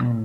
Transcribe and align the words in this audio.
Mm. 0.00 0.24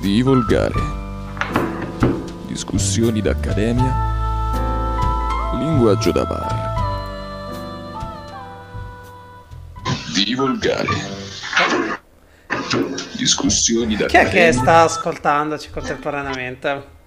Di 0.00 0.22
volgare. 0.22 0.98
Discussioni 2.46 3.20
d'accademia. 3.20 4.08
Linguaggio 5.58 6.10
da 6.12 6.24
bar. 6.24 6.68
Di 10.14 10.34
volgare. 10.34 10.88
Discussioni 13.16 13.96
Chi 13.96 14.02
è 14.02 14.06
d'accademia. 14.06 14.30
che 14.46 14.52
sta 14.52 14.80
ascoltandoci 14.82 15.70
contemporaneamente? 15.70 16.98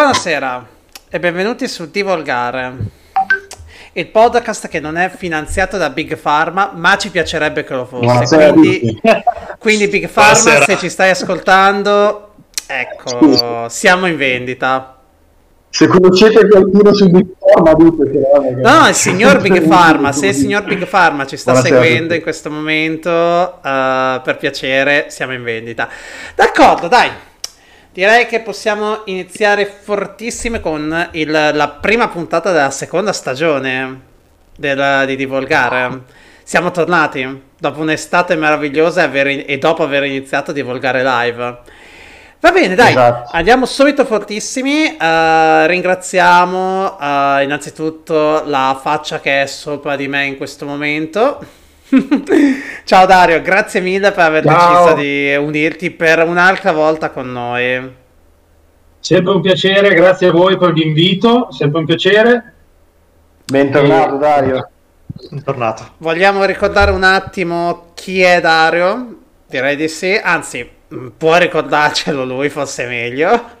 Buonasera 0.00 0.66
e 1.08 1.18
benvenuti 1.18 1.66
su 1.66 1.90
Divolgare, 1.90 2.70
il 3.94 4.06
podcast 4.08 4.68
che 4.68 4.78
non 4.78 4.98
è 4.98 5.08
finanziato 5.08 5.78
da 5.78 5.88
Big 5.88 6.18
Pharma, 6.18 6.72
ma 6.74 6.98
ci 6.98 7.08
piacerebbe 7.08 7.64
che 7.64 7.72
lo 7.74 7.86
fosse. 7.86 8.52
Quindi, 8.52 9.00
quindi 9.58 9.88
Big 9.88 10.06
Pharma, 10.10 10.32
Buonasera. 10.42 10.64
se 10.66 10.76
ci 10.76 10.90
stai 10.90 11.08
ascoltando, 11.08 12.34
ecco, 12.66 13.70
siamo 13.70 14.04
in 14.06 14.18
vendita. 14.18 14.98
Se 15.70 15.86
conoscete 15.86 16.46
qualcuno 16.46 16.92
su 16.92 17.08
Big 17.08 17.28
Pharma, 17.38 17.72
ditecelo. 17.72 18.34
eh, 18.34 18.40
perché- 18.54 18.60
No, 18.60 18.88
il 18.88 18.94
signor 18.94 19.40
Big 19.40 19.62
Pharma, 19.66 20.12
se 20.12 20.26
il 20.26 20.34
signor 20.34 20.64
Big 20.64 20.86
Pharma 20.86 21.24
ci 21.24 21.38
sta 21.38 21.52
Buonasera 21.52 21.80
seguendo 21.80 22.12
in 22.14 22.20
questo 22.20 22.50
momento, 22.50 23.62
eh, 23.62 24.20
per 24.22 24.36
piacere, 24.38 25.06
siamo 25.08 25.32
in 25.32 25.42
vendita. 25.42 25.88
D'accordo, 26.34 26.86
dai. 26.86 27.10
Direi 27.96 28.26
che 28.26 28.40
possiamo 28.40 29.00
iniziare 29.06 29.64
fortissime 29.64 30.60
con 30.60 31.08
il- 31.12 31.30
la 31.30 31.68
prima 31.80 32.08
puntata 32.08 32.52
della 32.52 32.70
seconda 32.70 33.10
stagione 33.14 34.00
del- 34.54 35.04
di 35.06 35.16
Divolgare. 35.16 36.00
Siamo 36.42 36.70
tornati 36.72 37.42
dopo 37.58 37.80
un'estate 37.80 38.36
meravigliosa 38.36 39.00
e, 39.00 39.04
aver- 39.04 39.44
e 39.48 39.56
dopo 39.56 39.82
aver 39.82 40.04
iniziato 40.04 40.50
a 40.50 40.52
divulgare 40.52 41.02
live. 41.02 41.58
Va 42.40 42.52
bene, 42.52 42.74
dai, 42.74 42.90
Esatto. 42.90 43.30
andiamo 43.34 43.64
subito 43.64 44.04
fortissimi. 44.04 44.94
eh, 44.94 45.66
ringraziamo 45.66 46.98
eh, 47.00 47.44
innanzitutto 47.44 48.42
la 48.44 48.78
faccia 48.78 49.20
che 49.20 49.40
è 49.40 49.46
sopra 49.46 49.96
di 49.96 50.06
me 50.06 50.26
in 50.26 50.36
questo 50.36 50.66
momento. 50.66 51.38
Ciao 52.84 53.06
Dario, 53.06 53.40
grazie 53.42 53.80
mille 53.80 54.10
per 54.10 54.24
aver 54.24 54.44
Ciao. 54.44 54.84
deciso 54.84 54.94
di 54.96 55.36
unirti 55.36 55.90
per 55.92 56.26
un'altra 56.26 56.72
volta 56.72 57.10
con 57.10 57.30
noi. 57.30 57.94
Sempre 58.98 59.32
un 59.32 59.40
piacere, 59.40 59.94
grazie 59.94 60.28
a 60.28 60.32
voi 60.32 60.58
per 60.58 60.72
l'invito, 60.72 61.48
sempre 61.52 61.78
un 61.80 61.86
piacere. 61.86 62.54
Bentornato 63.44 64.16
Dario. 64.16 64.68
Bentornato. 65.30 65.92
Vogliamo 65.98 66.44
ricordare 66.44 66.90
un 66.90 67.04
attimo 67.04 67.92
chi 67.94 68.20
è 68.20 68.40
Dario? 68.40 69.18
Direi 69.46 69.76
di 69.76 69.86
sì, 69.86 70.20
anzi, 70.20 70.68
mh, 70.88 71.06
può 71.16 71.36
ricordarcelo 71.36 72.24
lui, 72.24 72.48
forse 72.48 72.86
meglio. 72.86 73.54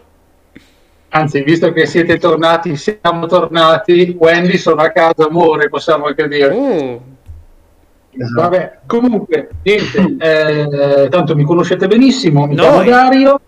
Anzi, 1.10 1.42
visto 1.44 1.72
che 1.72 1.86
siete 1.86 2.18
tornati, 2.18 2.74
siamo 2.76 3.26
tornati, 3.26 4.16
Wendy 4.18 4.58
sono 4.58 4.82
a 4.82 4.90
casa, 4.90 5.26
amore, 5.28 5.68
possiamo 5.68 6.06
anche 6.06 6.26
dire. 6.26 6.52
Uh, 6.52 7.15
Esatto. 8.18 8.40
Vabbè, 8.40 8.78
comunque, 8.86 9.48
niente, 9.62 10.16
eh, 10.18 11.08
tanto 11.08 11.34
mi 11.34 11.44
conoscete 11.44 11.86
benissimo, 11.86 12.46
mi 12.46 12.54
chiamo 12.56 12.76
Noi. 12.76 12.86
Dario, 12.88 13.40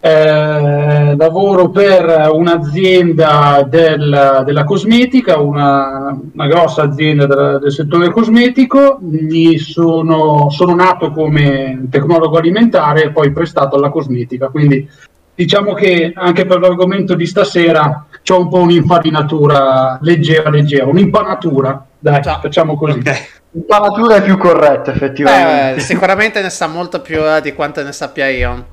eh, 0.00 1.14
lavoro 1.16 1.70
per 1.70 2.28
un'azienda 2.32 3.64
del- 3.68 4.42
della 4.44 4.64
cosmetica, 4.64 5.38
una, 5.38 6.18
una 6.32 6.46
grossa 6.48 6.82
azienda 6.82 7.26
del, 7.26 7.58
del 7.62 7.70
settore 7.72 8.10
cosmetico, 8.10 8.98
Mi 9.00 9.58
sono, 9.58 10.50
sono 10.50 10.74
nato 10.74 11.12
come 11.12 11.86
tecnologo 11.90 12.36
alimentare 12.36 13.04
e 13.04 13.10
poi 13.10 13.30
prestato 13.30 13.76
alla 13.76 13.90
cosmetica, 13.90 14.48
quindi 14.48 14.88
diciamo 15.34 15.74
che 15.74 16.12
anche 16.14 16.46
per 16.46 16.60
l'argomento 16.60 17.14
di 17.14 17.26
stasera 17.26 18.06
c'ho 18.22 18.40
un 18.40 18.48
po' 18.48 18.58
un'infarinatura 18.58 19.98
leggera, 20.02 20.50
leggera, 20.50 20.86
un'impanatura, 20.86 21.86
dai, 21.98 22.20
Già. 22.20 22.38
facciamo 22.40 22.76
così. 22.76 22.98
Ok. 22.98 23.40
L'impanatura 23.54 24.16
è 24.16 24.22
più 24.22 24.38
corretta, 24.38 24.92
effettivamente. 24.92 25.74
beh, 25.74 25.80
sicuramente 25.80 26.40
ne 26.40 26.48
sa 26.48 26.66
molto 26.66 27.00
più 27.00 27.22
eh, 27.22 27.40
di 27.42 27.52
quanto 27.52 27.82
ne 27.82 27.92
sappia 27.92 28.28
io. 28.28 28.68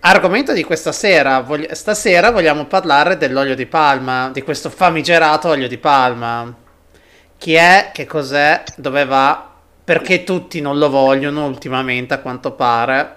Argomento 0.00 0.52
di 0.52 0.64
questa 0.64 0.92
sera, 0.92 1.40
vogli- 1.40 1.70
stasera 1.70 2.30
vogliamo 2.30 2.64
parlare 2.66 3.16
dell'olio 3.16 3.54
di 3.54 3.66
palma, 3.66 4.30
di 4.32 4.42
questo 4.42 4.70
famigerato 4.70 5.48
olio 5.48 5.68
di 5.68 5.78
palma. 5.78 6.52
Chi 7.38 7.54
è, 7.54 7.90
che 7.92 8.06
cos'è, 8.06 8.62
dove 8.76 9.04
va, 9.04 9.50
perché 9.84 10.24
tutti 10.24 10.60
non 10.60 10.78
lo 10.78 10.90
vogliono 10.90 11.46
ultimamente 11.46 12.14
a 12.14 12.18
quanto 12.18 12.52
pare. 12.52 13.15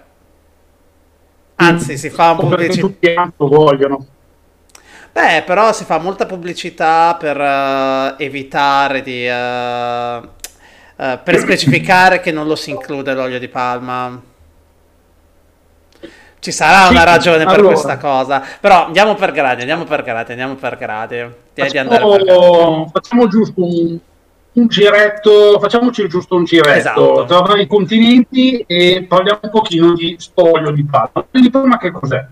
Anzi, 1.62 1.98
si 1.98 2.10
fa 2.10 2.32
un 2.32 2.38
pubblicità. 2.38 2.80
tutti 2.82 3.14
vogliono. 3.38 4.06
Beh, 5.12 5.44
però 5.46 5.74
si 5.74 5.84
fa 5.84 5.98
molta 5.98 6.26
pubblicità 6.26 7.16
per 7.20 7.40
eh, 7.40 8.16
evitare 8.24 9.02
di... 9.02 9.28
eh, 9.28 10.38
eh, 11.02 11.18
per 11.24 11.38
specificare 11.38 12.20
che 12.20 12.32
non 12.34 12.46
lo 12.46 12.58
si 12.58 12.72
include 12.72 13.14
l'olio 13.14 13.40
di 13.40 13.48
palma. 13.48 14.22
Ci 16.40 16.52
sarà 16.52 16.90
una 16.90 17.04
ragione 17.04 17.46
per 17.46 17.56
allora. 17.56 17.68
questa 17.70 17.98
cosa. 17.98 18.44
Però 18.60 18.86
andiamo 18.88 19.16
per 19.16 19.32
gradi, 19.32 19.62
andiamo 19.62 19.86
per 19.86 20.04
gradi, 20.04 20.32
andiamo 20.32 20.56
per 20.56 20.78
gradi. 20.78 21.20
Andare 21.20 21.34
per 21.54 21.72
gradi. 21.72 22.26
Facciamo, 22.26 22.90
facciamo 22.92 23.28
giusto 23.28 23.66
un, 23.66 23.98
un 24.60 24.68
giretto, 24.68 25.60
facciamoci 25.60 26.08
giusto 26.08 26.36
un 26.36 26.44
giretto 26.44 26.78
Esatto. 26.78 27.26
tra 27.26 27.42
vari 27.42 27.68
continenti 27.68 28.64
e 28.68 29.06
parliamo 29.08 29.40
un 29.44 29.50
pochino 29.50 29.94
di 29.94 30.16
sto 30.20 30.52
olio 30.52 30.72
di 30.72 30.84
palma. 30.84 31.12
L'olio 31.14 31.42
di 31.42 31.50
palma 31.50 31.78
che 31.78 31.92
cos'è? 31.92 32.26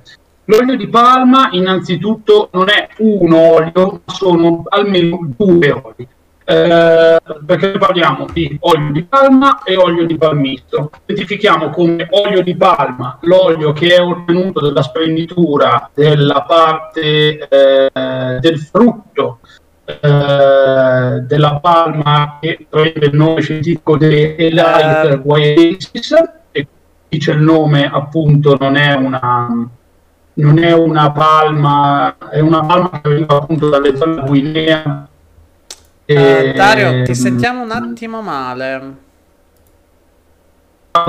L'olio 0.46 0.76
di 0.78 0.88
palma 0.88 1.50
innanzitutto 1.52 2.50
non 2.54 2.70
è 2.70 2.88
un 3.00 3.34
olio, 3.34 4.02
ma 4.06 4.14
sono 4.14 4.64
almeno 4.70 5.20
due 5.36 5.72
oli. 5.72 6.08
Eh, 6.50 7.20
perché 7.46 7.72
parliamo 7.72 8.26
di 8.32 8.58
olio 8.62 8.94
di 8.94 9.04
palma 9.04 9.64
e 9.64 9.76
olio 9.76 10.06
di 10.06 10.18
palmistro. 10.18 10.92
Identifichiamo 11.06 11.70
come 11.72 12.08
olio 12.12 12.42
di 12.42 12.56
palma 12.56 13.18
l'olio 13.24 13.74
che 13.74 13.96
è 13.96 14.02
ottenuto 14.02 14.62
dalla 14.62 14.82
sprenditura 14.82 15.90
della 15.94 16.46
parte 16.48 17.50
eh, 17.50 18.40
del 18.40 18.60
frutto 18.60 19.40
eh, 19.88 21.20
della 21.22 21.60
palma 21.62 22.40
che 22.42 22.66
prende 22.70 23.06
il 23.06 23.16
nome 23.16 23.40
scientifico 23.42 23.96
di 23.98 24.36
Elite 24.36 25.10
Eh. 25.12 25.18
guaiensis 25.20 26.14
e 26.52 26.68
dice 27.08 27.32
il 27.32 27.40
nome 27.40 27.90
appunto 27.92 28.58
non 28.60 28.76
è 28.76 28.94
una 28.94 29.70
non 30.34 30.58
è 30.60 30.74
una 30.74 31.12
palma 31.12 32.16
è 32.30 32.42
una 32.42 32.66
palma 32.66 32.90
che 32.90 33.00
arriva 33.08 33.38
appunto 33.38 33.70
dalle 33.70 33.96
zone 33.96 34.22
Guinea 34.26 35.08
Eh, 36.06 36.54
Dario, 36.56 37.04
ti 37.04 37.16
sentiamo 37.16 37.64
un 37.64 37.72
attimo 37.72 38.22
male. 38.22 38.96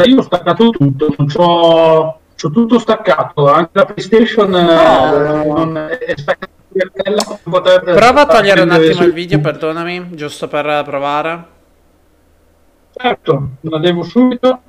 Io 0.04 0.18
ho 0.18 0.22
staccato 0.22 0.70
tutto 0.70 1.14
non 1.16 1.26
c'ho, 1.28 2.20
c'ho 2.36 2.50
tutto 2.50 2.78
staccato 2.78 3.48
anche 3.50 3.70
la 3.72 3.84
PlayStation 3.86 4.54
eh, 4.54 5.44
non 5.46 5.76
è 5.76 6.14
staccata 6.16 6.52
Prova 7.82 8.20
a 8.22 8.26
togliere 8.26 8.60
un 8.60 8.70
attimo 8.70 9.02
il 9.04 9.12
video, 9.12 9.40
perdonami, 9.40 10.14
giusto 10.14 10.48
per 10.48 10.82
provare. 10.84 11.44
certo 12.92 13.48
la 13.60 13.78
devo 13.78 14.02
subito 14.02 14.62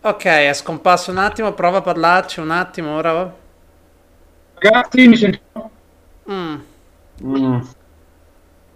Ok, 0.00 0.24
è 0.24 0.52
scomparso 0.52 1.10
un 1.10 1.18
attimo, 1.18 1.52
prova 1.52 1.78
a 1.78 1.80
parlarci 1.80 2.38
un 2.38 2.52
attimo 2.52 2.94
ora. 2.94 3.34
ragazzi 4.54 5.08
mi 5.08 5.16
sentite 5.16 5.44
Mm. 6.30 6.56
Mm. 7.22 7.60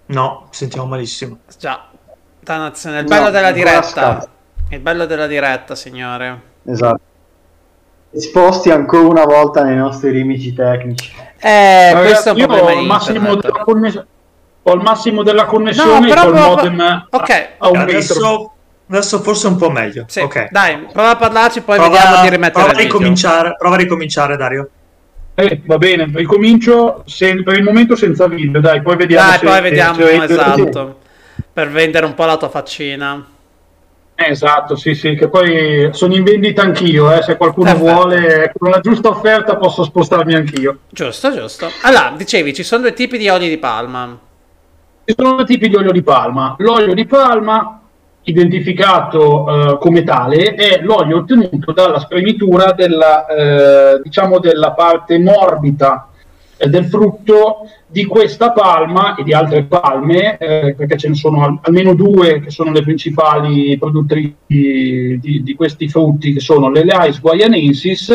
No, 0.07 0.47
sentiamo 0.51 0.87
malissimo. 0.87 1.39
Già, 1.59 1.89
dannazione. 2.41 3.01
Il 3.01 3.05
No, 3.05 3.09
bello 3.09 3.31
della 3.31 3.49
ancora 3.49 3.71
diretta. 3.81 4.29
Il 4.71 4.81
bello 4.81 5.07
della 5.07 5.27
diretta, 5.27 5.75
signore. 5.75 6.43
Esatto. 6.65 7.01
Esposti 8.13 8.71
ancora 8.71 9.07
una 9.09 9.25
volta 9.25 9.63
nei 9.63 9.77
nostri 9.77 10.11
limiti 10.13 10.53
tecnici. 10.53 11.13
Eh, 11.39 11.93
Ragazzi, 11.93 12.07
questo 12.11 12.29
è 12.29 12.33
un 12.33 12.39
io 12.39 12.47
problema 12.47 12.79
ho 12.79 12.81
il 12.83 12.87
massimo 12.87 13.35
della 13.37 13.59
connessione 13.65 14.07
ho 14.63 14.73
il 14.75 14.81
massimo 14.83 15.23
della 15.23 15.43
No, 15.45 15.49
connessione 15.49 16.09
però 16.09 16.23
col 16.25 16.33
prova- 16.33 16.49
modem 16.49 17.07
Ok, 17.11 17.31
a, 17.31 17.49
a 17.59 17.69
un 17.71 17.79
metro 17.79 17.93
Adesso, 17.95 18.53
adesso 18.91 19.21
forse 19.23 19.47
un 19.47 19.57
po' 19.57 19.71
meglio. 19.71 20.05
Sì, 20.09 20.21
ok. 20.21 20.49
dai, 20.51 20.87
prova 20.93 21.11
a 21.11 21.17
parlarci, 21.17 21.63
poi 21.63 21.77
Prova, 21.79 21.91
vediamo 21.97 22.23
di 22.23 22.29
rimettere 22.29 22.65
prova 22.65 22.79
a 22.79 22.83
ricominciare, 22.83 23.55
prova 23.59 23.75
a 23.75 23.79
ricominciare, 23.79 24.37
Dario. 24.37 24.69
Eh, 25.35 25.63
va 25.65 25.79
bene 25.79 26.11
ricomincio 26.13 27.03
se- 27.07 27.43
per 27.43 27.57
il 27.57 27.63
momento 27.63 27.97
senza 27.97 28.27
video 28.27 28.61
dai 28.61 28.83
poi 28.83 28.97
vediamo 28.97 29.29
Dai, 29.31 29.39
se- 29.39 29.47
poi 29.47 29.61
vediamo, 29.63 29.95
se- 29.95 30.07
se- 30.07 30.25
esatto. 30.25 30.99
Per 31.53 31.71
vendere 31.71 32.05
un 32.05 32.15
po' 32.15 32.25
la 32.27 32.37
tua 32.37 32.51
faccina. 32.51 33.25
Esatto, 34.23 34.77
sì, 34.77 34.95
sì, 34.95 35.15
che 35.15 35.31
poi 35.31 35.89
sono 35.93 36.15
in 36.15 36.25
vendita 36.25 36.61
anch'io, 36.61 37.11
eh, 37.11 37.23
se 37.23 37.39
qualcuno 37.39 37.73
Perfetto. 37.73 37.91
vuole, 37.91 38.53
con 38.55 38.69
una 38.69 38.81
giusta 38.81 39.09
offerta 39.09 39.57
posso 39.57 39.83
spostarmi 39.83 40.35
anch'io. 40.35 40.81
Giusto, 40.91 41.33
giusto. 41.35 41.69
Allora, 41.83 42.13
dicevi, 42.15 42.53
ci 42.53 42.63
sono 42.63 42.83
due 42.83 42.93
tipi 42.93 43.17
di 43.17 43.31
oli 43.31 43.49
di 43.49 43.57
palma. 43.57 44.19
Ci 45.07 45.15
sono 45.17 45.37
due 45.37 45.47
tipi 45.47 45.71
di 45.71 45.75
olio 45.75 45.91
di 45.91 46.03
palma. 46.03 46.55
L'olio 46.59 46.93
di 46.93 47.07
palma, 47.07 47.81
identificato 48.25 49.49
eh, 49.49 49.79
come 49.79 50.05
tale, 50.05 50.55
è 50.55 50.81
l'olio 50.83 51.17
ottenuto 51.19 51.73
dalla 51.73 51.99
spremitura 51.99 52.73
della, 52.73 53.25
eh, 53.27 54.01
diciamo 54.03 54.39
della 54.39 54.73
parte 54.73 55.19
morbida 55.19 56.10
eh, 56.63 56.69
del 56.69 56.85
frutto 56.85 57.67
di 57.87 58.05
questa 58.05 58.53
palma 58.53 59.15
e 59.15 59.23
di 59.23 59.33
altre 59.33 59.65
palme, 59.65 60.37
eh, 60.37 60.75
perché 60.77 60.99
ce 60.99 61.09
ne 61.09 61.15
sono 61.15 61.43
al- 61.43 61.59
almeno 61.63 61.95
due 61.95 62.41
che 62.41 62.51
sono 62.51 62.71
le 62.71 62.83
principali 62.83 63.79
produttrici 63.79 65.19
di, 65.19 65.43
di- 65.43 65.55
questi 65.55 65.89
frutti, 65.89 66.35
che 66.35 66.41
sono 66.41 66.69
l'Eleis 66.69 67.19
guaianensis 67.19 68.11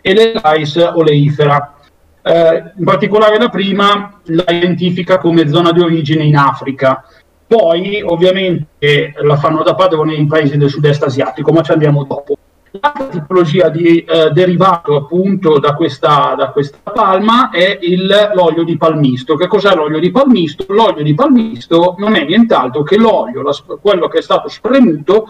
e 0.00 0.14
l'Eleis 0.14 0.76
oleifera. 0.94 1.74
Eh, 2.22 2.62
in 2.78 2.84
particolare 2.84 3.38
la 3.38 3.48
prima 3.50 4.20
la 4.24 4.44
identifica 4.48 5.18
come 5.18 5.48
zona 5.48 5.70
di 5.72 5.80
origine 5.80 6.24
in 6.24 6.36
Africa. 6.36 7.04
Poi 7.46 8.00
ovviamente 8.02 9.12
la 9.22 9.36
fanno 9.36 9.62
da 9.62 9.74
padrone 9.74 10.16
nei 10.16 10.26
paesi 10.26 10.56
del 10.56 10.70
sud-est 10.70 11.02
asiatico, 11.02 11.52
ma 11.52 11.62
ci 11.62 11.72
andiamo 11.72 12.04
dopo. 12.04 12.36
L'altra 12.72 13.06
tipologia 13.06 13.68
di 13.68 14.04
eh, 14.04 14.30
derivato 14.30 14.94
appunto 14.94 15.58
da 15.58 15.74
questa, 15.74 16.34
da 16.36 16.50
questa 16.50 16.78
palma 16.92 17.50
è 17.50 17.78
il- 17.82 18.30
l'olio 18.34 18.62
di 18.62 18.76
palmisto. 18.76 19.34
Che 19.34 19.48
cos'è 19.48 19.74
l'olio 19.74 19.98
di 19.98 20.12
palmisto? 20.12 20.66
L'olio 20.68 21.02
di 21.02 21.14
palmisto 21.14 21.96
non 21.98 22.14
è 22.14 22.24
nient'altro 22.24 22.82
che 22.84 22.96
l'olio, 22.96 23.42
la 23.42 23.52
quello 23.80 24.06
che 24.06 24.18
è 24.18 24.22
stato 24.22 24.48
spremuto 24.48 25.28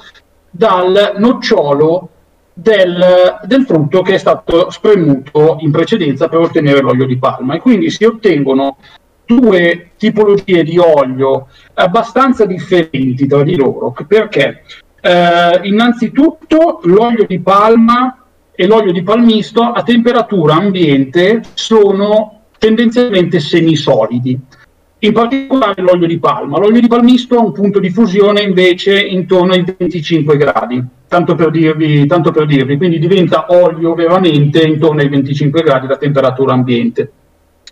dal 0.51 1.15
nocciolo 1.17 2.11
del, 2.53 3.39
del 3.45 3.65
frutto 3.65 4.03
che 4.03 4.15
è 4.15 4.19
stato 4.19 4.69
spremuto 4.71 5.57
in 5.61 5.71
precedenza 5.71 6.29
per 6.29 6.41
ottenere 6.41 6.81
l'olio 6.81 7.07
di 7.07 7.17
palma. 7.17 7.55
E 7.55 7.61
quindi 7.61 7.89
si 7.89 8.05
ottengono 8.05 8.77
due 9.25 9.93
tipologie 9.97 10.63
di 10.63 10.77
olio 10.77 11.47
abbastanza 11.75 12.45
differenti 12.45 13.27
tra 13.27 13.43
di 13.43 13.57
loro. 13.57 13.95
Perché? 14.07 14.65
Eh, 15.01 15.61
innanzitutto 15.63 16.81
l'olio 16.85 17.25
di 17.27 17.41
palma 17.41 18.17
e 18.53 18.67
l'olio 18.67 18.93
di 18.93 19.03
palmisto 19.03 19.63
a 19.63 19.83
temperatura 19.83 20.55
ambiente 20.55 21.41
sono 21.55 22.41
tendenzialmente 22.59 23.41
semisolidi. 23.41 24.39
In 25.03 25.13
particolare 25.15 25.81
l'olio 25.81 26.07
di 26.07 26.19
palma. 26.19 26.59
L'olio 26.59 26.79
di 26.79 26.87
palmisto 26.87 27.39
ha 27.39 27.43
un 27.43 27.53
punto 27.53 27.79
di 27.79 27.89
fusione 27.89 28.43
invece 28.43 29.01
intorno 29.01 29.55
ai 29.55 29.65
25 29.65 30.37
gradi, 30.37 30.85
tanto 31.09 31.35
per 31.35 31.51
dirvi, 31.51 32.07
tanto 32.07 32.31
per 32.33 32.45
dirvi. 32.45 32.77
quindi 32.77 32.99
diventa 32.99 33.47
olio 33.49 33.95
veramente 33.95 34.61
intorno 34.61 35.01
ai 35.01 35.09
25 35.09 35.63
gradi 35.63 35.87
da 35.87 35.97
temperatura 35.97 36.53
ambiente. 36.53 37.13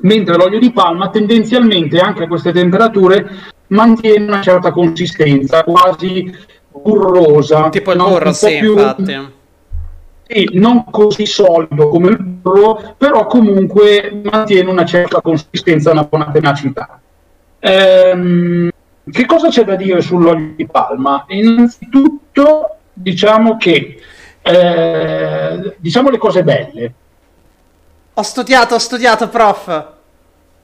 Mentre 0.00 0.36
l'olio 0.36 0.58
di 0.58 0.72
palma 0.72 1.10
tendenzialmente 1.10 1.98
anche 1.98 2.22
a 2.22 2.28
queste 2.28 2.52
temperature 2.52 3.28
mantiene 3.68 4.24
una 4.24 4.40
certa 4.40 4.70
consistenza, 4.70 5.64
quasi 5.64 6.32
burrosa. 6.82 7.68
Tipo 7.68 7.92
il 7.92 7.98
no? 7.98 8.08
Burro, 8.08 8.24
po' 8.24 8.32
sì, 8.32 8.58
più- 8.58 8.72
infatti. 8.78 9.28
sì, 10.26 10.48
non 10.54 10.84
così 10.90 11.26
solido 11.26 11.88
come 11.88 12.10
il 12.10 12.18
burro, 12.18 12.94
però 12.96 13.26
comunque 13.26 14.20
mantiene 14.30 14.70
una 14.70 14.84
certa 14.84 15.20
consistenza, 15.20 15.90
una 15.90 16.04
buona 16.04 16.30
tenacità. 16.30 17.00
Ehm, 17.60 18.70
che 19.10 19.26
cosa 19.26 19.48
c'è 19.48 19.64
da 19.64 19.74
dire 19.74 20.00
sull'olio 20.00 20.52
di 20.56 20.66
palma? 20.66 21.24
Innanzitutto 21.28 22.76
diciamo 22.92 23.56
che 23.56 24.00
eh, 24.42 25.76
diciamo 25.78 26.10
le 26.10 26.18
cose 26.18 26.42
belle. 26.42 26.92
Ho 28.14 28.22
studiato, 28.22 28.74
ho 28.74 28.78
studiato, 28.78 29.28
prof. 29.28 29.96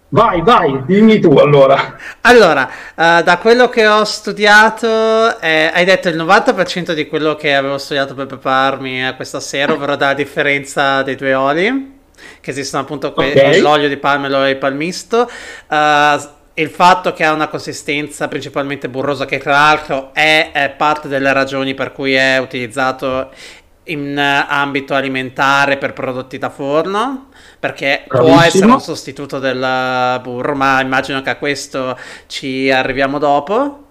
Vai, 0.09 0.43
vai, 0.43 0.85
dimmi 0.87 1.19
tu 1.19 1.33
allora. 1.39 1.97
Allora, 2.21 2.69
eh, 2.95 3.23
da 3.25 3.39
quello 3.39 3.69
che 3.69 3.85
ho 3.87 4.05
studiato, 4.05 5.41
eh, 5.41 5.71
hai 5.75 5.85
detto 5.85 6.09
il 6.09 6.15
90% 6.17 6.93
di 6.93 7.09
quello 7.09 7.35
che 7.35 7.53
avevo 7.55 7.79
studiato 7.79 8.15
per 8.15 8.27
prepararmi 8.27 9.05
a 9.05 9.15
questa 9.17 9.41
sera, 9.41 9.73
ovvero 9.73 9.97
dalla 9.97 10.15
differenza 10.15 11.03
dei 11.03 11.17
due 11.17 11.35
oli, 11.35 11.99
che 12.41 12.51
esistono 12.51 12.83
appunto 12.85 13.12
que- 13.12 13.33
Ok. 13.33 13.59
l'olio 13.61 13.89
di 13.89 13.97
palma 13.97 14.27
e 14.27 14.31
l'olio 14.31 14.53
di 14.53 14.59
palmisto. 14.59 15.29
Eh, 15.69 16.19
il 16.56 16.71
fatto 16.71 17.12
che 17.12 17.25
ha 17.25 17.33
una 17.33 17.49
consistenza 17.49 18.29
principalmente 18.29 18.89
burrosa, 18.89 19.25
che 19.25 19.39
tra 19.39 19.51
l'altro 19.51 20.11
è, 20.15 20.51
è 20.53 20.71
parte 20.77 21.09
delle 21.09 21.33
ragioni 21.33 21.75
per 21.75 21.91
cui 21.91 22.15
è 22.15 22.39
utilizzato 22.39 23.31
in 23.85 24.17
eh, 24.19 24.47
ambito 24.49 24.95
alimentare 24.95 25.79
per 25.79 25.93
prodotti 25.93 26.39
da 26.39 26.51
forno, 26.51 27.29
perché 27.59 28.13
può 28.17 28.37
Bravissimo. 28.37 28.43
essere 28.45 28.71
un 28.73 28.81
sostituto 28.81 29.39
del 29.39 30.21
burro, 30.23 30.55
ma 30.55 30.81
immagino 30.81 31.23
che 31.23 31.31
a 31.31 31.37
questo 31.37 31.97
ci 32.27 32.71
arriviamo 32.71 33.19
dopo. 33.19 33.85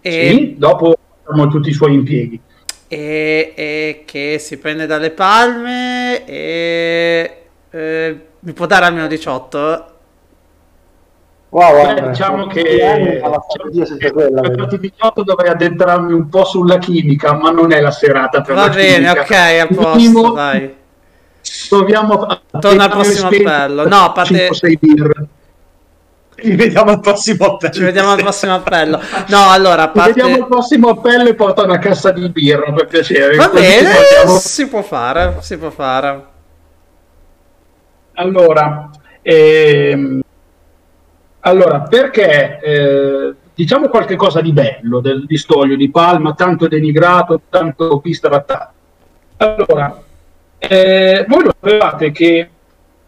E, 0.00 0.10
Sì, 0.10 0.54
dopo 0.56 0.94
facciamo 1.24 1.48
tutti 1.48 1.68
i 1.70 1.72
suoi 1.72 1.94
impieghi. 1.94 2.40
e- 2.88 3.52
e 3.56 4.02
che 4.06 4.38
si 4.38 4.58
prende 4.58 4.86
dalle 4.86 5.10
palme 5.10 6.24
e 6.24 7.46
eh, 7.70 8.26
mi 8.40 8.52
può 8.52 8.66
dare 8.66 8.84
almeno 8.86 9.06
18? 9.08 9.95
Wow, 11.56 11.94
Beh, 11.94 12.08
diciamo 12.10 12.46
che 12.48 12.62
per 13.22 14.78
18 14.78 15.22
dovrei 15.22 15.50
addentrarmi 15.52 16.12
un 16.12 16.28
po' 16.28 16.44
sulla 16.44 16.76
chimica, 16.76 17.32
ma 17.32 17.50
non 17.50 17.72
è 17.72 17.80
la 17.80 17.90
serata 17.90 18.42
per 18.42 18.54
Va 18.54 18.66
la 18.66 18.74
bene, 18.74 19.14
chimica. 19.14 19.20
ok, 19.22 19.30
a 19.32 19.66
posto, 19.74 19.94
Minimo, 19.96 20.32
dai. 20.32 20.74
Proviamo 21.70 22.14
a 22.24 22.40
Torna 22.60 22.84
al 22.84 22.90
prossimo 22.90 23.28
appello. 23.28 23.88
No, 23.88 23.96
a 24.04 24.12
parte- 24.12 24.48
5-6 24.50 24.78
birre. 24.78 25.26
Ci 26.36 26.54
vediamo 26.56 26.90
al 26.90 27.00
prossimo 27.00 27.46
appello. 27.46 27.72
Ci 27.72 27.82
vediamo 27.82 28.10
al 28.10 28.18
prossimo 28.18 28.54
appello. 28.54 29.00
No, 29.28 29.48
allora, 29.48 29.84
a 29.84 29.92
Ci 29.94 30.06
vediamo 30.08 30.32
al 30.34 30.38
parte... 30.40 30.52
prossimo 30.54 30.88
appello 30.90 31.28
e 31.30 31.34
porta 31.34 31.62
una 31.62 31.78
cassa 31.78 32.10
di 32.10 32.28
birra 32.28 32.70
per 32.70 32.86
piacere. 32.86 33.34
Va 33.34 33.48
bene, 33.48 33.92
si 34.40 34.68
può 34.68 34.82
fare, 34.82 35.36
si 35.40 35.56
può 35.56 35.70
fare. 35.70 36.24
Allora, 38.12 38.90
ehm, 39.22 40.20
allora 41.46 41.80
perché 41.82 42.58
eh, 42.60 43.34
diciamo 43.54 43.88
qualche 43.88 44.16
cosa 44.16 44.40
di 44.40 44.52
bello 44.52 45.00
del, 45.00 45.24
di 45.26 45.36
Stoglio 45.36 45.76
di 45.76 45.90
Palma, 45.90 46.34
tanto 46.34 46.68
denigrato, 46.68 47.40
tanto 47.48 47.98
bistrattato. 48.00 48.72
Allora, 49.38 50.02
eh, 50.58 51.24
voi 51.28 51.44
lo 51.44 51.54
sapevate 51.58 52.10
che 52.10 52.50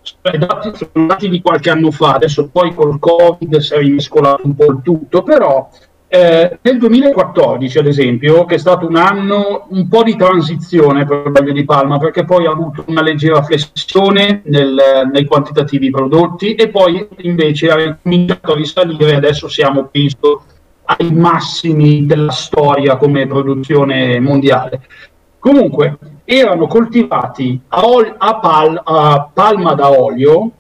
sono 0.01 0.39
dati, 0.39 0.71
sono 0.75 1.07
dati 1.07 1.29
di 1.29 1.43
qualche 1.43 1.71
anno 1.71 1.91
fa, 1.91 2.15
adesso 2.15 2.49
poi 2.49 2.75
col 2.75 2.99
Covid 2.99 3.59
si 3.59 3.75
è 3.75 3.79
rimescolato 3.79 4.43
un 4.45 4.55
po' 4.55 4.71
il 4.73 4.81
tutto, 4.83 5.23
però 5.23 5.69
eh, 6.11 6.59
nel 6.63 6.79
2014, 6.79 7.79
ad 7.79 7.87
esempio, 7.87 8.47
che 8.47 8.55
è 8.55 8.59
stato 8.59 8.87
un 8.87 8.97
anno 8.97 9.67
un 9.69 9.89
po' 9.89 10.03
di 10.03 10.17
transizione 10.17 11.05
per 11.05 11.31
l'olio 11.31 11.53
di 11.53 11.67
palma, 11.67 11.99
perché 11.99 12.25
poi 12.25 12.47
ha 12.47 12.51
avuto 12.51 12.83
una 12.87 13.03
leggera 13.03 13.43
flessione 13.43 14.41
nel- 14.45 15.11
nei 15.13 15.27
quantitativi 15.27 15.91
prodotti 15.91 16.55
e 16.55 16.69
poi 16.71 17.07
invece 17.19 17.71
ha 17.71 17.99
cominciato 18.03 18.53
a 18.53 18.57
risalire, 18.57 19.17
adesso 19.17 19.49
siamo, 19.49 19.89
penso, 19.91 20.45
ai 20.85 21.13
massimi 21.13 22.07
della 22.07 22.33
storia 22.33 22.97
come 22.97 23.27
produzione 23.27 24.19
mondiale. 24.19 24.81
Comunque, 25.39 25.99
erano 26.25 26.67
coltivati 26.67 27.61
a, 27.69 27.87
ol- 27.87 28.15
a 28.17 28.39
pal- 28.39 28.81
a 28.83 29.31
palma 29.33 29.75
da 29.75 29.91
olio 29.91 30.53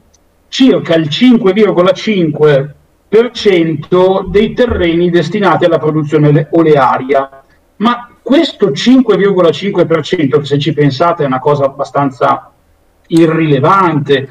circa 0.48 0.94
il 0.94 1.08
5,5% 1.08 2.76
dei 3.08 4.52
terreni 4.52 5.10
destinati 5.10 5.64
alla 5.64 5.78
produzione 5.78 6.28
ole- 6.28 6.48
olearia. 6.50 7.42
Ma 7.76 8.10
questo 8.22 8.70
5,5%, 8.70 10.38
che 10.38 10.44
se 10.44 10.58
ci 10.58 10.72
pensate 10.72 11.22
è 11.22 11.26
una 11.26 11.38
cosa 11.38 11.64
abbastanza 11.64 12.52
irrilevante, 13.08 14.28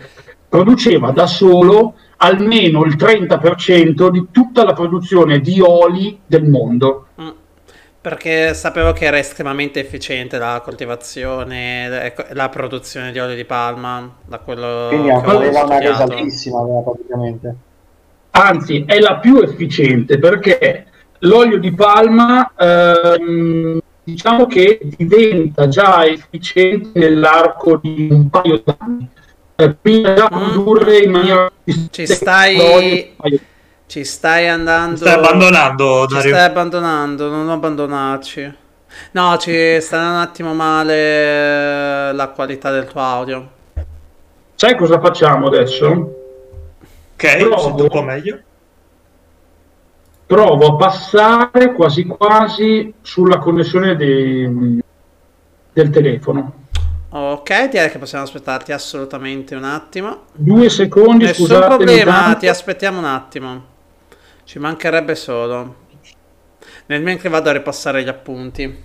produceva 0.48 1.12
da 1.12 1.25
solo 1.25 1.96
almeno 2.17 2.84
il 2.84 2.96
30% 2.96 4.10
di 4.10 4.27
tutta 4.31 4.63
la 4.63 4.74
produzione 4.74 5.39
di 5.39 5.60
oli 5.62 6.19
del 6.25 6.46
mondo. 6.46 7.07
Mm. 7.19 7.29
Perché 8.00 8.53
sapevo 8.53 8.93
che 8.93 9.05
era 9.05 9.17
estremamente 9.17 9.79
efficiente 9.79 10.38
la 10.38 10.62
coltivazione, 10.63 12.05
ecco, 12.05 12.24
la 12.31 12.48
produzione 12.48 13.12
di 13.12 13.19
olio 13.19 13.36
di 13.36 13.43
palma, 13.43 14.10
da 14.24 14.39
quello 14.39 14.88
Quindi 14.89 15.10
che 15.10 15.13
ho 15.13 15.19
aveva 15.19 15.63
una 15.63 15.79
resa 15.79 16.03
altissima 16.03 16.62
praticamente. 16.84 17.55
Anzi 18.41 18.84
è 18.86 19.00
la 19.00 19.17
più 19.17 19.39
efficiente 19.41 20.20
perché 20.20 20.86
l'olio 21.20 21.58
di 21.60 21.74
palma 21.74 22.51
ehm, 22.58 23.79
diciamo 24.03 24.46
che 24.46 24.79
diventa 24.84 25.67
già 25.67 26.06
efficiente 26.06 26.98
nell'arco 27.00 27.77
di 27.82 28.08
un 28.12 28.29
paio 28.29 28.62
d'anni. 28.63 29.10
Eh, 29.60 29.74
Prima 29.82 30.13
già 30.13 30.29
Mm. 30.32 30.51
produrre 30.51 30.98
in 31.00 31.12
maniera 31.12 31.51
Ci 31.89 32.06
stai- 32.06 33.15
Ci 33.88 34.03
stai 34.03 34.48
andando... 34.50 34.98
Stai 34.98 35.13
abbandonando, 35.13 36.06
Ci 36.08 36.13
Dario. 36.15 36.29
stai 36.34 36.44
abbandonando, 36.46 37.29
non 37.29 37.50
abbandonarci. 37.50 38.53
No, 39.12 39.38
ci 39.38 39.77
sta 39.82 39.98
un 39.98 40.15
attimo 40.15 40.53
male 40.53 42.12
la 42.13 42.27
qualità 42.29 42.72
del 42.72 42.86
tuo 42.86 43.01
audio. 43.01 43.50
Sai 44.56 44.75
cosa 44.75 45.00
facciamo 45.00 45.48
adesso? 45.48 46.16
Ok, 47.19 47.38
Provo. 47.39 47.57
sento 47.59 47.83
un 47.83 47.89
po' 47.89 48.01
meglio. 48.03 48.39
Provo 50.27 50.67
a 50.67 50.75
passare 50.75 51.74
quasi 51.74 52.05
quasi 52.05 52.93
sulla 53.01 53.39
connessione 53.39 53.95
dei- 53.95 54.79
del 55.74 55.89
telefono. 55.89 56.65
Ok, 57.09 57.69
direi 57.69 57.89
che 57.89 57.97
possiamo 57.97 58.24
aspettarti 58.25 58.71
assolutamente 58.71 59.55
un 59.55 59.63
attimo. 59.63 60.25
Due 60.33 60.69
secondi, 60.69 61.24
Nessun 61.25 61.45
scusate. 61.47 61.65
problema, 61.67 62.00
intanto. 62.17 62.39
ti 62.39 62.47
aspettiamo 62.50 63.00
un 63.00 63.05
attimo. 63.05 63.65
Ci 64.43 64.59
mancherebbe 64.59 65.15
solo. 65.15 65.75
Nel 66.88 67.01
mentre 67.01 67.29
vado 67.29 67.50
a 67.50 67.53
ripassare 67.53 68.03
gli 68.03 68.09
appunti. 68.09 68.83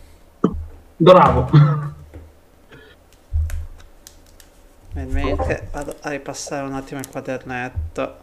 Bravo. 0.97 1.51
Nel 4.95 5.07
mentre 5.07 5.69
vado 5.73 5.95
a 6.01 6.11
ripassare 6.11 6.67
un 6.67 6.75
attimo 6.75 7.01
il 7.01 7.09
quadernetto. 7.09 8.17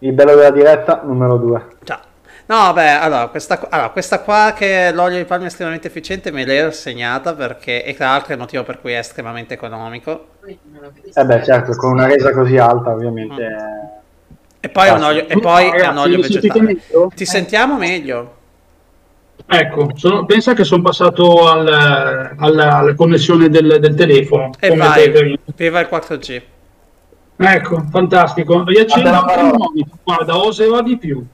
Il 0.00 0.12
bello 0.12 0.34
della 0.34 0.50
diretta, 0.50 1.02
numero 1.04 1.36
2. 1.36 1.66
Già. 1.82 2.00
No, 2.46 2.56
vabbè, 2.56 2.88
allora 2.88 3.28
questa, 3.28 3.56
qua- 3.58 3.68
allora, 3.70 3.88
questa 3.88 4.20
qua 4.20 4.52
che 4.54 4.90
l'olio 4.92 5.16
di 5.16 5.24
palma 5.24 5.44
è 5.44 5.46
estremamente 5.46 5.86
efficiente 5.86 6.30
me 6.30 6.44
l'ero 6.44 6.72
segnata 6.72 7.32
perché, 7.32 7.82
e 7.84 7.94
tra 7.94 8.08
l'altro 8.08 8.30
è 8.30 8.32
il 8.32 8.38
motivo 8.38 8.64
per 8.64 8.80
cui 8.80 8.92
è 8.92 8.98
estremamente 8.98 9.54
economico. 9.54 10.26
Eh 10.44 11.24
beh, 11.24 11.42
certo, 11.42 11.72
con 11.76 11.92
una 11.92 12.06
resa 12.06 12.32
così 12.32 12.58
alta, 12.58 12.90
ovviamente. 12.90 13.92
E 14.60 14.68
poi 14.68 14.88
è 14.88 14.90
un 14.90 15.02
olio, 15.02 15.26
e 15.26 15.38
poi 15.38 15.64
è 15.64 15.68
un 15.68 15.72
Ragazzi, 15.72 15.98
olio 15.98 16.16
mi 16.16 16.24
sentite 16.24 16.60
vegetale. 16.60 17.08
Ti 17.14 17.24
sentiamo 17.24 17.78
meglio. 17.78 18.42
Ecco, 19.46 19.90
sono- 19.94 20.24
pensa 20.24 20.54
che 20.54 20.64
sono 20.64 20.82
passato 20.82 21.48
al- 21.48 22.34
alla, 22.38 22.78
alla 22.78 22.94
connessione 22.94 23.48
del, 23.50 23.78
del 23.78 23.94
telefono. 23.94 24.50
E 24.58 24.68
come 24.68 24.86
vai, 24.86 25.12
te- 25.12 25.38
viva 25.56 25.80
il 25.80 25.88
4G. 25.90 26.42
Ecco, 27.36 27.84
fantastico. 27.90 28.64
Riaccendo 28.64 29.10
anche 29.10 29.40
il 29.40 29.52
monitor. 29.56 29.98
Guarda, 30.02 30.36
oserò 30.38 30.80
di 30.82 30.96
più. 30.96 31.24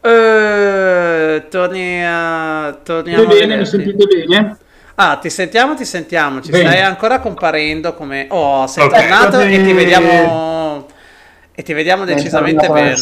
Eh, 0.00 1.46
torni 1.50 2.04
a... 2.04 2.78
Torniamo 2.82 3.26
bene? 3.26 3.56
Mi 3.58 3.66
sentite 3.66 4.06
bene? 4.06 4.56
Ah, 4.96 5.16
ti 5.16 5.30
sentiamo, 5.30 5.74
ti 5.74 5.84
sentiamo. 5.84 6.40
Ci 6.40 6.50
Bene. 6.50 6.68
stai 6.68 6.80
ancora 6.82 7.20
comparendo 7.20 7.94
come... 7.94 8.26
Oh, 8.30 8.66
sei 8.66 8.84
Ok. 8.86 8.94
tornato 8.98 9.40
e 9.40 9.62
ti 9.62 9.72
vediamo... 9.72 10.86
E 11.54 11.62
ti 11.62 11.72
vediamo 11.72 12.04
decisamente 12.04 12.68
bene. 12.68 12.94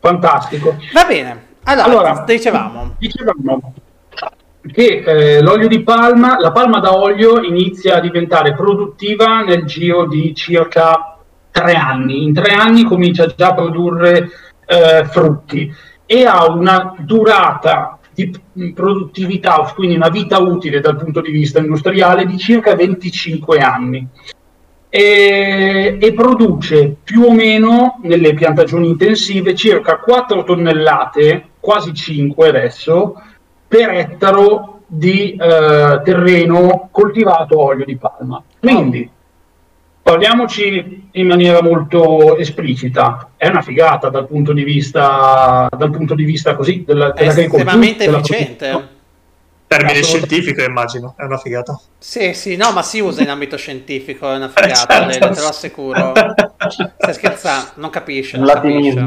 Fantastico. 0.00 0.76
Va 0.92 1.04
bene. 1.04 1.44
Allora, 1.68 1.84
Allora, 1.84 2.24
dicevamo. 2.24 2.94
Dicevamo 2.96 3.72
che 4.72 5.02
eh, 5.04 5.42
l'olio 5.42 5.68
di 5.68 5.82
palma, 5.82 6.38
la 6.38 6.52
palma 6.52 6.78
da 6.78 6.96
olio 6.96 7.42
inizia 7.42 7.96
a 7.96 8.00
diventare 8.00 8.54
produttiva 8.54 9.42
nel 9.42 9.64
giro 9.64 10.06
di 10.06 10.32
circa 10.34 11.18
tre 11.50 11.74
anni. 11.74 12.22
In 12.22 12.34
tre 12.34 12.54
anni 12.54 12.84
comincia 12.84 13.26
già 13.26 13.48
a 13.48 13.54
produrre 13.54 14.28
eh, 14.64 15.04
frutti 15.06 15.72
e 16.04 16.24
ha 16.24 16.46
una 16.46 16.94
durata 16.98 17.98
di 18.14 18.32
produttività, 18.72 19.56
quindi 19.74 19.96
una 19.96 20.08
vita 20.08 20.38
utile 20.38 20.80
dal 20.80 20.96
punto 20.96 21.20
di 21.20 21.32
vista 21.32 21.58
industriale 21.58 22.26
di 22.26 22.38
circa 22.38 22.76
25 22.76 23.58
anni. 23.58 24.06
E, 24.88 25.98
e 26.00 26.12
produce 26.12 26.96
più 27.02 27.22
o 27.22 27.32
meno 27.32 27.98
nelle 28.02 28.34
piantagioni 28.34 28.88
intensive 28.88 29.54
circa 29.54 29.98
4 29.98 30.44
tonnellate, 30.44 31.48
quasi 31.60 31.92
5 31.92 32.48
adesso, 32.48 33.20
per 33.66 33.90
ettaro 33.90 34.80
di 34.86 35.32
eh, 35.32 36.00
terreno 36.04 36.88
coltivato 36.90 37.60
a 37.60 37.64
olio 37.64 37.84
di 37.84 37.96
palma. 37.96 38.42
Quindi, 38.58 39.10
parliamoci 40.00 41.08
in 41.10 41.26
maniera 41.26 41.60
molto 41.62 42.36
esplicita, 42.36 43.30
è 43.36 43.48
una 43.48 43.62
figata 43.62 44.08
dal 44.08 44.28
punto 44.28 44.52
di 44.52 44.62
vista, 44.62 45.68
dal 45.76 45.90
punto 45.90 46.14
di 46.14 46.24
vista 46.24 46.54
così, 46.54 46.84
della, 46.86 47.10
dell'agricoltura, 47.10 47.62
estremamente 47.62 48.04
della 48.04 48.18
efficiente. 48.18 48.94
Termine 49.66 50.02
scientifico, 50.02 50.62
immagino. 50.62 51.14
È 51.16 51.24
una 51.24 51.38
figata. 51.38 51.78
Sì, 51.98 52.34
sì, 52.34 52.56
no, 52.56 52.72
ma 52.72 52.82
si 52.82 53.00
usa 53.00 53.22
in 53.22 53.30
ambito 53.30 53.56
scientifico, 53.56 54.30
è 54.32 54.36
una 54.36 54.48
figata, 54.54 54.74
Certo. 54.74 55.06
Lele, 55.06 55.34
te 55.34 55.40
lo 55.40 55.48
assicuro. 55.48 56.12
Stai 56.98 57.14
scherzando, 57.14 57.70
non 57.74 57.90
capisce, 57.90 58.36
Un 58.36 58.44
non 58.44 58.54
capisce. 58.54 59.00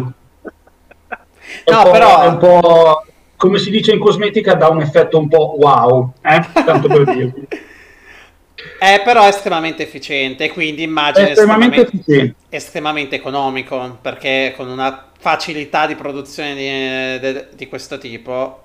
No, 1.65 1.91
però- 1.91 2.23
è 2.23 2.27
un 2.27 2.37
po' 2.37 3.03
come 3.39 3.57
si 3.57 3.69
dice 3.69 3.93
in 3.93 3.99
cosmetica, 3.99 4.53
dà 4.55 4.67
un 4.67 4.81
effetto 4.81 5.17
un 5.17 5.29
po' 5.29 5.55
wow, 5.57 6.13
eh? 6.21 6.45
tanto 6.65 6.89
per 6.89 7.05
dirvi. 7.05 7.47
È 8.77 9.01
però 9.05 9.25
estremamente 9.25 9.83
efficiente, 9.83 10.51
quindi 10.51 10.83
immagino 10.83 11.27
estremamente 11.29 11.75
estremamente, 11.83 12.11
efficiente. 12.11 12.35
estremamente 12.49 13.15
economico, 13.15 13.97
perché 14.01 14.53
con 14.57 14.67
una 14.67 15.11
facilità 15.17 15.87
di 15.87 15.95
produzione 15.95 16.53
di, 16.53 17.19
de- 17.19 17.47
di 17.55 17.67
questo 17.69 17.97
tipo... 17.97 18.63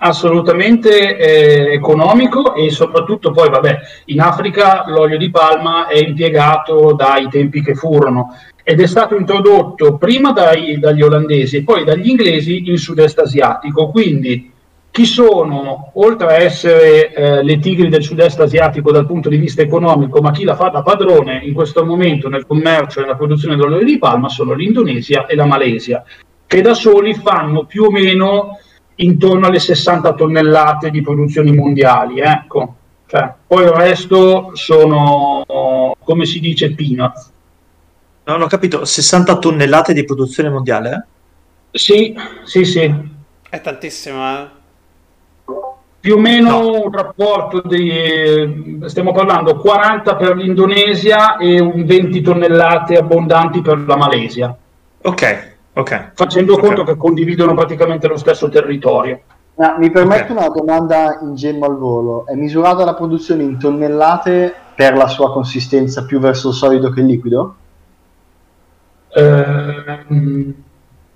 Assolutamente 0.00 1.16
eh, 1.16 1.72
economico 1.72 2.54
e 2.54 2.70
soprattutto 2.70 3.32
poi, 3.32 3.50
vabbè, 3.50 3.78
in 4.06 4.20
Africa 4.20 4.84
l'olio 4.86 5.18
di 5.18 5.28
palma 5.28 5.88
è 5.88 5.98
impiegato 5.98 6.92
dai 6.92 7.28
tempi 7.28 7.62
che 7.62 7.74
furono 7.74 8.36
ed 8.62 8.80
è 8.80 8.86
stato 8.86 9.16
introdotto 9.16 9.96
prima 9.96 10.30
dai- 10.30 10.78
dagli 10.78 11.02
olandesi 11.02 11.56
e 11.56 11.64
poi 11.64 11.82
dagli 11.82 12.08
inglesi 12.08 12.70
in 12.70 12.78
sud-est 12.78 13.18
asiatico. 13.18 13.88
Quindi 13.88 14.52
chi 14.88 15.04
sono, 15.04 15.90
oltre 15.94 16.26
a 16.26 16.42
essere 16.42 17.12
eh, 17.12 17.42
le 17.42 17.58
tigri 17.58 17.88
del 17.88 18.02
sud-est 18.02 18.38
asiatico 18.38 18.92
dal 18.92 19.06
punto 19.06 19.28
di 19.28 19.36
vista 19.36 19.62
economico, 19.62 20.20
ma 20.20 20.30
chi 20.30 20.44
la 20.44 20.54
fa 20.54 20.68
da 20.68 20.82
padrone 20.82 21.40
in 21.42 21.54
questo 21.54 21.84
momento 21.84 22.28
nel 22.28 22.46
commercio 22.46 23.00
e 23.00 23.02
nella 23.02 23.16
produzione 23.16 23.56
dell'olio 23.56 23.84
di 23.84 23.98
palma 23.98 24.28
sono 24.28 24.52
l'Indonesia 24.52 25.26
e 25.26 25.34
la 25.34 25.44
Malesia, 25.44 26.04
che 26.46 26.60
da 26.60 26.74
soli 26.74 27.14
fanno 27.14 27.64
più 27.64 27.84
o 27.84 27.90
meno 27.90 28.58
intorno 29.00 29.46
alle 29.46 29.58
60 29.58 30.14
tonnellate 30.14 30.90
di 30.90 31.02
produzioni 31.02 31.52
mondiali. 31.54 32.20
Ecco. 32.20 32.74
Cioè, 33.06 33.32
poi 33.46 33.64
il 33.64 33.70
resto 33.70 34.50
sono, 34.54 35.42
come 36.04 36.24
si 36.26 36.40
dice, 36.40 36.74
peanuts. 36.74 37.30
Non 38.24 38.42
ho 38.42 38.46
capito, 38.46 38.84
60 38.84 39.38
tonnellate 39.38 39.94
di 39.94 40.04
produzione 40.04 40.50
mondiale? 40.50 41.06
Sì, 41.70 42.14
sì, 42.44 42.64
sì. 42.64 42.94
È 43.48 43.60
tantissimo, 43.60 44.30
eh? 44.30 44.46
Più 46.00 46.14
o 46.14 46.18
meno 46.18 46.60
No. 46.60 46.82
un 46.84 46.92
rapporto 46.92 47.62
di, 47.66 48.78
stiamo 48.86 49.12
parlando 49.12 49.56
40 49.56 50.14
per 50.16 50.36
l'Indonesia 50.36 51.36
e 51.38 51.60
un 51.60 51.84
20 51.84 52.20
tonnellate 52.20 52.96
abbondanti 52.96 53.62
per 53.62 53.80
la 53.80 53.96
Malesia, 53.96 54.56
Ok, 55.00 55.56
ok. 55.80 56.12
facendo 56.14 56.54
Ok. 56.54 56.60
conto 56.60 56.84
che 56.84 56.96
condividono 56.96 57.54
praticamente 57.54 58.08
lo 58.08 58.16
stesso 58.16 58.48
territorio. 58.48 59.20
Ma 59.54 59.76
mi 59.78 59.90
permetto 59.90 60.32
Ok. 60.32 60.38
una 60.38 60.48
domanda 60.48 61.18
ingenua 61.22 61.66
al 61.66 61.76
volo. 61.76 62.26
È 62.26 62.34
misurata 62.34 62.84
la 62.84 62.94
produzione 62.94 63.42
in 63.42 63.58
tonnellate 63.58 64.54
per 64.74 64.94
la 64.96 65.08
sua 65.08 65.32
consistenza 65.32 66.04
più 66.04 66.20
verso 66.20 66.48
il 66.48 66.54
solido 66.54 66.90
che 66.90 67.00
il 67.00 67.06
liquido? 67.06 67.54
Ehm, 69.14 70.54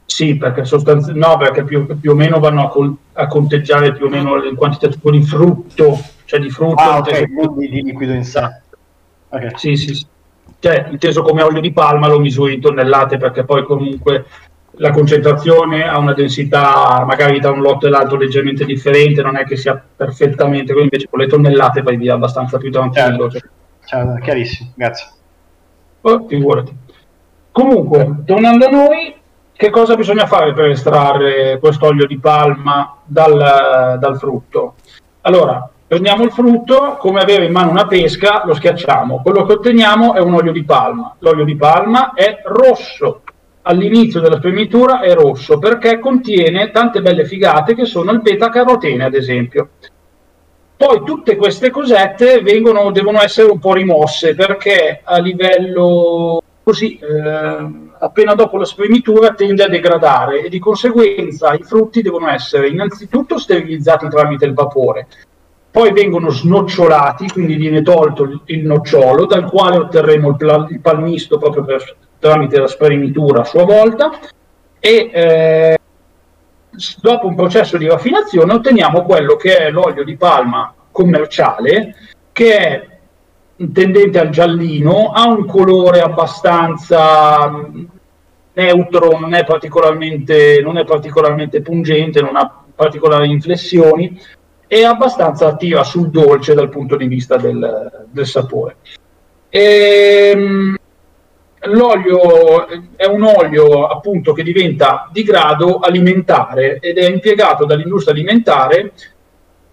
sì, 0.05 0.37
perché 0.37 0.65
sostanzi- 0.65 1.13
no, 1.15 1.37
perché 1.37 1.63
più, 1.65 1.87
più 1.99 2.11
o 2.11 2.15
meno 2.15 2.39
vanno 2.41 2.65
a, 2.67 2.69
col- 2.69 2.97
a 3.13 3.27
conteggiare 3.27 3.93
più 3.93 4.07
o 4.07 4.09
meno 4.09 4.35
il 4.37 4.57
quantitativo 4.57 5.11
di 5.11 5.23
frutto, 5.23 5.99
cioè 6.25 6.41
di 6.41 6.51
frutto. 6.51 6.83
Ah, 6.83 6.99
ok, 6.99 7.07
inteso- 7.29 7.55
di, 7.57 7.69
di 7.69 7.83
liquido 7.83 8.13
in 8.13 8.25
sé. 8.25 8.61
Ok. 9.29 9.59
Sì, 9.59 9.77
sì, 9.77 9.95
sì. 9.95 10.07
Cioè, 10.59 10.89
inteso 10.91 11.23
come 11.23 11.43
olio 11.43 11.61
di 11.61 11.73
palma 11.73 12.09
lo 12.09 12.19
misuri 12.21 12.55
in 12.55 12.61
tonnellate 12.61 13.17
perché 13.19 13.45
poi 13.45 13.65
comunque 13.65 14.27
la 14.77 14.91
concentrazione 14.91 15.87
ha 15.87 15.99
una 15.99 16.15
densità 16.15 17.05
magari 17.07 17.41
da 17.41 17.51
un 17.51 17.61
lotto 17.61 17.87
all'altro 17.87 18.17
leggermente 18.17 18.65
differente, 18.65 19.23
non 19.23 19.37
è 19.37 19.45
che 19.45 19.57
sia 19.57 19.83
perfettamente, 19.97 20.73
quindi 20.73 20.91
invece 20.93 21.09
con 21.11 21.21
le 21.21 21.27
tonnellate 21.27 21.83
vai 21.83 21.97
via 21.97 22.15
abbastanza 22.15 22.59
più 22.59 22.71
tranquillo. 22.71 23.31
Certo. 23.31 23.39
cioè. 23.39 23.51
Ciao, 23.85 24.19
chiarissimo, 24.21 24.71
grazie. 24.75 25.07
Oh, 26.03 26.27
figurati. 26.27 26.75
Comunque, 27.51 28.23
tornando 28.25 28.67
a 28.67 28.71
noi, 28.71 29.15
che 29.53 29.71
cosa 29.71 29.95
bisogna 29.95 30.27
fare 30.27 30.55
per 30.55 30.67
estrarre 30.67 31.59
quest'olio 31.59 32.07
di 32.07 32.19
palma 32.19 32.97
dal, 33.05 33.99
dal 33.99 34.17
frutto? 34.17 34.77
Allora, 35.21 35.69
prendiamo 35.87 36.25
il 36.25 36.33
frutto, 36.33 36.97
come 36.99 37.21
avere 37.21 37.45
in 37.45 37.53
mano 37.53 37.71
una 37.71 37.87
pesca, 37.87 38.43
lo 38.47 38.55
schiacciamo. 38.55 39.21
Quello 39.21 39.45
che 39.45 39.53
otteniamo 39.53 40.15
è 40.15 40.21
un 40.21 40.35
olio 40.35 40.51
di 40.51 40.65
palma. 40.65 41.15
L'olio 41.19 41.45
di 41.45 41.55
palma 41.55 42.15
è 42.15 42.41
rosso. 42.45 43.23
All'inizio 43.63 44.21
della 44.21 44.37
spremitura 44.37 45.01
è 45.01 45.15
rosso 45.15 45.59
perché 45.59 45.99
contiene 46.01 46.71
tante 46.73 47.01
belle 47.01 47.25
figate 47.25 47.75
che 47.75 47.85
sono 47.85 48.11
il 48.11 48.21
beta-carotene, 48.21 49.05
ad 49.05 49.15
esempio. 49.15 49.69
Poi 50.77 51.03
tutte 51.05 51.37
queste 51.37 51.71
cosette 51.71 52.41
vengono, 52.43 52.91
devono 52.91 53.23
essere 53.23 53.51
un 53.51 53.61
po' 53.61 53.75
rimosse 53.75 54.35
perché 54.35 55.01
a 55.05 55.19
livello 55.19 56.43
così 56.65 56.99
eh, 56.99 57.91
appena 57.99 58.35
dopo 58.35 58.57
la 58.57 58.65
spremitura 58.65 59.35
tende 59.35 59.65
a 59.65 59.69
degradare 59.69 60.43
e 60.43 60.49
di 60.49 60.59
conseguenza 60.59 61.55
i 61.55 61.63
frutti 61.63 62.03
devono 62.03 62.29
essere 62.29 62.69
innanzitutto 62.69 63.39
sterilizzati 63.39 64.09
tramite 64.09 64.45
il 64.45 64.55
vapore, 64.55 65.07
poi 65.71 65.93
vengono 65.93 66.31
snocciolati, 66.31 67.29
quindi 67.29 67.55
viene 67.55 67.83
tolto 67.83 68.43
il, 68.47 68.67
nocciolo 68.67 69.27
dal 69.27 69.49
quale 69.49 69.77
otterremo 69.77 70.31
il, 70.31 70.37
pla- 70.37 70.67
il 70.69 70.81
palmisto 70.81 71.39
proprio 71.39 71.65
per, 71.65 71.97
tramite 72.23 72.61
la 72.61 72.69
spremitura 72.69 73.41
a 73.41 73.45
sua 73.45 73.65
volta 73.65 74.13
e 74.79 75.11
eh, 75.13 75.79
dopo 77.01 77.27
un 77.27 77.35
processo 77.35 77.77
di 77.77 77.89
raffinazione 77.89 78.53
otteniamo 78.53 79.03
quello 79.03 79.35
che 79.35 79.57
è 79.57 79.71
l'olio 79.71 80.05
di 80.05 80.17
palma 80.17 80.73
commerciale 80.93 81.97
che 82.31 82.57
è 82.57 82.87
tendente 83.73 84.21
al 84.21 84.31
giallino, 84.31 85.11
ha 85.13 85.27
un 85.27 85.47
colore 85.47 86.01
abbastanza 86.01 87.49
mm, 87.49 87.85
neutro, 88.55 89.19
non 89.19 89.35
è 89.35 89.45
particolarmente, 89.45 90.61
non 90.63 90.79
è 90.79 90.85
particolarmente 90.85 91.61
pungente, 91.61 92.21
non 92.21 92.37
ha 92.37 92.65
particolari 92.75 93.31
inflessioni, 93.31 94.19
è 94.67 94.83
abbastanza 94.83 95.49
attiva 95.49 95.83
sul 95.85 96.09
dolce 96.09 96.55
dal 96.55 96.71
punto 96.71 96.97
di 96.97 97.07
vista 97.07 97.37
del, 97.37 98.07
del 98.11 98.27
sapore. 98.27 98.77
E, 99.49 100.33
ehm, 100.35 100.77
l'olio 101.65 102.67
è 102.97 103.07
un 103.07 103.23
olio 103.23 103.87
appunto 103.87 104.33
che 104.33 104.43
diventa 104.43 105.09
di 105.13 105.23
grado 105.23 105.79
alimentare 105.79 106.79
ed 106.81 106.99
è 106.99 107.09
impiegato 107.09 107.65
dall'industria 107.65 108.15
alimentare 108.15 108.93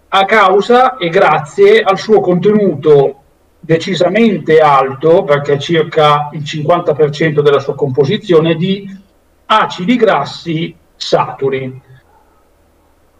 a 0.08 0.24
causa 0.24 0.96
e 0.96 1.08
grazie 1.08 1.82
al 1.82 1.98
suo 1.98 2.20
contenuto 2.20 3.16
decisamente 3.60 4.58
alto, 4.58 5.22
perché 5.22 5.58
circa 5.58 6.30
il 6.32 6.42
50% 6.42 7.40
della 7.40 7.60
sua 7.60 7.74
composizione, 7.74 8.56
di 8.56 8.88
acidi 9.46 9.96
grassi 9.96 10.74
saturi. 10.96 11.80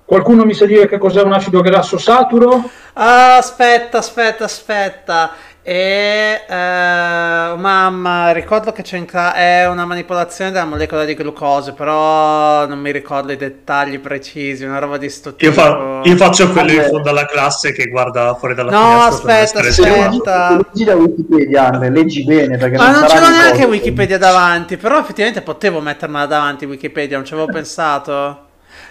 Qualcuno 0.04 0.44
mi 0.44 0.54
sa 0.54 0.66
dire 0.66 0.88
che 0.88 0.98
cos'è 0.98 1.22
un 1.22 1.32
acido 1.32 1.60
grasso 1.60 1.96
saturo? 1.96 2.68
Ah, 2.94 3.36
aspetta, 3.36 3.98
aspetta, 3.98 4.44
aspetta. 4.44 5.30
E 5.62 6.40
eh, 6.48 6.54
mamma, 6.54 8.32
ricordo 8.32 8.72
che 8.72 8.80
c'è 8.80 8.96
in 8.96 9.04
ca- 9.04 9.34
è 9.34 9.68
una 9.68 9.84
manipolazione 9.84 10.50
della 10.50 10.64
molecola 10.64 11.04
di 11.04 11.14
glucosio, 11.14 11.74
però 11.74 12.66
non 12.66 12.78
mi 12.78 12.90
ricordo 12.90 13.32
i 13.32 13.36
dettagli 13.36 13.98
precisi, 13.98 14.64
una 14.64 14.78
roba 14.78 14.96
di 14.96 15.10
sto 15.10 15.34
tipo. 15.34 15.44
Io, 15.44 15.52
fa- 15.52 16.00
io 16.02 16.16
faccio 16.16 16.50
quello 16.50 16.72
in 16.72 16.84
fondo 16.84 17.10
alla 17.10 17.26
classe 17.26 17.72
che 17.72 17.88
guarda 17.88 18.34
fuori 18.36 18.54
dalla 18.54 18.70
No, 18.70 19.02
aspetta, 19.02 19.60
aspetta. 19.60 20.56
Leggi 20.56 20.84
da 20.84 20.94
Wikipedia, 20.94 21.66
Andre, 21.66 21.90
leggi 21.90 22.24
bene 22.24 22.56
perché 22.56 22.76
Ma 22.78 22.90
non 22.92 23.02
l'ho 23.02 23.06
di 23.06 23.14
neanche 23.14 23.50
cose. 23.52 23.64
Wikipedia 23.66 24.16
davanti, 24.16 24.78
però 24.78 24.98
effettivamente 24.98 25.42
potevo 25.42 25.80
mettermela 25.80 26.24
davanti 26.24 26.64
Wikipedia, 26.64 27.16
non 27.16 27.26
ci 27.26 27.34
avevo 27.34 27.48
pensato. 27.52 28.46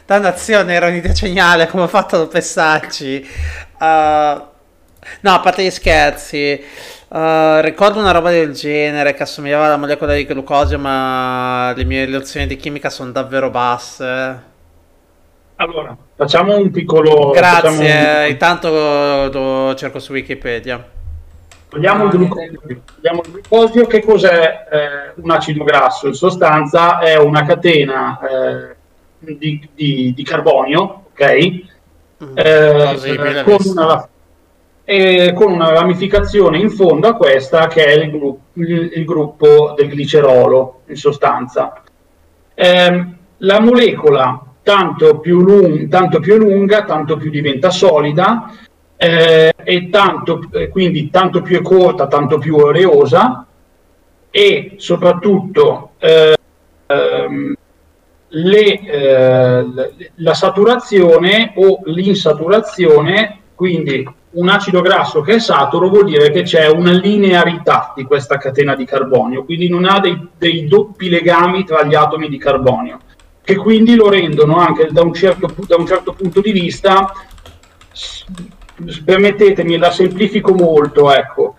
Dannazione, 0.06 0.74
ero 0.74 0.88
un'idea 0.88 1.14
geniale, 1.14 1.68
come 1.68 1.84
ho 1.84 1.88
fatto 1.88 2.16
a 2.16 2.20
non 2.20 2.28
pensarci. 2.28 3.28
Uh, 3.80 4.49
no, 5.22 5.34
a 5.34 5.39
parte 5.39 5.63
gli 5.63 5.70
scherzi, 5.70 6.62
uh, 7.10 7.60
ricordo 7.62 8.00
una 8.00 8.12
roba 8.12 8.30
del 8.32 8.54
genere 8.54 9.13
che 9.13 9.24
assomigliava 9.24 9.66
alla 9.66 9.78
molecola 9.78 10.13
di 10.13 10.25
glucosio, 10.25 10.80
ma 10.80 11.74
le 11.75 11.84
mie 11.84 12.06
lezioni 12.06 12.48
di 12.48 12.56
chimica 12.56 12.89
sono 12.89 13.12
davvero 13.12 13.50
basse. 13.50 14.48
Allora, 15.56 15.96
facciamo 16.16 16.56
un 16.56 16.72
piccolo... 16.72 17.32
Grazie, 17.32 18.24
un- 18.25 18.30
intanto 18.30 18.70
lo, 18.70 19.28
lo 19.68 19.75
cerco 19.75 20.00
su 20.00 20.13
Wikipedia. 20.13 20.82
Togliamo 21.68 22.06
il 22.06 22.10
glucosio. 22.12 22.62
Togliamo 22.96 23.22
il 23.25 23.32
glucosio. 23.32 23.86
Che 23.86 24.01
cos'è 24.01 24.68
eh, 24.72 25.22
un 25.22 25.30
acido 25.32 25.66
grasso? 25.66 26.08
In 26.08 26.13
sostanza 26.13 27.00
è 27.00 27.18
una 27.18 27.46
catena 27.46 28.20
eh, 28.22 28.75
di, 29.20 29.70
di- 29.75 30.13
di 30.16 30.24
carbonio, 30.24 31.04
ok? 31.12 31.50
Mm, 32.24 32.38
Eh, 32.38 33.42
con, 33.44 33.58
una, 33.66 34.08
e 34.91 35.34
con 35.36 35.52
una 35.52 35.69
ramificazione 35.69 36.58
in 36.58 36.71
fondo 36.71 37.08
a 37.10 37.13
questa 37.13 37.67
che 37.67 37.86
è 37.86 37.91
il, 37.93 38.10
gru- 38.10 38.39
il- 38.54 38.91
il 38.95 39.06
gruppo 39.06 39.75
del 39.78 39.88
glicerolo, 39.88 40.82
in 40.88 40.95
sostanza. 40.95 41.84
Ehm, 42.56 43.15
la 43.38 43.60
molecola 43.60 44.43
tanto 44.63 45.19
più, 45.19 45.41
lung- 45.41 45.88
tanto 45.89 46.19
più 46.19 46.38
lunga, 46.38 46.86
tanto 46.86 47.17
più 47.17 47.30
diventa 47.30 47.69
solida, 47.69 48.52
eh, 48.97 49.54
e 49.63 49.89
tanto, 49.91 50.41
eh, 50.54 50.69
quindi 50.69 51.12
tanto 51.12 51.43
più 51.43 51.60
è 51.60 51.62
corta, 51.62 52.08
tanto 52.08 52.39
più 52.39 52.58
è 52.58 52.63
oleosa 52.63 53.45
e 54.32 54.73
soprattutto 54.78 55.91
eh, 55.99 56.36
ehm, 56.88 57.54
le, 58.30 58.80
eh, 58.82 59.65
la 60.15 60.34
saturazione 60.34 61.54
o 61.58 61.82
l'insaturazione, 61.86 63.38
quindi 63.54 64.17
un 64.32 64.48
acido 64.48 64.82
grasso 64.82 65.22
che 65.22 65.36
è 65.36 65.39
saturo 65.39 65.89
vuol 65.89 66.06
dire 66.06 66.30
che 66.30 66.44
c'è 66.44 66.68
una 66.68 66.92
linearità 66.92 67.94
di 67.96 68.04
questa 68.04 68.38
catena 68.38 68.76
di 68.76 68.86
carbonio, 68.86 69.44
quindi 69.44 69.70
non 69.70 69.86
ha 69.86 70.00
dei, 70.00 70.30
dei 70.38 70.68
doppi 70.68 71.10
legami 71.10 71.63
tra 71.63 71.84
gli 71.84 71.96
atomi 71.96 72.30
di 72.30 72.38
carbonio, 72.38 73.00
che 73.42 73.56
quindi 73.56 73.96
lo 73.96 74.10
rendono 74.10 74.58
anche 74.58 74.89
da 74.92 75.02
un 75.02 75.13
certo, 75.13 75.54
da 75.65 75.78
un 75.78 75.88
certo 75.88 76.13
punto 76.13 76.42
di 76.42 76.52
vista 76.52 77.12
permettetemi, 79.04 79.78
la 79.78 79.92
semplifico 79.92 80.54
molto, 80.54 81.12
ecco. 81.12 81.56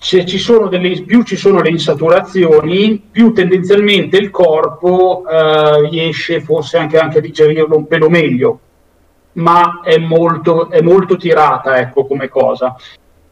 Se 0.00 0.24
ci 0.24 0.38
sono 0.38 0.68
delle, 0.68 1.02
più 1.02 1.24
ci 1.24 1.34
sono 1.36 1.60
le 1.60 1.70
insaturazioni, 1.70 3.02
più 3.10 3.32
tendenzialmente 3.32 4.16
il 4.16 4.30
corpo 4.30 5.24
eh, 5.28 5.88
riesce 5.88 6.40
forse 6.40 6.78
anche, 6.78 6.98
anche 6.98 7.18
a 7.18 7.20
digerirlo 7.20 7.76
un 7.76 7.88
pelo 7.88 8.08
meglio, 8.08 8.60
ma 9.32 9.80
è 9.82 9.98
molto, 9.98 10.70
è 10.70 10.80
molto 10.80 11.16
tirata, 11.16 11.78
ecco, 11.78 12.06
come 12.06 12.28
cosa. 12.28 12.76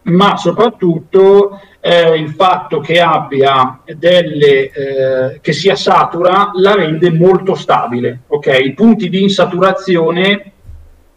Ma 0.02 0.36
soprattutto 0.36 1.60
eh, 1.80 2.16
il 2.16 2.30
fatto 2.30 2.78
che 2.78 3.00
abbia 3.00 3.80
delle, 3.96 4.70
eh, 4.70 5.40
che 5.40 5.52
sia 5.52 5.74
satura 5.74 6.52
la 6.54 6.74
rende 6.74 7.10
molto 7.10 7.54
stabile, 7.54 8.20
ok? 8.28 8.58
I 8.62 8.74
punti 8.74 9.08
di 9.08 9.22
insaturazione 9.22 10.52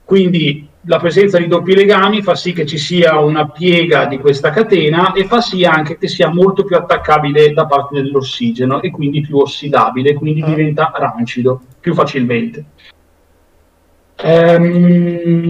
quindi 0.10 0.68
la 0.86 0.98
presenza 0.98 1.38
di 1.38 1.46
doppi 1.46 1.76
legami 1.76 2.24
fa 2.24 2.34
sì 2.34 2.52
che 2.52 2.65
ci 2.65 2.80
sia 2.80 3.20
una 3.20 3.48
piega 3.48 4.06
di 4.06 4.18
questa 4.18 4.50
catena 4.50 5.13
e 5.13 5.26
fa 5.26 5.39
sì 5.39 5.65
anche 5.65 6.00
che 6.00 6.08
sia 6.08 6.30
molto 6.30 6.63
più 6.63 6.76
attaccabile 6.76 7.54
da 7.54 7.68
parte 7.68 8.02
dell'ossigeno 8.02 8.82
e 8.82 8.89
quindi 8.89 9.22
più 9.22 9.38
ossidabile, 9.38 10.15
quindi 10.15 10.44
diventa 10.44 10.92
rancido 10.96 11.62
più 11.80 11.94
facilmente. 11.94 12.65
Ehm, 14.22 15.50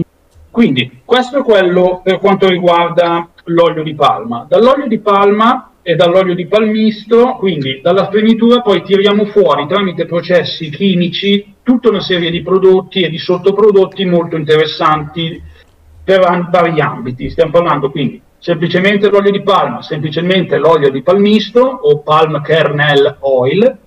quindi 0.50 1.00
questo 1.04 1.38
è 1.38 1.42
quello 1.42 2.00
per 2.02 2.18
quanto 2.18 2.48
riguarda 2.48 3.28
l'olio 3.44 3.82
di 3.82 3.94
palma. 3.94 4.46
Dall'olio 4.48 4.86
di 4.86 4.98
palma 4.98 5.72
e 5.82 5.94
dall'olio 5.94 6.34
di 6.34 6.46
palmisto, 6.46 7.36
quindi 7.38 7.80
dalla 7.82 8.04
spremitura 8.04 8.60
poi 8.60 8.82
tiriamo 8.82 9.24
fuori 9.26 9.66
tramite 9.66 10.06
processi 10.06 10.68
chimici 10.68 11.54
tutta 11.62 11.88
una 11.88 12.00
serie 12.00 12.30
di 12.30 12.42
prodotti 12.42 13.02
e 13.02 13.08
di 13.08 13.18
sottoprodotti 13.18 14.04
molto 14.04 14.36
interessanti 14.36 15.40
per 16.02 16.48
vari 16.50 16.80
ambiti. 16.80 17.30
Stiamo 17.30 17.52
parlando 17.52 17.90
quindi 17.90 18.20
semplicemente 18.38 19.08
l'olio 19.08 19.30
di 19.30 19.42
palma, 19.42 19.82
semplicemente 19.82 20.58
l'olio 20.58 20.90
di 20.90 21.02
palmisto 21.02 21.60
o 21.60 21.98
palm 21.98 22.42
kernel 22.42 23.16
oil. 23.20 23.78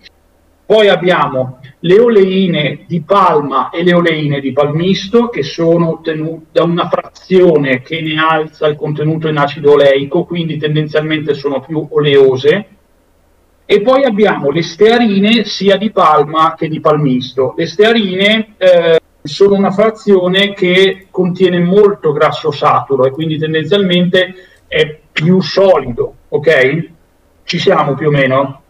Poi 0.66 0.88
abbiamo 0.88 1.60
le 1.86 2.00
oleine 2.00 2.86
di 2.88 3.02
palma 3.02 3.70
e 3.70 3.84
le 3.84 3.94
oleine 3.94 4.40
di 4.40 4.54
palmisto 4.54 5.28
che 5.28 5.44
sono 5.44 5.92
ottenute 5.92 6.46
da 6.52 6.64
una 6.64 6.88
frazione 6.88 7.82
che 7.82 8.02
ne 8.02 8.16
alza 8.18 8.68
il 8.68 8.78
contenuto 8.78 9.28
in 9.28 9.38
acido 9.38 9.74
oleico, 9.74 10.24
quindi 10.24 10.58
tendenzialmente 10.58 11.34
sono 11.34 11.60
più 11.60 11.86
oleose. 11.90 12.68
E 13.66 13.82
poi 13.82 14.04
abbiamo 14.04 14.50
le 14.50 14.62
stearine 14.62 15.44
sia 15.44 15.76
di 15.76 15.92
palma 15.92 16.56
che 16.56 16.70
di 16.70 16.80
palmisto. 16.80 17.54
Le 17.58 17.66
stearine 17.66 18.54
eh, 18.58 19.00
sono 19.22 19.56
una 19.56 19.72
frazione 19.72 20.54
che 20.54 21.08
contiene 21.10 21.60
molto 21.60 22.14
grasso 22.14 22.52
saturo 22.52 23.06
e 23.06 23.12
quindi 23.12 23.38
tendenzialmente 23.38 24.34
è 24.68 25.00
più 25.12 25.42
solido, 25.42 26.16
ok? 26.30 26.90
Ci 27.44 27.60
siamo 27.60 27.94
più 27.94 28.08
o 28.08 28.12
meno? 28.12 28.63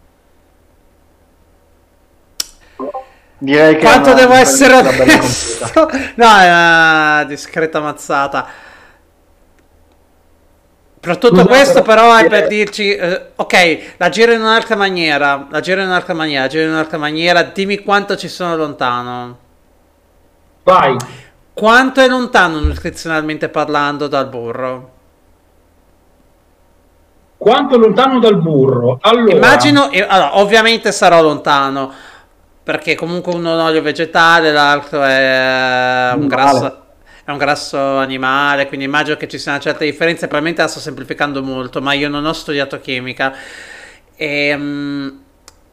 Direi 3.43 3.75
che 3.75 3.84
Quanto 3.84 4.13
devo 4.13 4.32
essere 4.36 4.73
una 4.73 4.89
bella 4.91 5.15
onesto? 5.15 5.89
No, 6.15 6.38
è 6.38 6.47
una 6.47 7.25
discreta 7.27 7.82
mazzata. 7.82 8.47
Per 10.97 11.17
tutto 11.17 11.45
questo 11.45 11.82
però 11.82 12.15
è 12.15 12.29
per 12.29 12.47
dirci, 12.47 12.95
eh, 12.95 13.32
ok, 13.36 13.95
la 13.97 14.08
giro 14.08 14.32
in 14.32 14.39
un'altra 14.39 14.77
maniera, 14.77 15.47
la 15.49 15.60
giro 15.60 15.82
in 15.82 15.88
un'altra 15.88 16.13
maniera, 16.13 16.43
la 16.43 16.47
giro 16.47 16.63
in 16.63 16.69
un'altra 16.69 16.97
maniera, 16.97 17.43
dimmi 17.43 17.79
quanto 17.79 18.15
ci 18.15 18.29
sono 18.29 18.56
lontano. 18.56 19.38
Vai, 20.63 20.95
Quanto 21.53 21.99
è 21.99 22.08
lontano 22.08 22.62
nutrizionalmente 22.62 23.49
parlando 23.49 24.08
dal 24.08 24.29
burro? 24.29 24.91
Quanto 27.38 27.77
lontano 27.77 28.19
dal 28.19 28.41
burro? 28.41 28.99
Allora, 29.01 29.36
Immagino, 29.36 29.91
eh, 29.91 30.01
allora, 30.01 30.39
ovviamente 30.39 30.93
sarò 30.93 31.21
lontano, 31.21 31.91
perché 32.63 32.95
comunque 32.95 33.34
uno 33.34 33.52
è 33.52 33.54
un 33.56 33.60
olio 33.60 33.82
vegetale, 33.82 34.52
l'altro 34.52 35.04
è 35.04 36.12
un 36.15 36.28
Animale. 36.28 36.28
grasso, 36.28 36.86
è 37.26 37.32
un 37.32 37.38
grasso 37.38 37.97
animale, 37.97 38.67
quindi 38.67 38.86
immagino 38.86 39.17
che 39.17 39.28
ci 39.28 39.38
sia 39.38 39.52
una 39.52 39.62
certa 39.62 39.84
differenza, 39.84 40.28
probabilmente 40.28 40.62
la 40.62 40.67
sto 40.67 40.80
semplificando 40.80 41.43
molto, 41.43 41.82
ma 41.82 41.93
io 41.93 42.10
non 42.10 42.26
ho 42.26 42.34
studiato 42.34 42.80
chimica. 42.80 43.36
Ehm, 44.15 45.21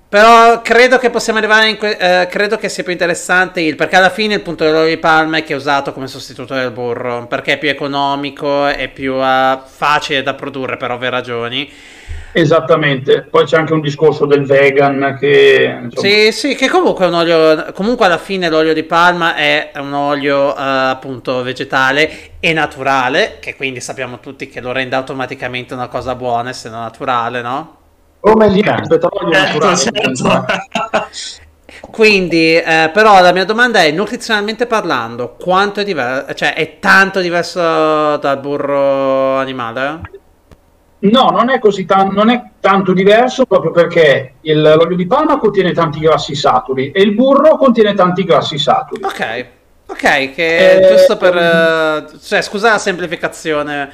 però 0.09 0.61
credo 0.63 0.99
che 0.99 1.09
possiamo 1.11 1.39
arrivare 1.39 1.69
in 1.69 1.77
que- 1.77 1.97
eh, 1.97 2.27
credo 2.27 2.57
che 2.57 2.69
sia 2.69 2.83
più 2.83 2.91
interessante 2.91 3.61
il 3.61 3.77
perché 3.77 3.95
alla 3.95 4.11
fine 4.11 4.35
il 4.35 4.41
punto 4.43 4.65
dell'olio 4.65 4.89
di 4.89 4.97
palma 4.97 5.37
è 5.37 5.45
che 5.45 5.53
è 5.53 5.57
usato 5.57 5.93
come 5.93 6.09
sostituto 6.09 6.55
del 6.55 6.73
burro 6.73 7.29
perché 7.29 7.53
è 7.53 7.59
più 7.59 7.69
economico 7.69 8.67
è 8.67 8.89
più 8.89 9.23
eh, 9.23 9.59
facile 9.65 10.23
da 10.25 10.35
produrre 10.35 10.77
per 10.77 10.91
ovvie 10.91 11.11
ragioni 11.11 11.73
Esattamente, 12.33 13.23
poi 13.23 13.45
c'è 13.45 13.57
anche 13.57 13.73
un 13.73 13.81
discorso 13.81 14.25
del 14.25 14.45
vegan 14.45 15.17
che... 15.19 15.81
insomma, 15.83 16.07
Sì, 16.09 16.31
sì, 16.33 16.55
che 16.55 16.69
comunque 16.69 17.05
è 17.05 17.09
un 17.09 17.15
olio. 17.15 17.73
Comunque 17.73 18.07
alla 18.07 18.19
fine 18.19 18.49
l'olio 18.49 18.73
di 18.73 18.85
palma 18.85 19.35
è 19.35 19.73
un 19.77 19.93
olio 19.93 20.57
eh, 20.57 20.61
appunto 20.61 21.43
vegetale 21.43 22.35
e 22.39 22.53
naturale, 22.53 23.39
che 23.41 23.57
quindi 23.57 23.81
sappiamo 23.81 24.21
tutti 24.21 24.49
che 24.49 24.61
lo 24.61 24.71
rende 24.73 24.95
automaticamente 24.95 25.75
una 25.75 25.89
cosa 25.89 26.15
buona, 26.15 26.51
essendo 26.51 26.79
naturale, 26.79 27.43
no? 27.43 27.77
Come 28.21 28.61
cane. 28.61 28.83
il 28.83 28.89
petrolio 28.89 29.37
Eh, 29.37 29.39
naturale. 29.39 29.77
certo. 29.77 30.45
Quindi, 31.91 32.57
eh, 32.57 32.91
però 32.93 33.21
la 33.23 33.33
mia 33.33 33.45
domanda 33.45 33.83
è, 33.83 33.91
nutrizionalmente 33.91 34.67
parlando, 34.67 35.35
quanto 35.37 35.81
è 35.81 35.85
diverso? 35.85 36.35
Cioè, 36.35 36.55
è 36.55 36.79
tanto 36.79 37.21
diverso 37.21 37.61
dal 38.19 38.39
burro 38.41 39.37
animale? 39.37 40.01
No, 41.03 41.31
non 41.31 41.49
è 41.49 41.59
così 41.59 41.87
tan- 41.87 42.13
non 42.13 42.29
è 42.29 42.43
tanto 42.61 42.93
diverso 42.93 43.47
proprio 43.47 43.71
perché 43.71 44.35
il- 44.43 44.61
l'olio 44.61 44.97
di 44.97 45.07
palma 45.07 45.39
contiene 45.39 45.73
tanti 45.73 45.99
grassi 46.01 46.35
saturi 46.35 46.91
e 46.91 47.01
il 47.01 47.15
burro 47.15 47.57
contiene 47.57 47.95
tanti 47.95 48.23
grassi 48.25 48.59
saturi. 48.59 49.03
Ok, 49.03 49.47
ok, 49.89 50.35
che 50.35 50.77
Eh, 50.77 50.89
giusto 50.91 51.17
per... 51.17 51.37
eh, 51.37 52.07
cioè, 52.23 52.43
scusa 52.43 52.71
la 52.73 52.79
semplificazione. 52.79 53.91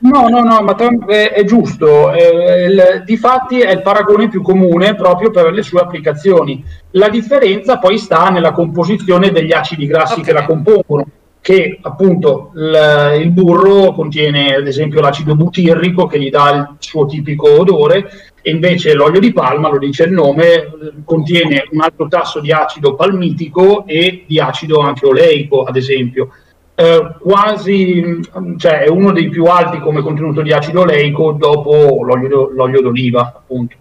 No, 0.00 0.28
no, 0.28 0.42
no, 0.42 0.60
ma 0.62 0.74
tra- 0.74 0.88
è, 1.06 1.32
è 1.32 1.44
giusto. 1.44 2.12
eh, 2.12 2.64
il- 2.64 3.02
difatti 3.04 3.60
è 3.60 3.70
il 3.70 3.82
paragone 3.82 4.28
più 4.28 4.42
comune 4.42 4.94
proprio 4.96 5.30
per 5.30 5.52
le 5.52 5.62
sue 5.62 5.80
applicazioni. 5.80 6.64
La 6.92 7.08
differenza 7.08 7.78
poi 7.78 7.98
sta 7.98 8.30
nella 8.30 8.50
composizione 8.52 9.30
degli 9.30 9.52
acidi 9.52 9.86
grassi 9.86 10.20
Ok. 10.20 10.24
che 10.26 10.32
la 10.32 10.44
compongono, 10.44 11.06
che 11.48 11.78
appunto 11.80 12.50
il, 12.56 13.22
il 13.22 13.30
burro 13.30 13.94
contiene 13.94 14.54
ad 14.54 14.66
esempio 14.66 15.00
l'acido 15.00 15.34
butirrico 15.34 16.04
che 16.04 16.20
gli 16.20 16.28
dà 16.28 16.50
il 16.50 16.74
suo 16.78 17.06
tipico 17.06 17.60
odore 17.60 18.10
e 18.42 18.50
invece 18.50 18.92
l'olio 18.92 19.18
di 19.18 19.32
palma, 19.32 19.70
lo 19.70 19.78
dice 19.78 20.04
il 20.04 20.12
nome, 20.12 20.70
contiene 21.06 21.66
un 21.70 21.80
alto 21.80 22.06
tasso 22.06 22.40
di 22.40 22.52
acido 22.52 22.94
palmitico 22.94 23.86
e 23.86 24.24
di 24.26 24.38
acido 24.38 24.80
anche 24.80 25.06
oleico, 25.06 25.62
ad 25.62 25.76
esempio. 25.76 26.32
Eh, 26.74 27.14
quasi, 27.18 28.20
cioè 28.58 28.80
è 28.80 28.88
uno 28.90 29.10
dei 29.12 29.30
più 29.30 29.44
alti 29.46 29.78
come 29.78 30.02
contenuto 30.02 30.42
di 30.42 30.52
acido 30.52 30.82
oleico 30.82 31.32
dopo 31.32 32.04
l'olio, 32.04 32.50
l'olio 32.50 32.82
d'oliva, 32.82 33.22
appunto. 33.22 33.74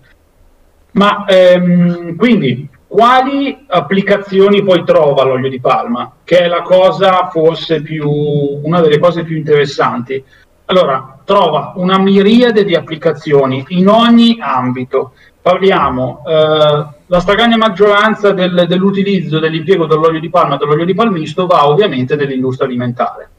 Ma 0.91 1.25
ehm, 1.25 2.15
quindi 2.15 2.69
quali 2.87 3.65
applicazioni 3.67 4.63
poi 4.63 4.83
trova 4.83 5.23
l'olio 5.23 5.49
di 5.49 5.59
palma? 5.59 6.11
Che 6.23 6.37
è 6.39 6.47
la 6.47 6.61
cosa 6.61 7.27
forse 7.29 7.81
più, 7.81 8.09
una 8.09 8.79
delle 8.79 8.97
cose 8.99 9.23
più 9.23 9.35
interessanti. 9.35 10.23
Allora, 10.65 11.19
trova 11.23 11.73
una 11.75 11.97
miriade 11.97 12.63
di 12.63 12.75
applicazioni 12.75 13.63
in 13.69 13.87
ogni 13.87 14.37
ambito. 14.39 15.13
Parliamo, 15.41 16.23
eh, 16.27 16.85
la 17.05 17.19
stragrande 17.19 17.55
maggioranza 17.55 18.31
del- 18.31 18.65
dell'utilizzo, 18.67 19.39
dell'impiego 19.39 19.85
dell'olio 19.85 20.19
di 20.19 20.29
palma 20.29 20.55
e 20.55 20.57
dell'olio 20.57 20.85
di 20.85 20.93
palmisto 20.93 21.45
va 21.45 21.67
ovviamente 21.67 22.15
nell'industria 22.15 22.67
alimentare. 22.67 23.29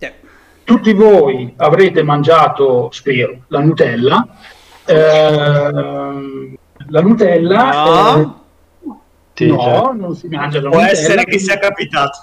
Yeah. 0.00 0.12
Tutti 0.64 0.92
voi 0.94 1.52
avrete 1.56 2.02
mangiato, 2.02 2.88
spero, 2.90 3.42
la 3.48 3.60
Nutella. 3.60 4.26
Ehm, 4.84 6.56
la 6.88 7.00
Nutella... 7.00 8.14
No. 8.16 8.16
eh, 8.16 8.22
Sì, 8.22 8.37
no, 9.46 9.60
cioè. 9.60 9.94
non 9.96 10.16
si 10.16 10.28
mangia 10.28 10.60
la 10.60 10.68
Può 10.70 10.80
Nutella. 10.80 10.98
essere 10.98 11.24
che 11.24 11.38
sia 11.38 11.58
capitato. 11.58 12.18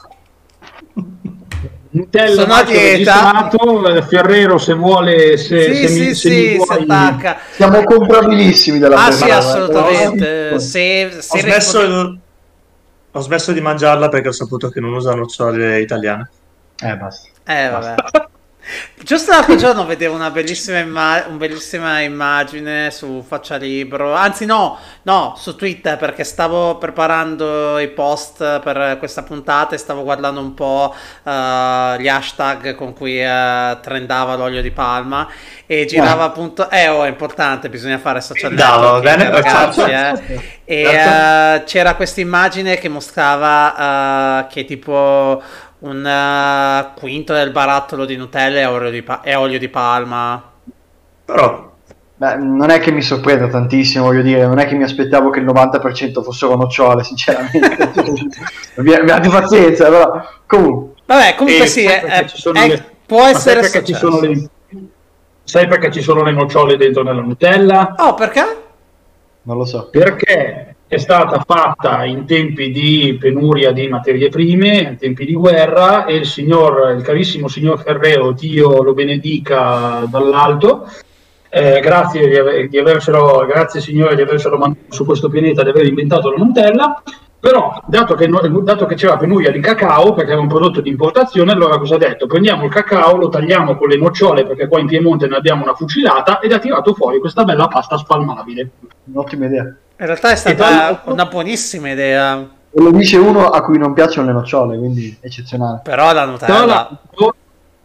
Nutella 1.91 2.41
Sono 2.41 2.54
a 2.54 2.63
dieta. 2.63 3.49
eh, 3.95 4.01
Ferrero 4.01 4.58
se 4.58 4.73
vuole 4.73 5.38
se, 5.38 5.73
Sì, 5.73 5.88
se 5.88 5.93
mi, 5.93 6.13
sì, 6.13 6.15
se 6.15 6.30
mi 6.30 6.36
sì, 6.36 6.49
si 6.51 6.58
vuoi- 6.58 6.82
attacca. 6.84 7.38
Siamo 7.51 7.84
comprabilissimi 7.84 8.80
della 8.80 9.06
Ah 9.06 9.12
sì, 9.12 9.19
Ferrara, 9.19 9.38
assolutamente. 9.39 10.60
Se, 10.60 11.17
se 11.19 11.38
Ho 11.38 11.39
smesso, 11.39 12.19
ho 13.12 13.19
smesso 13.21 13.51
di 13.54 13.62
mangiarla 13.62 14.10
perché 14.10 14.28
ho 14.28 14.34
saputo 14.34 14.67
che 14.69 14.82
non 14.82 14.93
usa 14.93 15.15
nocciole 15.15 15.80
italiane. 15.80 16.30
Eh, 16.84 16.97
basta. 16.97 17.30
Eh, 17.45 17.69
vabbè. 17.69 17.95
Giusto 18.97 19.32
l'altro 19.32 19.56
giorno 19.56 19.86
vedevo 19.86 20.15
una 20.15 20.32
bellissima, 20.32 20.80
imma- 20.80 21.25
un 21.28 21.38
bellissima 21.38 21.99
immagine 21.99 22.89
su 22.89 23.23
Faccia 23.28 23.58
Libro, 23.58 24.13
anzi 24.13 24.45
no, 24.45 24.80
no, 25.04 25.36
su 25.38 25.56
Twitter 25.56 25.97
perché 25.97 26.23
stavo 26.23 26.78
preparando 26.78 27.78
i 27.78 27.89
post 27.89 28.60
per 28.62 28.95
questa 28.97 29.21
puntata 29.21 29.75
e 29.75 29.78
stavo 29.78 30.01
guardando 30.01 30.39
un 30.39 30.56
po' 30.56 30.95
eh, 31.23 31.95
gli 31.99 32.08
hashtag 32.08 32.73
con 32.73 32.93
cui 32.93 33.21
eh, 33.21 33.78
trendava 33.82 34.36
l'olio 34.36 34.63
di 34.63 34.71
palma 34.71 35.28
e 35.67 35.86
girava 35.86 36.23
appunto, 36.23 36.69
eh 36.69 36.88
oh 36.88 37.04
è 37.04 37.08
importante, 37.08 37.69
bisogna 37.69 37.99
fare 37.99 38.21
social 38.21 38.54
Dava, 38.56 38.99
networking, 38.99 39.17
bene, 39.17 39.30
ragazzi, 39.30 39.80
certo. 39.82 40.32
eh. 40.32 40.54
E 40.65 40.82
eh, 40.82 41.63
c'era 41.65 41.93
questa 41.93 42.21
immagine 42.21 42.78
che 42.78 42.89
mostrava 42.89 44.45
eh, 44.45 44.47
che 44.51 44.65
tipo 44.65 45.41
un 45.79 46.05
eh, 46.05 46.99
quinto 46.99 47.33
del 47.33 47.51
barattolo 47.51 48.05
di 48.05 48.15
Nutella 48.15 48.59
è 48.59 48.67
olio 48.69 48.89
di, 48.89 49.01
pa- 49.03 49.21
è 49.21 49.38
olio 49.38 49.59
di 49.59 49.69
palma. 49.69 50.51
Però 51.25 51.73
Beh, 52.17 52.35
non 52.38 52.69
è 52.69 52.79
che 52.79 52.91
mi 52.91 53.01
sorprenda 53.01 53.47
tantissimo, 53.49 54.05
voglio 54.05 54.21
dire, 54.21 54.47
non 54.47 54.57
è 54.57 54.65
che 54.65 54.75
mi 54.75 54.83
aspettavo 54.83 55.29
che 55.31 55.39
il 55.39 55.45
90% 55.45 56.23
fossero 56.23 56.55
nocciole, 56.55 57.03
sinceramente. 57.03 57.59
Abbi- 58.77 58.93
Abbiate 58.93 59.27
pazienza, 59.29 59.89
però 59.89 60.23
comunque. 60.45 60.93
Vabbè, 61.05 61.35
comunque 61.35 61.65
Eh, 61.65 61.67
sì, 61.67 61.83
è- 61.83 61.99
perché 62.01 62.19
è- 62.19 62.25
ci 62.25 62.38
sono 62.38 62.59
è- 62.61 62.67
le- 62.69 62.85
può 63.05 63.25
essere 63.25 63.61
sai 63.63 63.69
perché 63.71 63.85
ci 63.85 63.93
successo. 63.93 64.11
sono 64.19 64.27
le 64.31 64.49
sai 65.43 65.67
perché 65.67 65.91
ci 65.91 66.01
sono 66.01 66.23
le 66.23 66.31
nocciole 66.31 66.77
dentro 66.77 67.03
nella 67.03 67.21
Nutella? 67.21 67.95
Oh, 67.97 68.13
perché? 68.15 68.43
Non 69.43 69.57
lo 69.57 69.65
so. 69.65 69.89
Perché 69.91 70.74
è 70.88 70.98
stata 70.98 71.43
fatta 71.45 72.06
in 72.06 72.26
tempi 72.26 72.71
di 72.71 73.17
penuria 73.19 73.71
di 73.71 73.88
materie 73.88 74.30
prime, 74.30 74.78
in 74.78 74.98
tempi 74.98 75.26
di 75.26 75.34
guerra, 75.34 76.06
e 76.06 76.15
il 76.15 76.26
signor, 76.26 76.95
il 76.95 77.02
carissimo 77.02 77.48
signor 77.48 77.82
Ferrero, 77.82 78.32
Dio 78.32 78.84
lo 78.84 78.93
benedica 78.93 80.06
dall'alto, 80.08 80.88
eh, 81.50 81.80
grazie, 81.80 82.28
di 82.28 82.36
aver- 82.36 82.69
di 82.69 82.78
avercelo, 82.78 83.45
grazie 83.48 83.82
signore 83.82 84.15
di 84.15 84.21
avercelo 84.21 84.58
mandato 84.58 84.93
su 84.93 85.06
questo 85.06 85.30
pianeta, 85.30 85.63
di 85.63 85.69
aver 85.69 85.86
inventato 85.86 86.30
la 86.30 86.38
Nutella, 86.38 87.02
però 87.39 87.82
dato 87.88 88.15
che, 88.15 88.28
dato 88.28 88.86
che 88.86 88.95
c'era 88.95 89.17
penuria 89.17 89.52
di 89.52 89.60
cacao, 89.60 90.13
perché 90.13 90.32
era 90.34 90.41
un 90.41 90.48
prodotto 90.48 90.82
di 90.82 90.89
importazione, 90.89 91.52
allora 91.52 91.78
cosa 91.78 91.95
ha 91.95 92.00
detto? 92.00 92.28
Prendiamo 92.28 92.65
il 92.65 92.71
cacao, 92.71 93.17
lo 93.17 93.30
tagliamo 93.30 93.76
con 93.76 93.88
le 93.88 93.98
nocciole, 93.98 94.45
perché 94.45 94.67
qua 94.67 94.80
in 94.80 94.88
Piemonte 94.88 95.28
ne 95.28 95.36
abbiamo 95.36 95.63
una 95.63 95.74
fucilata, 95.74 96.39
ed 96.39 96.52
ha 96.52 96.60
tirato 96.60 96.93
fuori 96.93 97.19
questa 97.19 97.43
bella 97.43 97.67
pasta 97.67 97.98
spalmabile. 97.98 98.69
Un'ottima 99.06 99.45
idea. 99.45 99.76
In 99.97 100.05
realtà 100.05 100.31
è 100.31 100.36
stata 100.36 100.55
tra- 100.55 101.12
una 101.12 101.25
buonissima 101.25 101.91
idea. 101.91 102.38
E 102.38 102.81
lo 102.81 102.91
dice 102.91 103.17
uno 103.17 103.49
a 103.49 103.62
cui 103.62 103.77
non 103.77 103.93
piacciono 103.93 104.27
le 104.27 104.34
nocciole, 104.34 104.77
quindi 104.77 105.15
eccezionale. 105.21 105.79
Però 105.84 106.12
la 106.12 106.25
Nutella... 106.25 106.99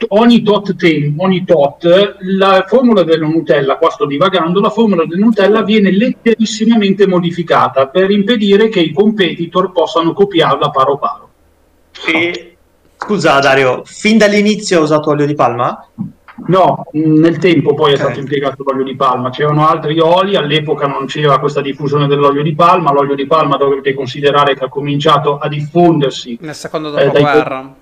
ogni 0.09 0.43
tot 0.43 0.75
tempo, 0.75 1.23
ogni 1.23 1.45
tot, 1.45 2.17
la 2.21 2.65
formula 2.67 3.05
della 3.05 3.27
Nutella, 3.27 3.77
qua 3.77 3.91
sto 3.91 4.07
divagando, 4.07 4.61
la 4.61 4.71
formula 4.71 5.05
della 5.07 5.25
Nutella 5.25 5.63
viene 5.63 5.93
letterissimamente 5.93 7.07
modificata 7.07 7.87
per 7.87 8.11
impedire 8.11 8.69
che 8.69 8.81
i 8.81 8.93
competitor 8.93 9.71
possano 9.71 10.13
copiarla 10.13 10.71
paro 10.71 10.99
paro. 10.99 11.29
E- 12.09 12.57
Scusa 12.97 13.39
Dario, 13.39 13.83
fin 13.85 14.19
dall'inizio 14.19 14.81
ha 14.81 14.83
usato 14.83 15.11
olio 15.11 15.27
di 15.27 15.35
palma? 15.35 15.87
No, 16.47 16.85
mh, 16.93 17.19
nel 17.21 17.39
tempo 17.39 17.75
poi 17.75 17.93
è 17.93 17.97
stato 17.97 18.19
impiegato 18.19 18.63
l'olio 18.65 18.85
di 18.85 18.97
palma, 18.97 19.31
c'erano 19.31 19.67
altri 19.69 19.99
oli, 20.01 20.37
all'epoca 20.37 20.87
non 20.87 21.07
c'era 21.07 21.39
questa 21.39 21.61
diffusione 21.61 22.07
dell'olio 22.07 22.43
di 22.43 22.55
palma, 22.55 22.93
l'olio 22.93 23.15
di 23.15 23.27
palma 23.27 23.57
dovete 23.57 23.95
considerare 23.95 24.55
che 24.55 24.65
ha 24.65 24.69
cominciato 24.69 25.39
a 25.39 25.49
diffondersi 25.49 26.39
Nel 26.41 26.55
secondo 26.55 26.97
Eh, 26.97 27.07
dopoguerra. 27.07 27.75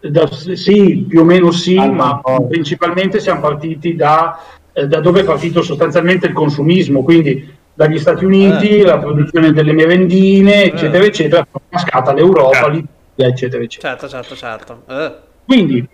Da- 0.00 0.26
sì, 0.30 1.06
più 1.08 1.20
o 1.20 1.24
meno 1.24 1.50
sì, 1.50 1.76
Ah, 1.78 1.90
ma 1.90 2.20
no. 2.26 2.46
principalmente 2.46 3.20
siamo 3.20 3.40
partiti 3.40 3.94
da, 3.96 4.38
eh, 4.72 4.86
da 4.86 5.00
dove 5.00 5.20
è 5.20 5.24
partito 5.24 5.62
sostanzialmente 5.62 6.26
il 6.26 6.32
consumismo, 6.32 7.02
quindi 7.02 7.52
dagli 7.72 7.98
Stati 7.98 8.24
Uniti, 8.24 8.78
Eh. 8.80 8.84
la 8.84 8.98
produzione 8.98 9.52
delle 9.52 9.72
merendine, 9.72 10.64
eccetera, 10.64 11.04
eccetera, 11.04 11.46
cascata 11.68 12.12
l'Europa, 12.12 12.66
Eh. 12.66 12.70
l'Italia, 12.70 13.32
eccetera, 13.32 13.62
eccetera. 13.62 13.96
Certo, 13.96 14.08
certo, 14.08 14.34
certo. 14.36 14.82
Eh. 14.88 15.12
Quindi 15.46 15.88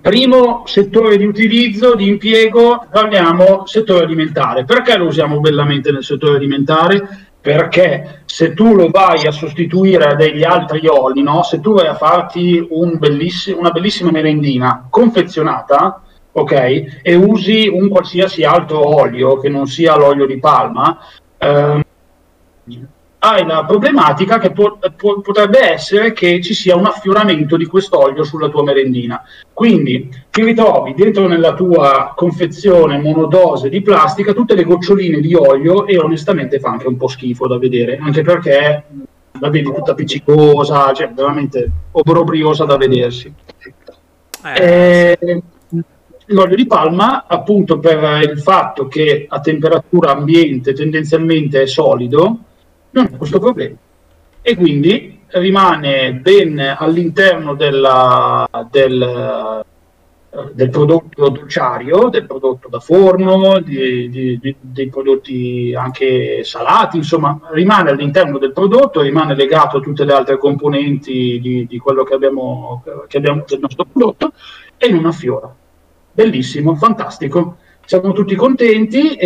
Primo 0.00 0.62
settore 0.66 1.16
di 1.16 1.24
utilizzo, 1.24 1.94
di 1.94 2.08
impiego, 2.08 2.86
parliamo 2.90 3.66
settore 3.66 4.04
alimentare. 4.04 4.64
Perché 4.64 4.96
lo 4.96 5.06
usiamo 5.06 5.38
bellamente 5.38 5.92
nel 5.92 6.02
settore 6.02 6.36
alimentare? 6.36 7.30
Perché 7.40 8.22
se 8.24 8.54
tu 8.54 8.74
lo 8.74 8.88
vai 8.88 9.26
a 9.26 9.32
sostituire 9.32 10.04
a 10.06 10.14
degli 10.14 10.42
altri 10.44 10.86
oli, 10.86 11.22
no? 11.22 11.42
se 11.42 11.60
tu 11.60 11.74
vai 11.74 11.86
a 11.86 11.94
farti 11.94 12.64
un 12.70 12.98
belliss- 12.98 13.54
una 13.56 13.70
bellissima 13.70 14.10
merendina 14.10 14.86
confezionata, 14.88 16.02
ok, 16.32 17.00
e 17.02 17.14
usi 17.14 17.68
un 17.68 17.88
qualsiasi 17.88 18.42
altro 18.44 18.96
olio 18.96 19.38
che 19.38 19.48
non 19.48 19.66
sia 19.66 19.96
l'olio 19.96 20.26
di 20.26 20.38
palma, 20.38 20.98
ehm, 21.38 21.82
hai 23.24 23.46
la 23.46 23.64
problematica 23.64 24.38
che 24.38 24.50
po- 24.50 24.78
po- 24.96 25.20
potrebbe 25.20 25.60
essere 25.72 26.12
che 26.12 26.40
ci 26.42 26.54
sia 26.54 26.74
un 26.74 26.86
affioramento 26.86 27.56
di 27.56 27.66
quest'olio 27.66 28.24
sulla 28.24 28.48
tua 28.48 28.64
merendina. 28.64 29.22
Quindi 29.52 30.10
ti 30.28 30.42
ritrovi 30.42 30.92
dentro 30.94 31.28
nella 31.28 31.54
tua 31.54 32.14
confezione 32.16 32.98
monodose 32.98 33.68
di 33.68 33.80
plastica 33.80 34.32
tutte 34.32 34.56
le 34.56 34.64
goccioline 34.64 35.20
di 35.20 35.34
olio 35.34 35.86
e 35.86 35.98
onestamente 35.98 36.58
fa 36.58 36.70
anche 36.70 36.88
un 36.88 36.96
po' 36.96 37.06
schifo 37.06 37.46
da 37.46 37.58
vedere, 37.58 37.98
anche 38.00 38.22
perché 38.22 38.84
la 39.38 39.50
vedi 39.50 39.72
tutta 39.72 39.92
appiccicosa, 39.92 40.92
cioè 40.92 41.12
veramente 41.14 41.70
obbrobriosa 41.92 42.64
da 42.64 42.76
vedersi. 42.76 43.32
Eh, 44.56 45.16
Eh, 45.20 45.42
l'olio 46.26 46.56
di 46.56 46.66
palma, 46.66 47.24
appunto 47.28 47.78
per 47.78 48.28
il 48.28 48.40
fatto 48.40 48.88
che 48.88 49.26
a 49.28 49.38
temperatura 49.38 50.10
ambiente 50.10 50.72
tendenzialmente 50.72 51.62
è 51.62 51.66
solido, 51.66 52.38
non 52.92 53.10
ha 53.12 53.16
questo 53.16 53.38
problema. 53.38 53.76
E 54.40 54.56
quindi 54.56 55.20
rimane 55.28 56.12
ben 56.14 56.58
all'interno 56.78 57.54
della- 57.54 58.48
del, 58.70 59.02
eh, 59.02 60.50
del 60.54 60.70
prodotto 60.70 61.28
dolciario, 61.28 62.08
del 62.08 62.26
prodotto 62.26 62.68
da 62.68 62.80
forno, 62.80 63.60
di- 63.60 64.08
di- 64.08 64.38
di- 64.38 64.56
dei 64.60 64.88
prodotti 64.88 65.74
anche 65.76 66.42
salati, 66.44 66.96
insomma, 66.96 67.38
rimane 67.50 67.90
all'interno 67.90 68.38
del 68.38 68.52
prodotto, 68.52 69.00
rimane 69.02 69.34
legato 69.34 69.76
a 69.78 69.80
tutte 69.80 70.04
le 70.04 70.12
altre 70.14 70.38
componenti 70.38 71.38
di, 71.40 71.66
quello 71.78 72.02
che 72.02 72.14
abbiamo, 72.14 72.82
che 73.08 73.16
abbiamo 73.18 73.44
del 73.46 73.60
nostro 73.60 73.84
prodotto 73.90 74.32
e 74.78 74.90
non 74.90 75.06
affiora. 75.06 75.54
Bellissimo, 76.12 76.74
fantastico. 76.76 77.56
Siamo 77.84 78.12
tutti 78.12 78.34
contenti, 78.36 79.18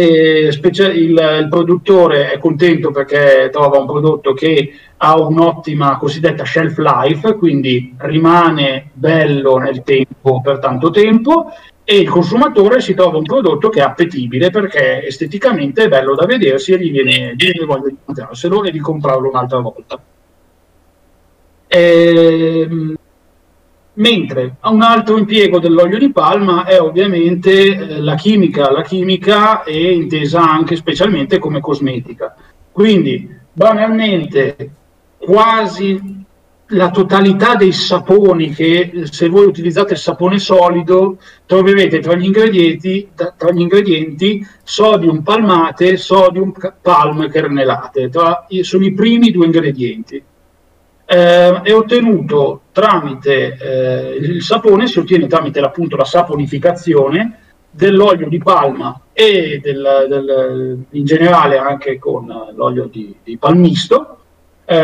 specie- 0.51 0.93
il, 0.93 1.11
il 1.11 1.47
produttore 1.49 2.33
è 2.33 2.39
contento 2.39 2.91
perché 2.91 3.49
trova 3.53 3.79
un 3.79 3.87
prodotto 3.87 4.33
che 4.33 4.73
ha 4.97 5.21
un'ottima 5.21 5.99
cosiddetta 5.99 6.45
shelf 6.45 6.79
life, 6.79 7.35
quindi 7.37 7.95
rimane 7.99 8.91
bello 8.95 9.59
nel 9.59 9.83
tempo 9.83 10.41
per 10.41 10.59
tanto 10.59 10.91
tempo 10.91 11.53
e 11.85 11.99
il 11.99 12.09
consumatore 12.09 12.81
si 12.81 12.95
trova 12.95 13.19
un 13.19 13.23
prodotto 13.23 13.69
che 13.69 13.79
è 13.79 13.83
appetibile 13.83 14.51
perché 14.51 15.07
esteticamente 15.07 15.85
è 15.85 15.89
bello 15.89 16.17
da 16.17 16.27
vedersi 16.27 16.73
e 16.73 16.79
gli 16.81 16.91
viene, 16.91 17.35
gli 17.37 17.51
viene 17.51 17.65
voglia 17.65 17.89
di 17.89 17.97
mangiarselo 18.05 18.65
e 18.65 18.73
di 18.73 18.81
comprarlo 18.81 19.29
un'altra 19.29 19.61
volta. 19.61 20.03
Ehm, 21.69 22.97
mentre 23.97 24.57
un 24.63 24.83
altro 24.83 25.19
impiego 25.19 25.59
dell'olio 25.59 25.99
di 25.99 26.11
palma 26.11 26.65
è 26.65 26.81
ovviamente 26.81 27.77
eh, 27.77 28.01
la 28.01 28.15
chimica. 28.15 28.71
La 28.71 28.83
chimica 28.83 29.63
è 29.63 29.73
intesa 29.73 30.41
anche 30.41 30.77
specialmente 30.77 31.39
come 31.39 31.61
cosmetica. 31.61 32.35
Quindi, 32.73 33.29
banalmente, 33.53 34.71
quasi 35.19 36.25
la 36.71 36.91
totalità 36.91 37.55
dei 37.55 37.73
saponi 37.73 38.51
che 38.51 39.03
se 39.05 39.29
voi 39.29 39.47
utilizzate 39.47 39.93
il 39.93 40.01
sapone 40.01 40.39
solido 40.39 41.19
troverete 41.47 42.01
tra 42.01 42.17
gli 42.17 42.25
ingredienti, 42.25 43.11
tra 43.15 43.53
gli 43.53 43.61
ingredienti 43.61 44.45
sodium 44.65 45.23
palmate, 45.23 45.97
sodium 45.97 46.53
palm 46.83 47.31
kernelate, 47.31 48.09
tra 48.09 48.47
sono 48.63 48.85
i 48.85 48.93
primi 48.93 49.31
due 49.31 49.47
ingredienti 49.47 50.23
eh, 51.07 51.63
è 51.63 51.73
ottenuto 51.75 52.63
tramite 52.73 53.57
eh, 53.61 54.17
il 54.21 54.43
sapone, 54.43 54.87
si 54.89 54.99
ottiene 54.99 55.27
tramite 55.27 55.61
appunto 55.61 55.97
la 55.97 56.05
saponificazione 56.05 57.39
dell'olio 57.71 58.29
di 58.29 58.39
palma 58.39 59.01
e 59.13 59.61
del, 59.63 60.07
del- 60.09 60.79
in 60.91 61.05
generale 61.05 61.59
anche 61.59 61.99
con 61.99 62.27
l'olio 62.55 62.87
di, 62.91 63.15
di 63.23 63.37
palmisto, 63.37 64.17
eh, 64.65 64.75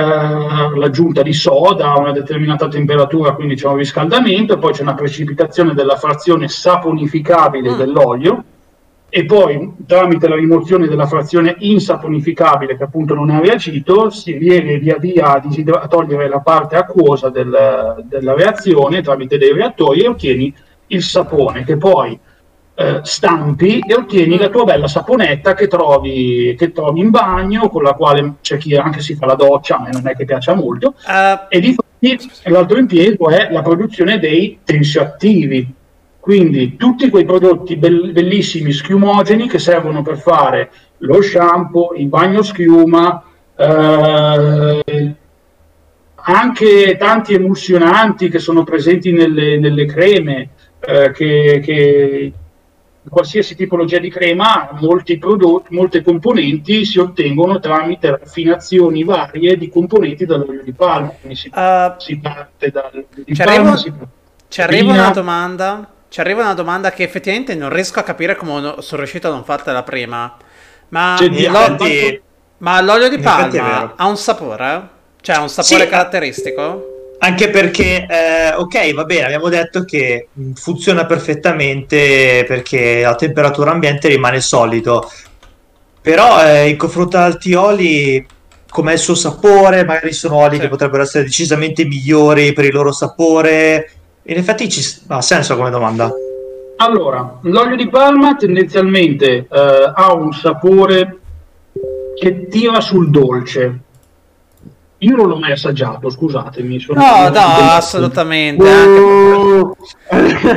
l'aggiunta 0.76 1.22
di 1.22 1.32
soda 1.32 1.92
a 1.92 1.98
una 1.98 2.12
determinata 2.12 2.68
temperatura, 2.68 3.32
quindi 3.32 3.56
c'è 3.56 3.66
un 3.66 3.76
riscaldamento, 3.76 4.58
poi 4.58 4.72
c'è 4.72 4.82
una 4.82 4.94
precipitazione 4.94 5.74
della 5.74 5.96
frazione 5.96 6.48
saponificabile 6.48 7.70
Mm. 7.70 7.76
dell'olio 7.78 8.44
e 9.14 9.26
poi 9.26 9.74
tramite 9.86 10.26
la 10.26 10.36
rimozione 10.36 10.88
della 10.88 11.04
frazione 11.04 11.54
insaponificabile 11.58 12.78
che 12.78 12.84
appunto 12.84 13.12
non 13.12 13.28
ha 13.28 13.40
reagito 13.40 14.08
si 14.08 14.32
viene 14.32 14.78
via 14.78 14.96
via 14.96 15.34
a, 15.34 15.42
a 15.82 15.86
togliere 15.86 16.30
la 16.30 16.40
parte 16.40 16.76
acquosa 16.76 17.28
del- 17.28 18.06
della 18.08 18.32
reazione 18.32 19.02
tramite 19.02 19.36
dei 19.36 19.52
reattori 19.52 20.00
e 20.00 20.08
ottieni 20.08 20.54
il 20.86 21.02
sapone 21.02 21.62
che 21.62 21.76
poi 21.76 22.18
eh, 22.74 23.00
stampi 23.02 23.80
e 23.86 23.92
ottieni 23.92 24.38
la 24.38 24.48
tua 24.48 24.64
bella 24.64 24.88
saponetta 24.88 25.52
che 25.52 25.68
trovi, 25.68 26.54
che 26.56 26.72
trovi 26.72 27.00
in 27.00 27.10
bagno 27.10 27.68
con 27.68 27.82
la 27.82 27.92
quale 27.92 28.36
c'è 28.40 28.56
chi 28.56 28.74
anche 28.76 29.00
si 29.00 29.14
fa 29.14 29.26
la 29.26 29.34
doccia 29.34 29.78
ma 29.78 29.90
non 29.90 30.08
è 30.08 30.16
che 30.16 30.24
piaccia 30.24 30.54
molto. 30.54 30.94
Eh, 31.06 31.58
e 31.58 31.60
di 31.60 31.76
l'altro 32.44 32.78
impiego 32.78 33.28
è 33.28 33.52
la 33.52 33.60
produzione 33.60 34.18
dei 34.18 34.60
tensioattivi 34.64 35.80
quindi 36.22 36.76
tutti 36.76 37.10
quei 37.10 37.24
prodotti 37.24 37.74
bell- 37.74 38.12
bellissimi 38.12 38.70
schiumogeni 38.70 39.48
che 39.48 39.58
servono 39.58 40.02
per 40.02 40.18
fare 40.18 40.70
lo 40.98 41.20
shampoo, 41.20 41.94
il 41.96 42.06
bagno 42.06 42.42
schiuma, 42.42 43.24
eh, 43.56 45.14
anche 46.14 46.96
tanti 46.96 47.34
emulsionanti 47.34 48.28
che 48.28 48.38
sono 48.38 48.62
presenti 48.62 49.10
nelle, 49.10 49.58
nelle 49.58 49.84
creme, 49.86 50.50
eh, 50.78 51.10
che, 51.10 51.60
che 51.60 52.32
qualsiasi 53.08 53.56
tipologia 53.56 53.98
di 53.98 54.08
crema, 54.08 54.70
molti 54.80 55.18
prodotti, 55.18 55.74
molte 55.74 56.02
componenti 56.02 56.84
si 56.84 57.00
ottengono 57.00 57.58
tramite 57.58 58.10
raffinazioni 58.10 59.02
varie 59.02 59.56
di 59.56 59.68
componenti 59.68 60.24
dall'olio 60.24 60.62
di 60.62 60.72
palma. 60.72 61.08
Quindi 61.08 61.36
si, 61.36 61.50
eh, 61.52 61.94
si 61.98 62.16
parte 62.20 62.70
dal 62.70 63.06
di 63.12 63.34
Ci 63.34 63.42
palma, 63.42 63.72
arrivo- 63.72 63.76
si- 63.76 63.92
Ci 64.46 64.62
arriva 64.62 64.92
una 64.92 65.10
domanda. 65.10 65.91
Ci 66.12 66.20
arriva 66.20 66.42
una 66.42 66.52
domanda 66.52 66.90
che 66.90 67.04
effettivamente 67.04 67.54
non 67.54 67.70
riesco 67.70 67.98
a 67.98 68.02
capire 68.02 68.36
come 68.36 68.60
no- 68.60 68.80
sono 68.82 69.00
riuscito 69.00 69.28
a 69.28 69.30
non 69.30 69.44
fartela 69.44 69.82
prima. 69.82 70.36
Ma, 70.90 71.14
Cioè, 71.18 71.28
In 71.28 71.32
di- 71.32 72.20
ma 72.58 72.82
l'olio 72.82 73.08
di 73.08 73.16
palma 73.18 73.94
ha 73.96 74.06
un 74.06 74.18
sapore? 74.18 74.88
Cioè 75.22 75.36
ha 75.36 75.40
un 75.40 75.48
sapore 75.48 75.84
Sì. 75.84 75.88
caratteristico? 75.88 77.14
Anche 77.20 77.48
perché, 77.48 78.04
eh, 78.06 78.52
ok, 78.54 78.92
va 78.92 79.04
bene, 79.04 79.24
abbiamo 79.24 79.48
detto 79.48 79.84
che 79.86 80.28
mh, 80.30 80.52
funziona 80.52 81.06
perfettamente 81.06 82.44
perché 82.46 83.06
a 83.06 83.14
temperatura 83.14 83.70
ambiente 83.70 84.08
rimane 84.08 84.42
solido, 84.42 85.10
però 86.02 86.44
eh, 86.44 86.68
in 86.68 86.76
confronto 86.76 87.16
ad 87.16 87.22
altri 87.22 87.54
oli, 87.54 88.26
com'è 88.68 88.92
il 88.92 88.98
suo 88.98 89.14
sapore? 89.14 89.82
Magari 89.86 90.12
sono 90.12 90.36
oli 90.36 90.56
Sì. 90.56 90.60
che 90.60 90.68
potrebbero 90.68 91.04
essere 91.04 91.24
decisamente 91.24 91.86
migliori 91.86 92.52
per 92.52 92.66
il 92.66 92.74
loro 92.74 92.92
sapore. 92.92 93.90
In 94.24 94.36
effetti 94.36 94.68
ci 94.70 95.00
ha 95.08 95.20
senso 95.20 95.56
come 95.56 95.70
domanda. 95.70 96.10
Allora, 96.76 97.38
l'olio 97.42 97.76
di 97.76 97.88
palma 97.88 98.34
tendenzialmente 98.36 99.46
eh, 99.50 99.92
ha 99.94 100.12
un 100.12 100.32
sapore 100.32 101.18
che 102.18 102.48
tira 102.48 102.80
sul 102.80 103.10
dolce. 103.10 103.78
Io 104.98 105.16
non 105.16 105.26
l'ho 105.26 105.36
mai 105.36 105.50
assaggiato, 105.52 106.08
scusatemi. 106.10 106.78
sono- 106.78 107.00
No, 107.00 107.28
no, 107.28 107.70
assolutamente. 107.70 108.68
Anche, 108.68 109.00
Oh! 109.00 109.76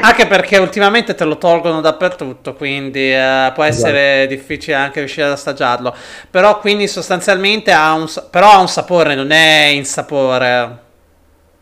anche 0.01 0.27
perché 0.27 0.57
ultimamente 0.57 1.15
te 1.15 1.23
lo 1.25 1.39
tolgono 1.39 1.81
dappertutto, 1.81 2.53
quindi 2.53 3.11
eh, 3.11 3.51
può 3.55 3.63
essere 3.63 4.27
difficile 4.27 4.75
anche 4.75 4.99
riuscire 4.99 5.25
ad 5.25 5.31
assaggiarlo. 5.31 5.93
Però 6.29 6.59
quindi 6.59 6.87
sostanzialmente 6.87 7.71
ha 7.71 7.93
un, 7.93 8.05
però 8.29 8.51
ha 8.51 8.59
un 8.59 8.67
sapore, 8.67 9.15
non 9.15 9.31
è 9.31 9.71
insapore. 9.73 10.83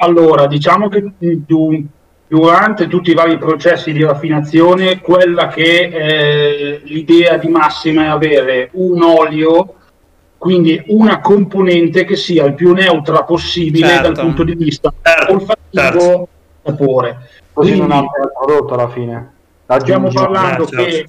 Allora, 0.04 0.48
diciamo 0.48 0.90
che 0.90 1.12
du- 1.18 1.86
durante 2.28 2.88
tutti 2.88 3.12
i 3.12 3.14
vari 3.14 3.38
processi 3.38 3.94
di 3.94 4.04
raffinazione, 4.04 5.00
quella 5.00 5.48
che 5.48 5.88
è 5.90 6.82
l'idea 6.84 7.38
di 7.38 7.48
massima 7.48 8.04
è 8.04 8.08
avere 8.08 8.70
un 8.74 9.02
olio, 9.02 9.76
quindi 10.38 10.84
una 10.88 11.22
componente 11.22 12.04
che 12.04 12.18
sia 12.18 12.44
il 12.46 12.54
più 12.54 12.74
neutra 12.74 13.24
possibile 13.24 13.88
Certo. 13.88 14.12
dal 14.12 14.26
punto 14.26 14.44
di 14.44 14.56
vista 14.56 14.94
Certo, 15.02 15.32
olfattivo 15.34 15.58
certo. 15.72 16.28
sapore. 16.64 17.18
Così 17.54 17.78
non 17.78 17.88
Quindi- 17.88 18.06
altera 18.06 18.24
il 18.24 18.32
prodotto 18.46 18.74
alla 18.74 18.90
fine. 18.90 19.32
Stiamo 19.78 20.10
parlando 20.12 20.64
eh, 20.64 20.68
certo. 20.68 20.84
che 20.86 21.08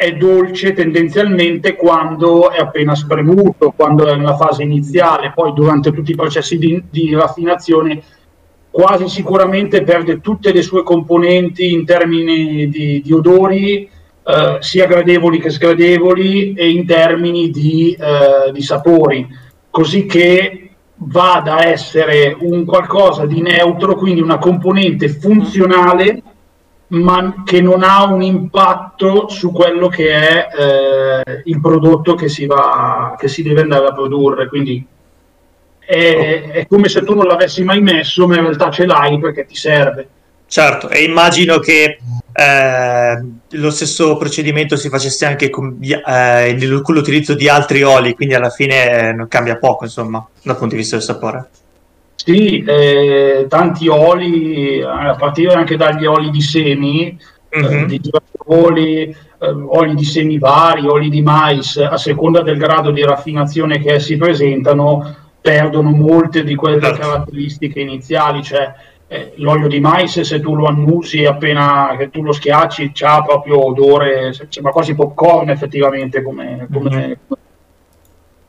è 0.00 0.14
dolce 0.14 0.72
tendenzialmente 0.72 1.76
quando 1.76 2.50
è 2.50 2.58
appena 2.58 2.94
spremuto, 2.94 3.74
quando 3.76 4.06
è 4.06 4.16
nella 4.16 4.34
fase 4.34 4.62
iniziale, 4.62 5.30
poi 5.34 5.52
durante 5.52 5.92
tutti 5.92 6.12
i 6.12 6.16
processi 6.16 6.56
di, 6.56 6.82
di 6.88 7.14
raffinazione 7.14 8.02
quasi 8.70 9.10
sicuramente 9.10 9.82
perde 9.82 10.22
tutte 10.22 10.54
le 10.54 10.62
sue 10.62 10.82
componenti 10.82 11.70
in 11.70 11.84
termini 11.84 12.66
di, 12.70 13.02
di 13.04 13.12
odori, 13.12 13.90
eh, 14.24 14.56
sia 14.60 14.86
gradevoli 14.86 15.38
che 15.38 15.50
sgradevoli, 15.50 16.54
e 16.54 16.70
in 16.70 16.86
termini 16.86 17.50
di, 17.50 17.94
eh, 18.00 18.50
di 18.52 18.62
sapori, 18.62 19.28
così 19.68 20.06
che 20.06 20.70
va 20.94 21.42
da 21.44 21.66
essere 21.66 22.34
un 22.40 22.64
qualcosa 22.64 23.26
di 23.26 23.42
neutro, 23.42 23.96
quindi 23.96 24.22
una 24.22 24.38
componente 24.38 25.10
funzionale, 25.10 26.22
ma 26.90 27.42
che 27.44 27.60
non 27.60 27.82
ha 27.82 28.04
un 28.04 28.22
impatto 28.22 29.28
su 29.28 29.52
quello 29.52 29.88
che 29.88 30.10
è 30.10 30.48
eh, 30.56 31.42
il 31.44 31.60
prodotto 31.60 32.14
che 32.14 32.28
si, 32.28 32.46
va, 32.46 33.14
che 33.18 33.28
si 33.28 33.42
deve 33.42 33.60
andare 33.60 33.86
a 33.86 33.92
produrre. 33.92 34.48
Quindi 34.48 34.84
è, 35.78 36.50
è 36.52 36.66
come 36.66 36.88
se 36.88 37.02
tu 37.02 37.14
non 37.14 37.26
l'avessi 37.26 37.62
mai 37.62 37.80
messo, 37.80 38.26
ma 38.26 38.36
in 38.36 38.42
realtà 38.42 38.70
ce 38.70 38.86
l'hai 38.86 39.18
perché 39.18 39.44
ti 39.44 39.54
serve. 39.54 40.08
Certo, 40.46 40.88
e 40.88 41.04
immagino 41.04 41.60
che 41.60 42.00
eh, 42.32 43.24
lo 43.50 43.70
stesso 43.70 44.16
procedimento 44.16 44.76
si 44.76 44.88
facesse 44.88 45.24
anche 45.24 45.48
con, 45.48 45.78
eh, 45.80 46.80
con, 46.82 46.94
l'utilizzo 46.94 47.34
di 47.34 47.48
altri 47.48 47.84
oli, 47.84 48.14
quindi 48.14 48.34
alla 48.34 48.50
fine 48.50 49.12
non 49.12 49.28
cambia 49.28 49.58
poco, 49.58 49.84
insomma, 49.84 50.26
dal 50.42 50.56
punto 50.56 50.74
di 50.74 50.80
vista 50.80 50.96
del 50.96 51.04
sapore. 51.04 51.48
Sì, 52.22 52.62
eh, 52.62 53.46
tanti 53.48 53.88
oli, 53.88 54.82
a 54.82 55.14
partire 55.14 55.54
anche 55.54 55.76
dagli 55.76 56.04
oli 56.04 56.28
di 56.28 56.42
semi, 56.42 57.18
mm-hmm. 57.56 57.84
di 57.86 58.00
oli, 58.48 59.04
eh, 59.04 59.16
oli 59.38 59.94
di 59.94 60.04
semi 60.04 60.38
vari, 60.38 60.86
oli 60.86 61.08
di 61.08 61.22
mais, 61.22 61.78
a 61.78 61.96
seconda 61.96 62.42
del 62.42 62.58
grado 62.58 62.90
di 62.90 63.02
raffinazione 63.02 63.78
che 63.78 63.94
essi 63.94 64.18
presentano, 64.18 65.14
perdono 65.40 65.90
molte 65.92 66.44
di 66.44 66.54
quelle 66.54 66.80
certo. 66.82 66.98
caratteristiche 66.98 67.80
iniziali, 67.80 68.42
cioè 68.42 68.70
eh, 69.06 69.32
l'olio 69.36 69.66
di 69.66 69.80
mais 69.80 70.20
se 70.20 70.40
tu 70.40 70.54
lo 70.54 70.66
annusi 70.66 71.24
appena 71.24 71.94
che 71.96 72.10
tu 72.10 72.22
lo 72.22 72.32
schiacci 72.32 72.92
ha 73.00 73.22
proprio 73.22 73.64
odore, 73.64 74.34
sembra 74.50 74.72
quasi 74.72 74.94
popcorn 74.94 75.48
effettivamente 75.48 76.22
come, 76.22 76.68
come 76.70 76.90
mm-hmm. 76.90 77.12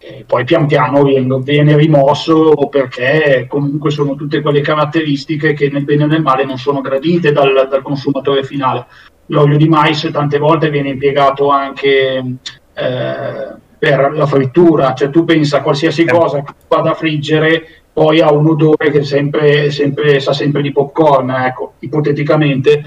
E 0.03 0.23
poi 0.25 0.43
pian 0.45 0.65
piano 0.65 1.03
viene, 1.03 1.39
viene, 1.41 1.77
rimosso 1.77 2.55
perché 2.71 3.45
comunque 3.47 3.91
sono 3.91 4.15
tutte 4.15 4.41
quelle 4.41 4.61
caratteristiche 4.61 5.53
che 5.53 5.69
nel 5.69 5.83
bene 5.83 6.05
e 6.05 6.07
nel 6.07 6.23
male 6.23 6.43
non 6.43 6.57
sono 6.57 6.81
gradite 6.81 7.31
dal, 7.31 7.67
dal 7.69 7.83
consumatore 7.83 8.43
finale. 8.43 8.87
L'olio 9.27 9.57
di 9.57 9.69
mais 9.69 10.09
tante 10.11 10.39
volte 10.39 10.71
viene 10.71 10.89
impiegato 10.89 11.51
anche 11.51 11.87
eh, 12.73 13.53
per 13.77 14.11
la 14.13 14.25
frittura, 14.25 14.95
cioè 14.95 15.11
tu 15.11 15.23
pensa 15.23 15.57
a 15.57 15.61
qualsiasi 15.61 16.01
eh. 16.01 16.11
cosa 16.11 16.41
che 16.41 16.53
vada 16.67 16.91
a 16.91 16.95
friggere, 16.95 17.83
poi 17.93 18.21
ha 18.21 18.31
un 18.31 18.47
odore 18.47 18.89
che 18.89 19.03
sempre, 19.03 19.69
sempre, 19.69 20.19
sa 20.19 20.33
sempre 20.33 20.63
di 20.63 20.71
popcorn, 20.71 21.29
ecco, 21.29 21.73
ipoteticamente. 21.79 22.83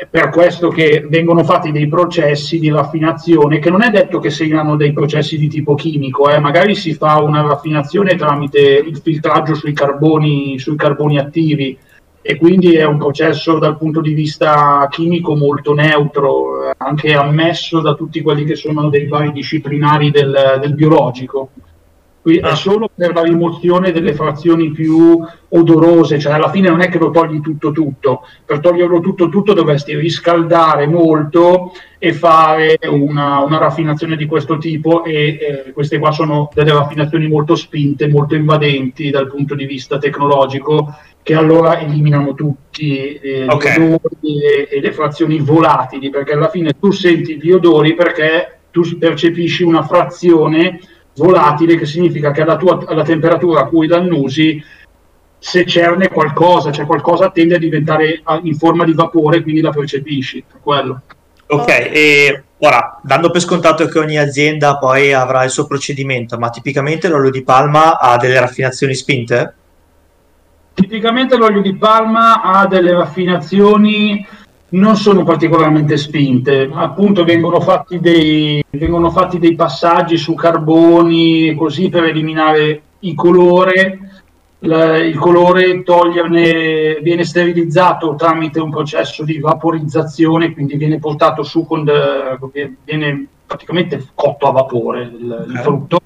È 0.00 0.06
per 0.06 0.28
questo 0.28 0.68
che 0.68 1.04
vengono 1.08 1.42
fatti 1.42 1.72
dei 1.72 1.88
processi 1.88 2.60
di 2.60 2.70
raffinazione, 2.70 3.58
che 3.58 3.68
non 3.68 3.82
è 3.82 3.90
detto 3.90 4.20
che 4.20 4.30
siano 4.30 4.76
dei 4.76 4.92
processi 4.92 5.36
di 5.36 5.48
tipo 5.48 5.74
chimico, 5.74 6.30
eh, 6.30 6.38
magari 6.38 6.76
si 6.76 6.94
fa 6.94 7.20
una 7.20 7.40
raffinazione 7.40 8.14
tramite 8.14 8.60
il 8.60 8.96
filtraggio 8.98 9.56
sui 9.56 9.72
carboni, 9.72 10.56
sui 10.60 10.76
carboni 10.76 11.18
attivi, 11.18 11.76
e 12.22 12.36
quindi 12.36 12.76
è 12.76 12.84
un 12.84 12.96
processo 12.96 13.58
dal 13.58 13.76
punto 13.76 14.00
di 14.00 14.12
vista 14.12 14.86
chimico 14.88 15.34
molto 15.34 15.74
neutro, 15.74 16.72
anche 16.76 17.14
ammesso 17.14 17.80
da 17.80 17.94
tutti 17.94 18.22
quelli 18.22 18.44
che 18.44 18.54
sono 18.54 18.90
dei 18.90 19.08
vari 19.08 19.32
disciplinari 19.32 20.12
del, 20.12 20.58
del 20.60 20.74
biologico. 20.74 21.50
È 22.22 22.54
solo 22.54 22.90
per 22.94 23.14
la 23.14 23.22
rimozione 23.22 23.90
delle 23.90 24.12
frazioni 24.12 24.70
più 24.70 25.18
odorose, 25.48 26.18
cioè 26.18 26.34
alla 26.34 26.50
fine 26.50 26.68
non 26.68 26.80
è 26.80 26.88
che 26.88 26.98
lo 26.98 27.10
togli 27.10 27.40
tutto 27.40 27.70
tutto, 27.70 28.22
per 28.44 28.60
toglierlo 28.60 29.00
tutto 29.00 29.28
tutto 29.28 29.54
dovresti 29.54 29.96
riscaldare 29.96 30.86
molto 30.86 31.72
e 31.98 32.12
fare 32.12 32.78
una, 32.82 33.40
una 33.40 33.58
raffinazione 33.58 34.16
di 34.16 34.26
questo 34.26 34.58
tipo 34.58 35.04
e 35.04 35.64
eh, 35.66 35.72
queste 35.72 35.98
qua 35.98 36.10
sono 36.10 36.50
delle 36.52 36.72
raffinazioni 36.72 37.28
molto 37.28 37.54
spinte, 37.54 38.08
molto 38.08 38.34
invadenti 38.34 39.10
dal 39.10 39.28
punto 39.28 39.54
di 39.54 39.64
vista 39.64 39.98
tecnologico 39.98 40.94
che 41.22 41.34
allora 41.34 41.78
eliminano 41.78 42.34
tutti 42.34 43.14
eh, 43.14 43.46
okay. 43.48 43.78
gli 43.78 43.82
odori 43.82 44.42
e, 44.42 44.68
e, 44.70 44.80
le 44.80 44.92
frazioni 44.92 45.38
volatili, 45.40 46.08
perché 46.08 46.32
alla 46.32 46.48
fine 46.48 46.72
tu 46.78 46.90
senti 46.90 47.38
gli 47.38 47.50
odori 47.50 47.94
perché 47.94 48.60
tu 48.70 48.82
percepisci 48.98 49.62
una 49.62 49.82
frazione 49.82 50.80
volatile 51.18 51.76
che 51.76 51.84
significa 51.84 52.30
che 52.30 52.42
alla, 52.42 52.56
tua, 52.56 52.82
alla 52.86 53.04
temperatura 53.04 53.60
a 53.60 53.66
cui 53.66 53.86
dannusi 53.86 54.62
se 55.38 55.66
cerne 55.66 56.08
qualcosa, 56.08 56.72
cioè 56.72 56.86
qualcosa 56.86 57.30
tende 57.30 57.56
a 57.56 57.58
diventare 57.58 58.22
in 58.42 58.56
forma 58.56 58.84
di 58.84 58.92
vapore, 58.92 59.42
quindi 59.42 59.60
la 59.60 59.70
percepisci. 59.70 60.44
Quello. 60.62 61.02
Ok, 61.50 61.68
e 61.68 62.42
ora, 62.58 63.00
dando 63.02 63.30
per 63.30 63.40
scontato 63.40 63.86
che 63.86 63.98
ogni 63.98 64.18
azienda 64.18 64.78
poi 64.78 65.12
avrà 65.12 65.44
il 65.44 65.50
suo 65.50 65.66
procedimento, 65.66 66.38
ma 66.38 66.50
tipicamente 66.50 67.08
l'olio 67.08 67.30
di 67.30 67.42
palma 67.42 67.98
ha 67.98 68.16
delle 68.16 68.40
raffinazioni 68.40 68.94
spinte? 68.94 69.54
Tipicamente 70.74 71.36
l'olio 71.36 71.62
di 71.62 71.74
palma 71.76 72.42
ha 72.42 72.66
delle 72.66 72.92
raffinazioni 72.92 74.24
non 74.70 74.96
sono 74.96 75.24
particolarmente 75.24 75.96
spinte, 75.96 76.68
appunto 76.72 77.24
vengono 77.24 77.60
fatti 77.60 78.00
dei, 78.00 78.62
vengono 78.70 79.10
fatti 79.10 79.38
dei 79.38 79.54
passaggi 79.54 80.18
su 80.18 80.34
carboni 80.34 81.54
così 81.54 81.88
per 81.88 82.04
eliminare 82.04 82.82
il 83.00 83.14
colore, 83.14 83.98
la, 84.60 84.98
il 84.98 85.16
colore 85.16 85.82
toglierne, 85.82 86.98
viene 87.00 87.24
sterilizzato 87.24 88.14
tramite 88.16 88.60
un 88.60 88.70
processo 88.70 89.24
di 89.24 89.38
vaporizzazione, 89.38 90.52
quindi 90.52 90.76
viene 90.76 90.98
portato 90.98 91.42
su 91.42 91.64
con 91.64 91.84
de, 91.84 92.74
viene 92.84 93.26
praticamente 93.46 94.08
cotto 94.14 94.48
a 94.48 94.52
vapore 94.52 95.02
il, 95.02 95.46
il 95.48 95.58
frutto 95.58 95.98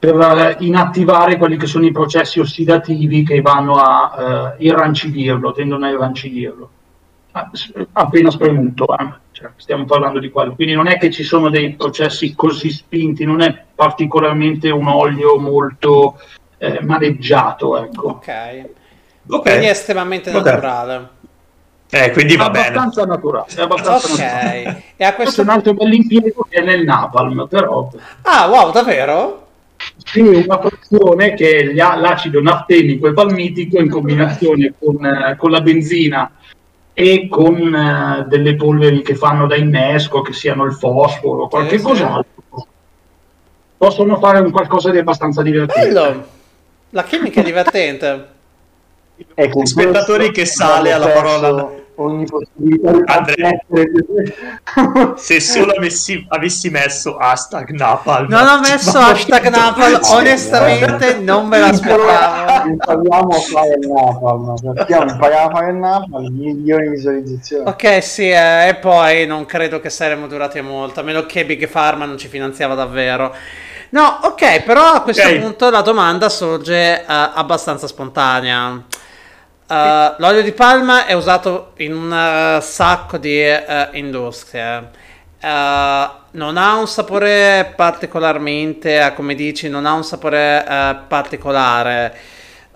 per 0.00 0.18
eh, 0.18 0.56
inattivare 0.64 1.36
quelli 1.36 1.58
che 1.58 1.66
sono 1.66 1.84
i 1.84 1.92
processi 1.92 2.40
ossidativi 2.40 3.22
che 3.22 3.42
vanno 3.42 3.74
a 3.74 4.54
uh, 4.56 4.62
irrancidirlo, 4.62 5.52
tendono 5.52 5.84
a 5.84 5.90
irrancidirlo. 5.90 6.70
Ah, 7.32 7.50
appena 7.92 8.30
spremuto, 8.30 8.86
eh? 8.98 9.08
cioè, 9.30 9.50
stiamo 9.56 9.84
parlando 9.84 10.18
di 10.18 10.30
quello. 10.30 10.54
Quindi 10.54 10.74
non 10.74 10.88
è 10.88 10.98
che 10.98 11.10
ci 11.10 11.22
sono 11.22 11.48
dei 11.48 11.74
processi 11.74 12.34
così 12.34 12.70
spinti, 12.70 13.24
non 13.24 13.40
è 13.40 13.64
particolarmente 13.74 14.70
un 14.70 14.88
olio 14.88 15.38
molto 15.38 16.20
eh, 16.58 16.80
maneggiato. 16.82 17.82
Ecco. 17.84 18.08
Ok. 18.08 18.18
okay. 18.18 18.66
Quindi 19.26 19.66
è 19.66 19.70
estremamente 19.70 20.30
okay. 20.30 20.42
naturale. 20.42 21.08
Eh, 21.92 22.10
quindi 22.12 22.36
va 22.36 22.46
abbastanza 22.46 23.02
bene. 23.02 23.14
naturale. 23.14 23.46
È 23.54 23.60
abbastanza 23.60 24.12
ok. 24.12 24.18
Naturale. 24.18 24.82
E 24.96 25.04
a 25.04 25.14
questo... 25.14 25.42
C'è 25.42 25.48
un 25.48 25.54
altro 25.54 25.74
bell'impiego 25.74 26.46
che 26.48 26.58
è 26.58 26.64
nel 26.64 26.84
napalm, 26.84 27.46
però. 27.48 27.90
Ah, 28.22 28.48
wow, 28.48 28.72
davvero? 28.72 29.46
Sì, 30.04 30.20
una 30.20 30.60
frazione 30.60 31.34
che 31.34 31.58
è 31.60 31.64
l'acido 31.72 32.42
naftenico 32.42 33.08
e 33.08 33.12
palmitico 33.12 33.80
in 33.80 33.88
combinazione 33.88 34.74
con, 34.78 35.04
eh, 35.04 35.36
con 35.38 35.50
la 35.50 35.60
benzina 35.60 36.30
e 37.00 37.28
con 37.28 37.54
uh, 37.54 38.28
delle 38.28 38.56
polveri 38.56 39.00
che 39.00 39.14
fanno 39.14 39.46
da 39.46 39.56
innesco, 39.56 40.20
che 40.20 40.34
siano 40.34 40.64
il 40.64 40.74
fosforo, 40.74 41.48
qualche 41.48 41.76
eh, 41.76 41.80
cos'altro. 41.80 42.66
Possono 43.78 44.18
fare 44.18 44.40
un 44.40 44.50
qualcosa 44.50 44.90
di 44.90 44.98
abbastanza 44.98 45.40
divertente. 45.40 45.88
Bello. 45.88 46.26
La 46.90 47.04
chimica 47.04 47.40
è 47.40 47.44
divertente. 47.44 48.26
Ecco, 49.32 49.64
spettatori 49.64 50.30
che 50.30 50.44
sale 50.44 50.92
alla 50.92 51.08
parola 51.08 51.79
ogni 52.02 52.24
possibilità 52.26 52.92
di 52.92 53.02
Andrea, 53.04 53.50
se 55.16 55.40
solo 55.40 55.72
avessi, 55.72 56.24
avessi, 56.28 56.70
messo 56.70 57.16
hashtag 57.16 57.70
Napalm. 57.70 58.28
Non 58.28 58.46
ho 58.46 58.60
messo 58.60 58.98
hashtag 58.98 59.48
Napalm 59.48 60.00
onestamente 60.12 61.18
non 61.18 61.46
me 61.46 61.58
l'aspettavo. 61.58 62.68
Impariamo 62.70 63.34
a 63.34 63.40
fare 63.40 63.78
il 63.80 63.88
Napalm 63.88 64.54
partiamo 64.74 65.10
impariamo 65.10 65.46
a 65.46 65.50
fare 65.50 65.70
il 65.70 65.76
Napalm 65.76 66.34
milioni 66.34 66.82
di 66.84 66.94
visualizzazioni 66.94 67.68
ok 67.68 68.02
sì 68.02 68.28
eh, 68.30 68.68
e 68.68 68.74
poi 68.76 69.26
non 69.26 69.46
credo 69.46 69.80
che 69.80 69.90
saremmo 69.90 70.26
durati 70.26 70.60
molto 70.60 71.00
a 71.00 71.02
meno 71.02 71.26
che 71.26 71.44
Big 71.44 71.68
Pharma 71.68 72.04
non 72.04 72.18
ci 72.18 72.28
finanziava 72.28 72.74
davvero. 72.74 73.34
No, 73.90 74.20
ok, 74.22 74.62
però 74.62 74.92
a 74.92 75.02
questo 75.02 75.26
okay. 75.26 75.40
punto 75.40 75.68
la 75.68 75.80
domanda 75.80 76.28
sorge 76.28 77.04
uh, 77.06 77.12
abbastanza 77.34 77.88
spontanea. 77.88 78.84
Uh, 79.70 80.16
l'olio 80.16 80.42
di 80.42 80.50
palma 80.50 81.06
è 81.06 81.12
usato 81.12 81.74
in 81.76 81.94
un 81.94 82.10
uh, 82.10 82.60
sacco 82.60 83.18
di 83.18 83.40
uh, 83.40 83.96
industrie. 83.96 84.90
non 85.42 86.56
ha 86.56 86.74
un 86.74 86.88
sapore 86.88 87.72
particolarmente, 87.76 89.12
come 89.14 89.36
dici, 89.36 89.68
non 89.68 89.86
ha 89.86 89.92
un 89.92 90.02
sapore 90.02 91.04
particolare. 91.06 92.12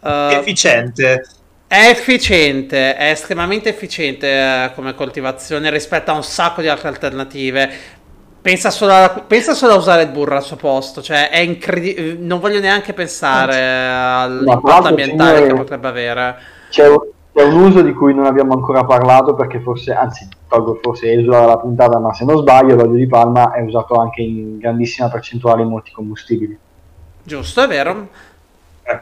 efficiente. 0.01 1.27
È 1.67 1.89
efficiente, 1.89 2.95
è 2.95 3.11
estremamente 3.11 3.71
efficiente 3.71 4.71
come 4.77 4.95
coltivazione 4.95 5.71
rispetto 5.71 6.13
a 6.13 6.15
un 6.15 6.23
sacco 6.23 6.61
di 6.61 6.69
altre 6.69 6.87
alternative. 6.87 7.71
Pensa 8.41 8.71
solo, 8.71 8.93
a, 8.93 9.09
pensa 9.27 9.53
solo, 9.55 9.73
a, 9.73 9.77
usare 9.77 10.03
il 10.03 10.11
burro 10.11 10.37
al 10.37 10.45
suo 10.45 10.55
posto, 10.55 11.03
cioè 11.03 11.29
è 11.29 11.39
incredibile. 11.39 12.13
Non 12.21 12.39
voglio 12.39 12.61
neanche 12.61 12.93
pensare 12.93 13.89
all'impatto 13.89 14.87
ambientale 14.87 15.45
che 15.45 15.55
potrebbe 15.55 15.89
avere 15.89 16.63
c'è, 16.75 16.89
c'è 17.33 17.45
un 17.45 17.63
uso 17.63 17.83
di 17.83 17.93
cui 17.93 18.13
non 18.13 18.27
abbiamo 18.27 18.53
ancora 18.53 18.85
parlato 18.85 19.35
perché 19.35 19.61
forse, 19.61 19.93
anzi, 19.93 20.27
tolgo 20.49 20.81
forse 20.83 21.13
esula 21.13 21.41
dalla 21.41 21.59
puntata, 21.59 22.01
ma 22.01 22.13
se 22.13 22.25
non 22.25 22.39
sbaglio 22.39 22.75
l'olio 22.75 22.97
di 22.97 23.07
palma 23.07 23.53
è 23.53 23.63
usato 23.63 23.95
anche 23.95 24.23
in 24.23 24.59
grandissima 24.59 25.09
percentuale 25.09 25.63
in 25.63 25.69
molti 25.69 25.93
combustibili. 25.93 26.59
Giusto, 27.23 27.63
è 27.63 27.69
vero. 27.69 28.09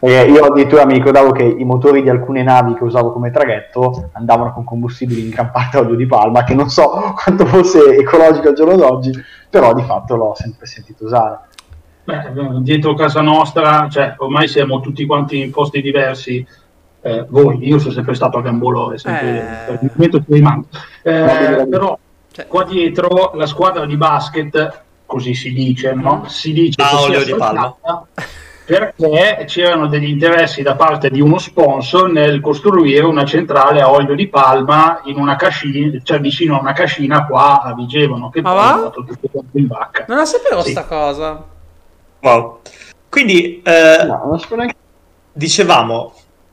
Eh, 0.01 0.31
io 0.31 0.45
addirittura 0.45 0.85
mi 0.85 0.93
ricordavo 0.93 1.33
che 1.33 1.43
i 1.45 1.65
motori 1.65 2.03
di 2.03 2.09
alcune 2.09 2.45
navi 2.45 2.75
che 2.75 2.85
usavo 2.85 3.11
come 3.11 3.33
traghetto 3.33 4.11
andavano 4.13 4.53
con 4.53 4.63
combustibili 4.63 5.23
in 5.23 5.31
gran 5.31 5.51
parte 5.51 5.79
olio 5.79 5.97
di 5.97 6.07
palma, 6.07 6.45
che 6.45 6.55
non 6.55 6.69
so 6.69 7.15
quanto 7.25 7.47
fosse 7.47 7.97
ecologico 7.97 8.49
al 8.49 8.55
giorno 8.55 8.77
d'oggi, 8.77 9.11
però 9.49 9.73
di 9.73 9.83
fatto 9.83 10.15
l'ho 10.15 10.35
sempre 10.37 10.67
sentito 10.67 11.07
usare. 11.07 11.39
Beh, 12.05 12.33
dietro 12.61 12.95
casa 12.95 13.23
nostra, 13.23 13.89
cioè, 13.89 14.15
ormai 14.19 14.47
siamo 14.47 14.81
tutti 14.81 15.07
quanti 15.07 15.41
in 15.41 15.51
posti 15.51 15.81
diversi. 15.81 16.47
Eh, 17.05 17.25
voi, 17.29 17.67
io 17.67 17.79
sono 17.81 17.93
sempre 17.93 18.15
stato 18.15 18.39
a 18.39 18.43
Gambolò, 18.43 18.97
sempre, 18.97 19.39
Eh. 19.41 19.67
per 19.67 19.79
il 19.83 19.91
momento 19.95 20.19
ci 20.19 20.25
rimango. 20.33 20.67
Eh, 21.03 21.67
però 21.69 21.99
Cioè- 22.31 22.47
qua 22.47 22.63
dietro 22.65 23.33
la 23.35 23.47
squadra 23.47 23.85
di 23.87 23.97
basket, 23.97 24.83
così 25.05 25.35
si 25.35 25.53
dice, 25.53 25.93
no? 25.95 26.25
Si 26.29 26.53
dice 26.53 26.81
Ah, 26.81 27.11
che 27.11 27.25
di 27.25 27.35
palma. 27.35 27.77
perché 28.65 29.45
c'erano 29.49 29.89
degli 29.89 30.09
interessi 30.09 30.63
da 30.63 30.77
parte 30.77 31.11
di 31.11 31.21
uno 31.21 31.39
sponsor 31.39 32.09
nel 32.11 32.41
costruire 32.41 33.05
una 33.05 33.25
centrale 33.25 33.81
a 33.81 33.91
olio 33.91 34.15
di 34.15 34.29
palma 34.29 35.01
in 35.05 35.17
una 35.19 35.35
cascina, 35.35 35.99
cioè 36.05 36.21
vicino 36.21 36.57
a 36.57 36.61
una 36.61 36.73
cascina 36.73 37.27
qua 37.27 37.63
a 37.63 37.75
Vigevano, 37.75 38.31
che 38.31 38.41
Ma 38.41 38.51
poi 38.53 38.81
va? 38.81 38.87
è 38.87 38.91
tutto 38.93 39.15
quanto 39.31 39.59
in 39.59 39.67
vacca. 39.67 40.05
Non 40.07 40.19
la 40.19 40.25
sapevo 40.25 40.63
Sì. 40.63 40.71
sta 40.71 40.85
cosa. 40.85 41.45
Wow. 42.21 42.61
Quindi, 43.09 43.61
eh, 43.63 44.05
No, 44.07 44.23
non 44.27 44.39
so 44.39 44.55
neanche 44.55 44.77
dicevamo, 45.33 46.13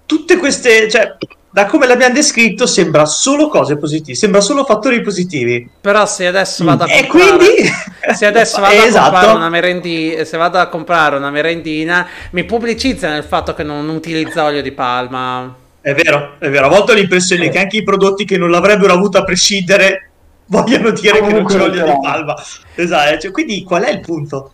tutte 0.09 0.37
queste, 0.37 0.89
cioè, 0.89 1.15
da 1.51 1.65
come 1.67 1.85
l'abbiamo 1.85 2.15
descritto, 2.15 2.65
sembra 2.65 3.05
solo 3.05 3.47
cose 3.47 3.77
positive, 3.77 4.17
sembra 4.17 4.41
solo 4.41 4.65
fattori 4.65 5.01
positivi. 5.01 5.69
Però 5.81 6.03
se 6.07 6.25
adesso 6.25 6.63
vado 6.63 6.85
a 6.85 6.87
E 6.91 7.05
comprare... 7.05 7.37
quindi... 7.37 7.69
Se 8.15 8.25
adesso 8.25 8.59
vado 8.59 8.79
a 8.79 8.85
esatto. 8.87 9.09
comprare 9.11 9.35
una 9.37 9.49
merendina, 9.49 10.23
se 10.23 10.37
vado 10.37 10.57
a 10.57 10.67
comprare 10.67 11.17
una 11.17 11.29
merendina, 11.29 12.07
mi 12.31 12.43
pubblicizza 12.43 13.07
nel 13.09 13.23
fatto 13.23 13.53
che 13.53 13.61
non 13.61 13.87
utilizza 13.89 14.45
olio 14.45 14.63
di 14.63 14.71
palma. 14.71 15.53
È 15.79 15.93
vero, 15.93 16.35
è 16.39 16.49
vero. 16.49 16.65
A 16.65 16.69
volte 16.69 16.93
ho 16.93 16.95
l'impressione 16.95 17.45
Eh. 17.45 17.49
che 17.49 17.59
anche 17.59 17.77
i 17.77 17.83
prodotti 17.83 18.25
che 18.25 18.37
non 18.37 18.49
l'avrebbero 18.49 18.93
avuto 18.93 19.19
a 19.19 19.23
prescindere 19.23 20.09
vogliono 20.45 20.89
dire 20.89 21.13
che 21.13 21.19
non 21.19 21.29
Comunque 21.29 21.55
c'è 21.55 21.61
olio 21.61 21.83
di 21.85 21.91
palma. 22.01 22.35
Esatto. 22.73 23.19
cioè, 23.19 23.31
quindi 23.31 23.63
qual 23.63 23.83
è 23.83 23.91
il 23.91 23.99
punto? 23.99 24.53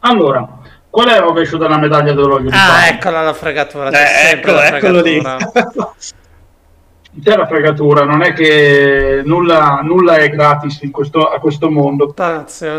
Allora, 0.00 0.46
qual 0.92 1.08
è 1.08 1.14
il 1.14 1.22
rovescio 1.22 1.56
della 1.56 1.78
medaglia 1.78 2.12
di 2.12 2.20
Ah, 2.52 2.86
eccola 2.88 3.22
la 3.22 3.32
fregatura. 3.32 3.88
C'è 3.88 4.02
Eh, 4.02 4.06
sempre 4.28 4.50
eccolo, 4.50 4.56
la 4.56 4.76
eccolo 4.76 5.00
lì. 5.00 5.20
fregatura. 5.22 5.94
C'è 7.22 7.36
la 7.36 7.46
fregatura, 7.46 8.04
non 8.04 8.20
è 8.22 8.34
che 8.34 9.22
nulla, 9.24 9.80
nulla 9.82 10.16
è 10.16 10.28
gratis 10.28 10.82
in 10.82 10.90
questo- 10.90 11.28
a 11.30 11.38
questo 11.40 11.70
mondo. 11.70 12.12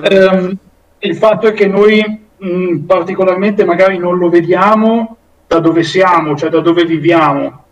Ehm, 0.03 0.57
il 0.99 1.15
fatto 1.15 1.47
è 1.47 1.53
che 1.53 1.65
noi 1.67 2.21
mh, 2.37 2.79
particolarmente 2.85 3.63
magari 3.65 3.97
non 3.97 4.17
lo 4.17 4.29
vediamo 4.29 5.15
da 5.47 5.59
dove 5.59 5.81
siamo, 5.81 6.35
cioè 6.35 6.49
da 6.49 6.59
dove 6.59 6.83
viviamo, 6.85 7.63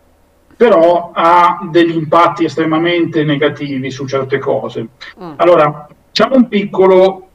però 0.56 1.12
ha 1.14 1.60
degli 1.70 1.96
impatti 1.96 2.46
estremamente 2.46 3.24
negativi 3.26 3.92
su 3.92 4.08
certe 4.08 4.40
cose. 4.40 4.88
Mm. 5.22 5.34
Allora, 5.36 5.88
facciamo 6.08 6.36
un 6.36 6.48
piccolo, 6.48 7.28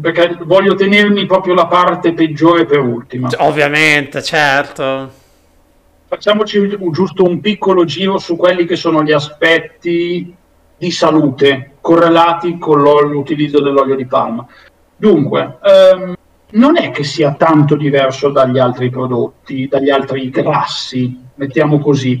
perché 0.00 0.38
voglio 0.44 0.74
tenermi 0.74 1.26
proprio 1.26 1.54
la 1.54 1.66
parte 1.66 2.14
peggiore 2.14 2.64
per 2.64 2.78
ultima. 2.80 3.28
Cioè, 3.28 3.46
Ovviamente, 3.46 4.22
certo. 4.22 5.10
Facciamoci 6.06 6.58
un- 6.58 6.92
giusto 6.92 7.24
un 7.24 7.40
piccolo 7.40 7.84
giro 7.84 8.18
su 8.18 8.36
quelli 8.36 8.64
che 8.66 8.76
sono 8.76 9.02
gli 9.02 9.12
aspetti 9.12 10.34
di 10.76 10.90
salute 10.90 11.72
correlati 11.80 12.58
con 12.58 12.80
l'utilizzo 12.82 13.60
dell'olio 13.60 13.94
di 13.94 14.06
palma. 14.06 14.46
Dunque, 14.96 15.58
ehm, 15.62 16.14
non 16.50 16.76
è 16.76 16.90
che 16.90 17.04
sia 17.04 17.32
tanto 17.34 17.76
diverso 17.76 18.30
dagli 18.30 18.58
altri 18.58 18.90
prodotti, 18.90 19.68
dagli 19.68 19.90
altri 19.90 20.28
grassi, 20.28 21.18
mettiamo 21.36 21.78
così, 21.78 22.20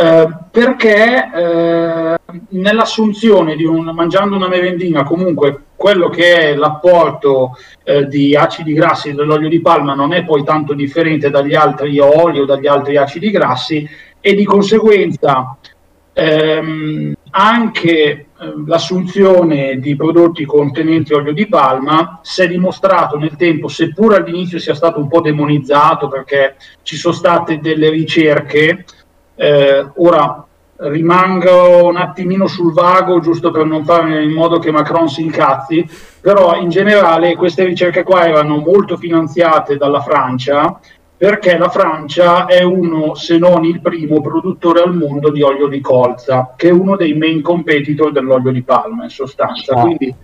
eh, 0.00 0.28
perché 0.50 1.30
eh, 1.30 2.18
nell'assunzione 2.48 3.54
di 3.54 3.66
un, 3.66 3.84
mangiando 3.94 4.34
una 4.34 4.48
merendina, 4.48 5.02
comunque 5.02 5.64
quello 5.76 6.08
che 6.08 6.52
è 6.52 6.54
l'apporto 6.54 7.54
eh, 7.84 8.06
di 8.06 8.34
acidi 8.34 8.72
grassi 8.72 9.12
dell'olio 9.12 9.50
di 9.50 9.60
palma 9.60 9.92
non 9.92 10.14
è 10.14 10.24
poi 10.24 10.42
tanto 10.42 10.72
differente 10.72 11.28
dagli 11.28 11.54
altri 11.54 11.98
oli 11.98 12.40
o 12.40 12.46
dagli 12.46 12.66
altri 12.66 12.96
acidi 12.96 13.30
grassi 13.30 13.86
e 14.20 14.34
di 14.34 14.44
conseguenza 14.44 15.58
ehm, 16.14 17.14
anche 17.30 17.92
eh, 17.92 18.26
l'assunzione 18.66 19.78
di 19.78 19.96
prodotti 19.96 20.46
contenenti 20.46 21.12
olio 21.12 21.32
di 21.32 21.46
palma 21.46 22.20
si 22.22 22.42
è 22.42 22.48
dimostrato 22.48 23.18
nel 23.18 23.36
tempo, 23.36 23.68
seppur 23.68 24.14
all'inizio 24.14 24.58
sia 24.58 24.74
stato 24.74 24.98
un 24.98 25.08
po' 25.08 25.20
demonizzato 25.20 26.08
perché 26.08 26.56
ci 26.82 26.96
sono 26.96 27.14
state 27.14 27.60
delle 27.60 27.90
ricerche, 27.90 28.84
eh, 29.40 29.86
ora 29.96 30.44
rimango 30.76 31.86
un 31.86 31.96
attimino 31.96 32.46
sul 32.46 32.74
vago 32.74 33.20
giusto 33.20 33.50
per 33.50 33.64
non 33.64 33.86
fare 33.86 34.22
in 34.22 34.32
modo 34.32 34.58
che 34.58 34.70
Macron 34.70 35.08
si 35.08 35.22
incazzi, 35.22 35.88
però 36.20 36.56
in 36.56 36.68
generale 36.68 37.36
queste 37.36 37.64
ricerche 37.64 38.02
qua 38.02 38.26
erano 38.26 38.58
molto 38.58 38.98
finanziate 38.98 39.78
dalla 39.78 40.02
Francia 40.02 40.78
perché 41.16 41.56
la 41.56 41.70
Francia 41.70 42.46
è 42.46 42.62
uno, 42.62 43.14
se 43.14 43.38
non 43.38 43.64
il 43.64 43.80
primo 43.80 44.20
produttore 44.20 44.82
al 44.82 44.94
mondo 44.94 45.30
di 45.30 45.42
olio 45.42 45.68
di 45.68 45.80
colza, 45.80 46.54
che 46.56 46.68
è 46.68 46.72
uno 46.72 46.96
dei 46.96 47.14
main 47.14 47.42
competitor 47.42 48.12
dell'olio 48.12 48.50
di 48.50 48.62
palma 48.62 49.04
in 49.04 49.10
sostanza. 49.10 49.74
Ah. 49.74 49.82
Quindi, 49.82 50.14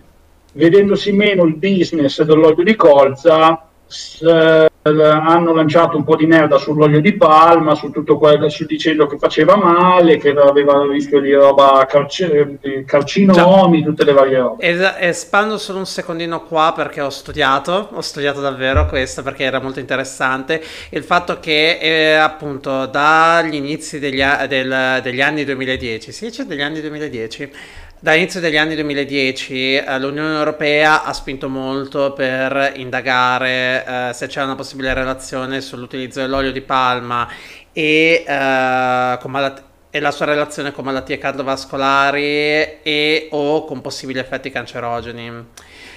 vedendosi 0.53 1.13
meno 1.13 1.45
il 1.45 1.57
business 1.57 2.23
dell'olio 2.23 2.65
di 2.65 2.75
colza, 2.77 3.67
hanno 4.93 5.53
lanciato 5.53 5.97
un 5.97 6.05
po' 6.05 6.17
di 6.17 6.27
merda 6.27 6.59
sull'olio 6.59 7.01
di 7.01 7.17
palma, 7.17 7.75
su 7.75 7.91
tutto 7.91 8.19
quello, 8.19 8.49
su- 8.49 8.65
dicendo 8.67 9.07
che 9.07 9.19
faceva 9.19 9.57
male, 9.57 10.17
che 10.19 10.31
aveva 10.31 10.83
il 10.83 10.91
rischio 10.91 11.21
di 11.21 11.33
roba 11.33 11.87
di 12.61 12.85
carcinomi, 12.85 13.83
tutte 13.83 14.05
le 14.05 14.13
varie 14.13 14.39
robe. 14.39 14.65
Es- 14.65 14.95
espando 15.01 15.59
solo 15.59 15.79
un 15.79 15.87
secondino 15.87 16.43
qua 16.43 16.73
perché 16.75 17.01
ho 17.01 17.11
studiato, 17.11 17.89
ho 17.93 18.01
studiato 18.01 18.41
davvero 18.41 18.87
questo 18.87 19.23
perché 19.23 19.45
era 19.45 19.61
molto 19.61 19.81
interessante. 19.81 20.63
Il 20.91 21.03
fatto 21.03 21.39
che 21.41 21.79
eh, 21.81 22.15
appunto 22.15 22.87
dagli 22.87 23.55
inizi 23.55 23.99
degli, 23.99 24.23
a- 24.23 24.47
del- 24.47 25.01
degli 25.03 25.21
anni 25.21 25.45
2010, 25.45 26.13
si 26.13 26.27
dice 26.27 26.47
degli 26.47 26.63
anni 26.63 26.81
2010? 26.81 27.51
Dall'inizio 27.99 28.41
degli 28.41 28.59
anni 28.59 28.75
2010 28.75 29.75
eh, 29.77 29.99
l'Unione 29.99 30.37
Europea 30.37 31.03
ha 31.03 31.13
spinto 31.15 31.49
molto 31.49 32.13
per 32.13 32.75
indagare 32.77 33.85
eh, 33.87 34.13
se 34.13 34.27
c'è 34.27 34.43
una 34.43 34.55
possibile 34.55 34.93
relazione 34.93 35.63
sull'utilizzo 35.63 36.21
dell'olio 36.21 36.53
di 36.53 36.61
palma 36.61 37.27
e, 37.73 38.23
eh, 38.27 39.19
con 39.19 39.31
malat- 39.31 39.63
e 39.91 40.01
la 40.01 40.11
sua 40.11 40.27
relazione 40.27 40.73
con 40.73 40.85
malattie 40.85 41.17
cardiovascolari 41.17 42.83
e 42.83 43.29
o 43.31 43.65
con 43.65 43.81
possibili 43.81 44.19
effetti 44.19 44.51
cancerogeni. 44.51 45.47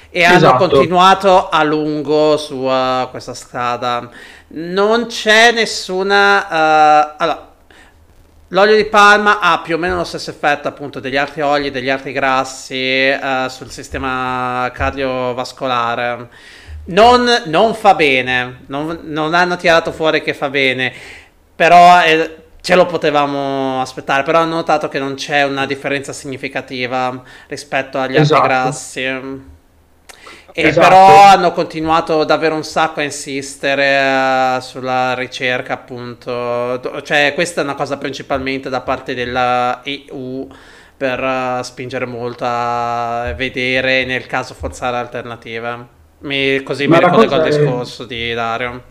E 0.09 0.23
hanno 0.23 0.37
Esatto. 0.37 0.67
continuato 0.69 1.49
a 1.49 1.61
lungo 1.63 2.37
su 2.37 2.65
eh, 2.67 3.07
questa 3.11 3.33
strada. 3.33 4.09
Non 4.47 5.07
c'è 5.07 5.51
nessuna... 5.51 6.47
eh, 6.47 7.15
allora, 7.17 7.48
L'olio 8.51 8.75
di 8.75 8.85
palma 8.85 9.39
ha 9.39 9.59
più 9.59 9.75
o 9.75 9.77
meno 9.77 9.97
lo 9.97 10.03
stesso 10.03 10.31
effetto 10.31 10.67
appunto 10.67 10.99
degli 10.99 11.17
altri 11.17 11.41
oli 11.41 11.67
e 11.67 11.71
degli 11.71 11.89
altri 11.89 12.11
grassi 12.11 12.75
eh, 12.75 13.45
sul 13.47 13.69
sistema 13.69 14.71
cardiovascolare. 14.73 16.29
Non, 16.85 17.43
non 17.45 17.75
fa 17.75 17.93
bene, 17.93 18.61
non, 18.67 19.01
non 19.03 19.35
hanno 19.35 19.55
tirato 19.55 19.91
fuori 19.91 20.23
che 20.23 20.33
fa 20.33 20.49
bene, 20.49 20.91
però 21.55 22.01
eh, 22.03 22.37
ce 22.61 22.73
lo 22.73 22.87
potevamo 22.87 23.81
aspettare, 23.81 24.23
però 24.23 24.39
hanno 24.39 24.55
notato 24.55 24.87
che 24.89 24.97
non 24.97 25.13
c'è 25.13 25.43
una 25.43 25.67
differenza 25.67 26.11
significativa 26.11 27.21
rispetto 27.47 27.99
agli 27.99 28.15
Esatto. 28.15 28.41
altri 28.41 28.47
grassi. 28.47 29.57
E 30.61 30.67
Esatto. 30.67 30.87
però 30.89 31.23
hanno 31.23 31.51
continuato 31.53 32.23
davvero 32.25 32.53
un 32.55 32.63
sacco 32.65 32.99
a 32.99 33.03
insistere 33.03 33.85
eh, 34.57 34.61
sulla 34.61 35.13
ricerca, 35.13 35.73
appunto. 35.73 37.01
Cioè, 37.03 37.31
questa 37.33 37.61
è 37.61 37.63
una 37.63 37.75
cosa 37.75 37.97
principalmente 37.97 38.67
da 38.69 38.81
parte 38.81 39.13
della 39.13 39.79
EU 39.83 40.47
per 40.97 41.19
eh, 41.23 41.63
spingere 41.63 42.05
molto 42.05 42.43
a 42.45 43.33
vedere, 43.37 44.03
nel 44.03 44.25
caso, 44.25 44.53
forzare 44.53 44.97
alternative. 44.97 45.87
Mi- 46.19 46.61
così 46.63 46.87
Ma 46.87 46.97
mi 46.97 47.03
ricollego 47.05 47.35
al 47.35 47.41
cosa 47.41 47.55
è- 47.55 47.57
discorso 47.59 48.03
di 48.05 48.33
Dario. 48.33 48.83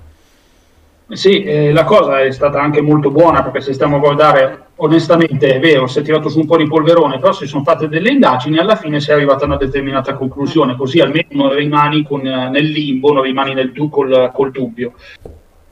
Sì, 1.10 1.42
eh, 1.42 1.72
la 1.72 1.84
cosa 1.84 2.20
è 2.20 2.30
stata 2.30 2.60
anche 2.60 2.82
molto 2.82 3.10
buona 3.10 3.42
perché 3.42 3.62
se 3.62 3.72
stiamo 3.72 3.96
a 3.96 3.98
guardare 3.98 4.66
onestamente 4.76 5.54
è 5.54 5.58
vero, 5.58 5.86
si 5.86 6.00
è 6.00 6.02
tirato 6.02 6.28
su 6.28 6.38
un 6.38 6.46
po' 6.46 6.58
di 6.58 6.66
polverone, 6.66 7.18
però 7.18 7.32
si 7.32 7.46
sono 7.46 7.62
fatte 7.62 7.88
delle 7.88 8.10
indagini 8.10 8.58
e 8.58 8.60
alla 8.60 8.76
fine 8.76 9.00
si 9.00 9.10
è 9.10 9.14
arrivata 9.14 9.44
a 9.44 9.46
una 9.46 9.56
determinata 9.56 10.14
conclusione, 10.14 10.76
così 10.76 11.00
almeno 11.00 11.28
non 11.30 11.54
rimani 11.54 12.02
con, 12.02 12.26
eh, 12.26 12.50
nel 12.50 12.66
limbo, 12.66 13.12
non 13.12 13.22
rimani 13.22 13.54
nel 13.54 13.72
col, 13.90 14.30
col 14.34 14.50
dubbio. 14.50 14.92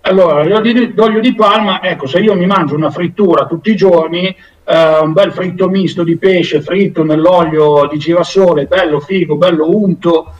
Allora, 0.00 0.42
l'olio 0.42 1.20
di 1.20 1.34
palma, 1.34 1.82
ecco, 1.82 2.06
se 2.06 2.20
io 2.20 2.34
mi 2.34 2.46
mangio 2.46 2.74
una 2.74 2.90
frittura 2.90 3.44
tutti 3.44 3.72
i 3.72 3.76
giorni, 3.76 4.34
eh, 4.64 4.98
un 5.02 5.12
bel 5.12 5.32
fritto 5.32 5.68
misto 5.68 6.02
di 6.02 6.16
pesce 6.16 6.62
fritto 6.62 7.04
nell'olio 7.04 7.86
di 7.90 7.98
girasole, 7.98 8.64
bello 8.64 9.00
figo, 9.00 9.36
bello 9.36 9.68
unto, 9.68 10.32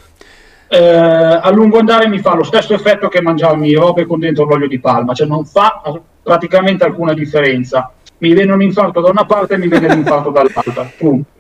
eh, 0.69 0.79
a 0.79 1.51
lungo 1.51 1.79
andare 1.79 2.09
mi 2.09 2.19
fa 2.19 2.35
lo 2.35 2.43
stesso 2.43 2.75
effetto 2.75 3.09
che 3.09 3.23
mangiarmi 3.23 3.73
robe 3.75 4.07
con 4.07 4.19
dentro 4.19 4.45
l'olio 4.45 4.69
di 4.69 4.81
palma, 4.81 5.15
cioè 5.15 5.27
non 5.27 5.45
fa 5.45 5.81
praticamente 6.23 6.85
alcuna 6.85 7.15
differenza. 7.15 7.93
Mi 8.19 8.33
viene 8.33 8.53
un 8.53 8.63
infarto 8.63 9.01
da 9.01 9.11
una 9.11 9.27
parte 9.27 9.55
e 9.55 9.59
mi 9.59 9.69
viene 9.69 9.89
l'infarto 9.89 10.31
dall'altra. 10.31 10.91
Punto. 10.97 11.31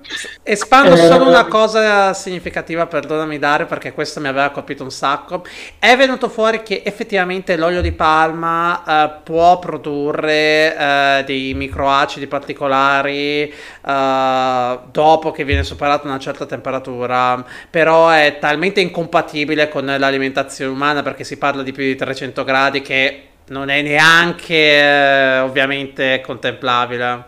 Espando 0.42 0.94
Eh, 0.94 0.98
solo 0.98 1.26
una 1.28 1.46
cosa 1.46 2.12
significativa, 2.14 2.86
perdonami 2.86 3.38
Dario, 3.38 3.66
perché 3.66 3.92
questo 3.92 4.20
mi 4.20 4.28
aveva 4.28 4.50
colpito 4.50 4.82
un 4.84 4.90
sacco. 4.90 5.44
È 5.78 5.96
venuto 5.96 6.28
fuori 6.28 6.62
che 6.62 6.82
effettivamente 6.84 7.56
l'olio 7.56 7.80
di 7.80 7.92
palma 7.92 8.84
eh, 8.86 9.10
può 9.24 9.58
produrre 9.58 10.76
eh, 10.76 11.24
dei 11.24 11.54
microacidi 11.54 12.26
particolari 12.26 13.52
eh, 13.52 14.78
dopo 14.90 15.32
che 15.32 15.44
viene 15.44 15.64
superata 15.64 16.06
una 16.06 16.18
certa 16.18 16.46
temperatura, 16.46 17.44
però 17.70 18.08
è 18.10 18.38
talmente 18.38 18.80
incompatibile 18.80 19.68
con 19.68 19.86
l'alimentazione 19.86 20.70
umana 20.70 21.02
perché 21.02 21.24
si 21.24 21.38
parla 21.38 21.62
di 21.62 21.72
più 21.72 21.84
di 21.84 21.96
300 21.96 22.44
gradi 22.44 22.82
che 22.82 23.22
non 23.48 23.68
è 23.68 23.82
neanche 23.82 24.54
eh, 24.54 25.38
ovviamente 25.40 26.22
contemplabile. 26.24 27.24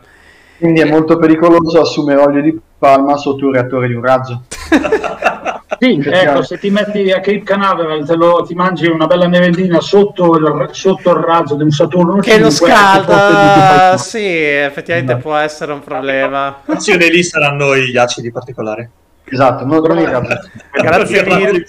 Quindi 0.58 0.80
è 0.80 0.84
molto 0.84 1.16
pericoloso 1.18 1.80
assumere 1.80 2.20
olio 2.20 2.42
di 2.42 2.58
palma 2.78 3.16
sotto 3.16 3.46
un 3.46 3.52
reattore 3.52 3.88
di 3.88 3.94
un 3.94 4.02
razzo. 4.02 4.42
Sì, 5.80 6.02
ecco, 6.04 6.42
se 6.42 6.58
ti 6.58 6.70
metti 6.70 7.08
a 7.12 7.20
Cape 7.20 7.44
Canaveral, 7.44 8.04
te 8.04 8.16
lo, 8.16 8.42
ti 8.42 8.54
mangi 8.54 8.86
una 8.86 9.06
bella 9.06 9.28
merendina 9.28 9.80
sotto 9.80 10.36
il, 10.36 10.68
sotto 10.72 11.10
il 11.12 11.22
razzo 11.22 11.54
di 11.54 11.62
un 11.62 11.70
Saturno 11.70 12.18
Che 12.18 12.36
lo 12.36 12.50
5, 12.50 12.50
forse 12.50 12.74
scalda, 12.74 13.96
sì, 13.96 14.26
effettivamente 14.26 15.12
No. 15.12 15.20
può 15.20 15.36
essere 15.36 15.70
un 15.72 15.80
problema. 15.80 16.62
L'azione 16.64 17.08
lì 17.08 17.22
saranno 17.22 17.76
gli 17.76 17.96
acidi 17.96 18.32
particolari. 18.32 18.88
Esatto, 19.30 19.64
non, 19.66 19.84
razzo. 19.86 20.50
Grazie 20.72 21.24
mille. 21.24 21.64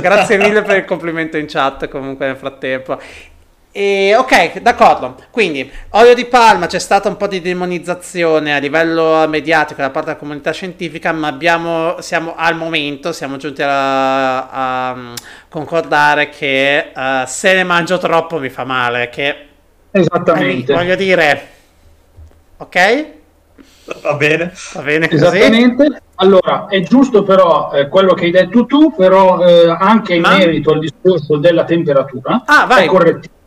Grazie 0.00 0.36
mille 0.36 0.62
per 0.62 0.76
il 0.78 0.84
complimento 0.84 1.38
in 1.38 1.46
chat 1.46 1.88
comunque 1.88 2.26
nel 2.26 2.36
frattempo. 2.36 2.98
E, 3.74 4.14
ok, 4.16 4.60
d'accordo. 4.60 5.16
Quindi, 5.30 5.70
olio 5.90 6.14
di 6.14 6.26
palma, 6.26 6.66
c'è 6.66 6.78
stata 6.78 7.08
un 7.08 7.16
po' 7.16 7.26
di 7.26 7.40
demonizzazione 7.40 8.54
a 8.54 8.58
livello 8.58 9.26
mediatico 9.28 9.80
da 9.80 9.88
parte 9.88 10.08
della 10.10 10.18
comunità 10.20 10.52
scientifica, 10.52 11.10
ma 11.12 11.28
abbiamo, 11.28 11.98
siamo 12.00 12.34
al 12.36 12.54
momento, 12.56 13.12
siamo 13.12 13.38
giunti 13.38 13.62
a, 13.62 14.90
a, 14.90 14.94
mm, 14.94 15.14
concordare 15.48 16.28
che 16.28 16.92
eh, 16.94 17.24
se 17.26 17.54
ne 17.54 17.64
mangio 17.64 17.96
troppo 17.96 18.38
mi 18.38 18.50
fa 18.50 18.64
male, 18.64 19.08
che 19.08 19.46
Esattamente. 19.90 20.74
voglio 20.74 20.94
dire, 20.94 21.48
ok? 22.58 23.06
Va 24.02 24.14
bene. 24.14 24.52
Va 24.74 24.82
bene 24.82 25.08
così? 25.08 25.24
Esattamente. 25.24 26.02
Allora, 26.16 26.66
è 26.68 26.80
giusto 26.82 27.22
però 27.24 27.72
eh, 27.72 27.88
quello 27.88 28.14
che 28.14 28.26
hai 28.26 28.30
detto 28.30 28.64
tu, 28.66 28.94
però 28.94 29.44
eh, 29.44 29.68
anche 29.68 30.14
in 30.14 30.20
Ma- 30.20 30.36
merito 30.36 30.72
al 30.72 30.78
discorso 30.78 31.36
della 31.38 31.64
temperatura, 31.64 32.42
Ah, 32.46 32.66
vai. 32.66 32.84
è 32.84 32.88
correttissimo, 32.88 33.40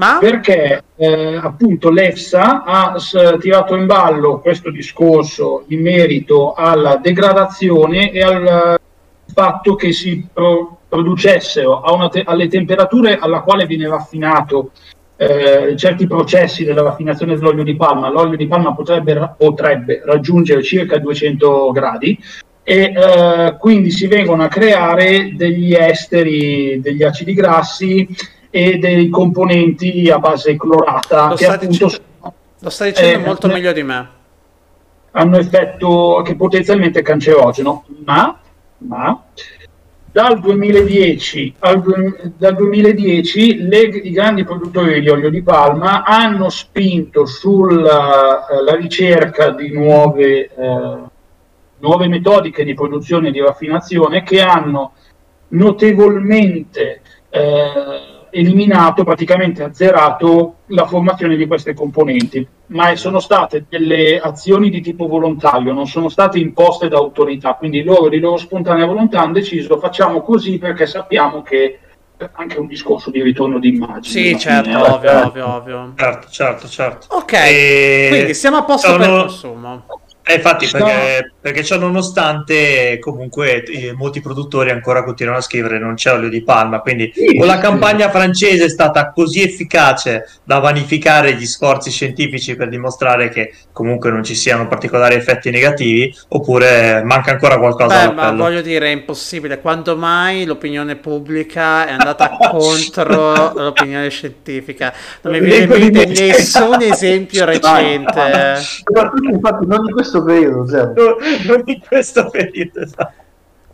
Ma? 0.00 0.16
perché 0.18 0.82
eh, 0.96 1.36
appunto 1.36 1.90
l'EFSA 1.90 2.64
ha 2.64 2.98
s- 2.98 3.36
tirato 3.38 3.76
in 3.76 3.84
ballo 3.84 4.40
questo 4.40 4.70
discorso 4.70 5.64
in 5.68 5.82
merito 5.82 6.54
alla 6.54 6.96
degradazione 6.96 8.10
e 8.10 8.22
al 8.22 8.78
fatto 9.30 9.74
che 9.74 9.92
si 9.92 10.26
pro- 10.32 10.78
producessero 10.88 11.82
te- 12.10 12.22
alle 12.24 12.48
temperature 12.48 13.18
alla 13.18 13.40
quale 13.42 13.66
viene 13.66 13.88
raffinato 13.88 14.70
eh, 15.16 15.76
certi 15.76 16.06
processi 16.06 16.64
della 16.64 16.80
raffinazione 16.80 17.36
dell'olio 17.36 17.62
di 17.62 17.76
palma, 17.76 18.08
l'olio 18.08 18.38
di 18.38 18.46
palma 18.46 18.72
potrebbe, 18.72 19.34
potrebbe 19.36 20.00
raggiungere 20.02 20.62
circa 20.62 20.96
200 20.96 21.72
gradi 21.72 22.18
e 22.62 22.92
eh, 22.96 23.56
quindi 23.58 23.90
si 23.90 24.06
vengono 24.06 24.44
a 24.44 24.48
creare 24.48 25.34
degli 25.36 25.74
esteri, 25.74 26.80
degli 26.80 27.02
acidi 27.02 27.34
grassi 27.34 28.08
e 28.50 28.78
dei 28.78 29.08
componenti 29.08 30.10
a 30.10 30.18
base 30.18 30.56
clorata 30.56 31.28
Lo 31.28 31.34
che 31.36 31.44
stai 31.44 31.66
dicendo- 31.66 31.94
Lo 32.58 32.70
stai 32.70 32.90
dicendo 32.90 33.18
Eh, 33.22 33.26
molto 33.26 33.48
eh, 33.48 33.52
meglio 33.52 33.72
di 33.72 33.82
me. 33.82 34.08
hanno 35.12 35.38
effetto 35.38 36.20
che 36.24 36.34
potenzialmente 36.36 36.98
è 37.00 37.02
cancerogeno, 37.02 37.84
ma, 38.04 38.38
ma 38.78 39.22
dal 40.12 40.40
2010, 40.40 41.54
al 41.60 42.32
dal 42.36 42.54
2010 42.56 43.68
le- 43.68 43.78
i 43.78 44.10
grandi 44.10 44.42
produttori 44.44 45.00
di 45.00 45.08
olio 45.08 45.30
di 45.30 45.40
palma 45.42 46.02
hanno 46.04 46.48
spinto 46.48 47.26
sulla 47.26 48.46
eh, 48.48 48.62
la 48.64 48.74
ricerca 48.74 49.50
di 49.50 49.70
nuove, 49.72 50.50
eh, 50.52 50.98
nuove 51.78 52.08
metodiche 52.08 52.64
di 52.64 52.74
produzione 52.74 53.28
e 53.28 53.30
di 53.30 53.40
raffinazione 53.40 54.22
che 54.24 54.40
hanno 54.42 54.92
notevolmente 55.48 57.00
eh, 57.30 58.18
eliminato, 58.30 59.04
praticamente 59.04 59.62
azzerato 59.62 60.56
la 60.66 60.86
formazione 60.86 61.36
di 61.36 61.46
queste 61.46 61.74
componenti, 61.74 62.46
ma 62.66 62.94
sono 62.96 63.18
state 63.18 63.64
delle 63.68 64.18
azioni 64.20 64.70
di 64.70 64.80
tipo 64.80 65.06
volontario, 65.06 65.72
non 65.72 65.86
sono 65.86 66.08
state 66.08 66.38
imposte 66.38 66.88
da 66.88 66.96
autorità, 66.98 67.54
quindi 67.54 67.82
loro 67.82 68.08
di 68.08 68.18
loro 68.20 68.36
spontanea 68.36 68.86
volontà 68.86 69.20
hanno 69.20 69.32
deciso 69.32 69.78
facciamo 69.78 70.22
così 70.22 70.58
perché 70.58 70.86
sappiamo 70.86 71.42
che 71.42 71.80
anche 72.32 72.58
un 72.58 72.66
discorso 72.66 73.10
di 73.10 73.22
ritorno 73.22 73.58
di 73.58 73.68
immagine. 73.68 74.02
Sì, 74.32 74.38
certo, 74.38 74.68
fine, 74.70 74.82
eh. 74.84 74.90
ovvio, 74.90 75.26
ovvio, 75.26 75.48
ovvio. 75.54 75.92
Certo, 75.96 76.28
certo, 76.28 76.68
certo. 76.68 77.06
Ok, 77.16 77.32
E- 77.32 78.06
quindi 78.10 78.34
siamo 78.34 78.58
a 78.58 78.64
posto 78.64 78.90
per 78.92 79.00
il 79.00 79.04
sono- 79.06 79.20
consumo. 79.22 79.84
Eh, 80.30 80.34
infatti, 80.36 80.66
Sto- 80.66 80.78
perché, 80.78 81.32
perché 81.40 81.64
ciò 81.64 81.76
nonostante, 81.78 82.98
comunque 83.00 83.62
eh, 83.64 83.92
molti 83.92 84.20
produttori 84.20 84.70
ancora 84.70 85.02
continuano 85.02 85.38
a 85.38 85.42
scrivere 85.42 85.78
non 85.78 85.94
c'è 85.94 86.12
olio 86.12 86.28
di 86.28 86.42
palma. 86.42 86.80
Quindi, 86.80 87.10
Sì, 87.14 87.36
o 87.40 87.44
la 87.44 87.54
sì. 87.54 87.60
campagna 87.60 88.10
francese 88.10 88.64
è 88.66 88.68
stata 88.68 89.10
così 89.10 89.42
efficace 89.42 90.24
da 90.44 90.58
vanificare 90.58 91.34
gli 91.34 91.46
sforzi 91.46 91.90
scientifici 91.90 92.54
per 92.54 92.68
dimostrare 92.68 93.28
che 93.28 93.52
comunque 93.72 94.10
non 94.10 94.22
ci 94.22 94.34
siano 94.34 94.68
particolari 94.68 95.14
effetti 95.14 95.50
negativi, 95.50 96.14
oppure 96.28 97.02
manca 97.04 97.32
ancora 97.32 97.58
qualcosa 97.58 98.08
Beh, 98.08 98.14
ma 98.14 98.30
voglio 98.32 98.60
dire, 98.60 98.86
è 98.86 98.90
impossibile. 98.90 99.60
Quando 99.60 99.96
mai 99.96 100.44
l'opinione 100.44 100.96
pubblica 100.96 101.86
è 101.86 101.92
andata 101.92 102.36
contro 102.50 103.52
l'opinione 103.54 104.08
scientifica? 104.10 104.92
Non 105.22 105.32
mi 105.32 105.40
viene 105.40 105.64
in 105.64 105.90
di 105.90 105.90
mente 105.90 106.06
me- 106.06 106.26
nessun 106.26 106.80
esempio 106.82 107.44
recente. 107.44 108.56
Soprattutto, 108.84 109.28
infatti, 109.28 109.66
non 109.66 109.84
in 109.86 109.92
questo 109.92 110.19
periodo, 110.24 110.66
zero. 110.66 110.92
No, 110.94 111.16
non 111.46 111.62
in 111.66 111.80
questo 111.86 112.28
periodo, 112.28 112.80
esatto. 112.80 113.12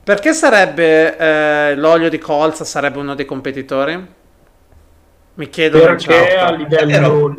Perché 0.02 0.32
sarebbe 0.32 1.16
eh, 1.16 1.74
l'olio 1.76 2.08
di 2.08 2.18
colza 2.18 2.64
sarebbe 2.64 2.98
uno 2.98 3.14
dei 3.14 3.24
competitori? 3.24 4.06
Mi 5.34 5.48
chiedo 5.48 5.80
Perché 5.80 6.36
a 6.36 6.52
livello 6.52 7.34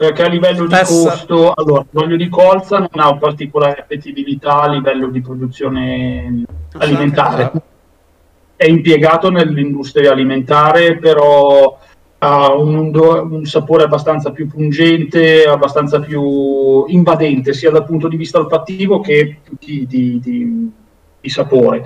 perché 0.00 0.22
a 0.22 0.28
livello 0.28 0.64
di 0.66 0.74
Spesso- 0.74 1.08
costo, 1.08 1.52
allora, 1.52 1.84
l'olio 1.90 2.16
di 2.16 2.30
colza 2.30 2.78
non 2.78 2.88
ha 2.94 3.10
un 3.10 3.18
particolare 3.18 3.80
appetibilità 3.82 4.62
a 4.62 4.68
livello 4.70 5.08
di 5.08 5.20
produzione 5.20 6.42
alimentare. 6.78 7.52
È 8.56 8.64
impiegato 8.64 9.30
nell'industria 9.30 10.12
alimentare, 10.12 10.96
però 10.96 11.78
ha 12.22 12.54
un, 12.54 12.92
un 12.94 13.44
sapore 13.46 13.84
abbastanza 13.84 14.30
più 14.30 14.46
pungente, 14.46 15.44
abbastanza 15.44 16.00
più 16.00 16.84
invadente, 16.88 17.54
sia 17.54 17.70
dal 17.70 17.86
punto 17.86 18.08
di 18.08 18.16
vista 18.16 18.38
olfattivo 18.38 19.00
che 19.00 19.38
di, 19.58 19.86
di- 19.86 20.20
di- 20.20 20.70
di 21.20 21.28
sapore. 21.28 21.84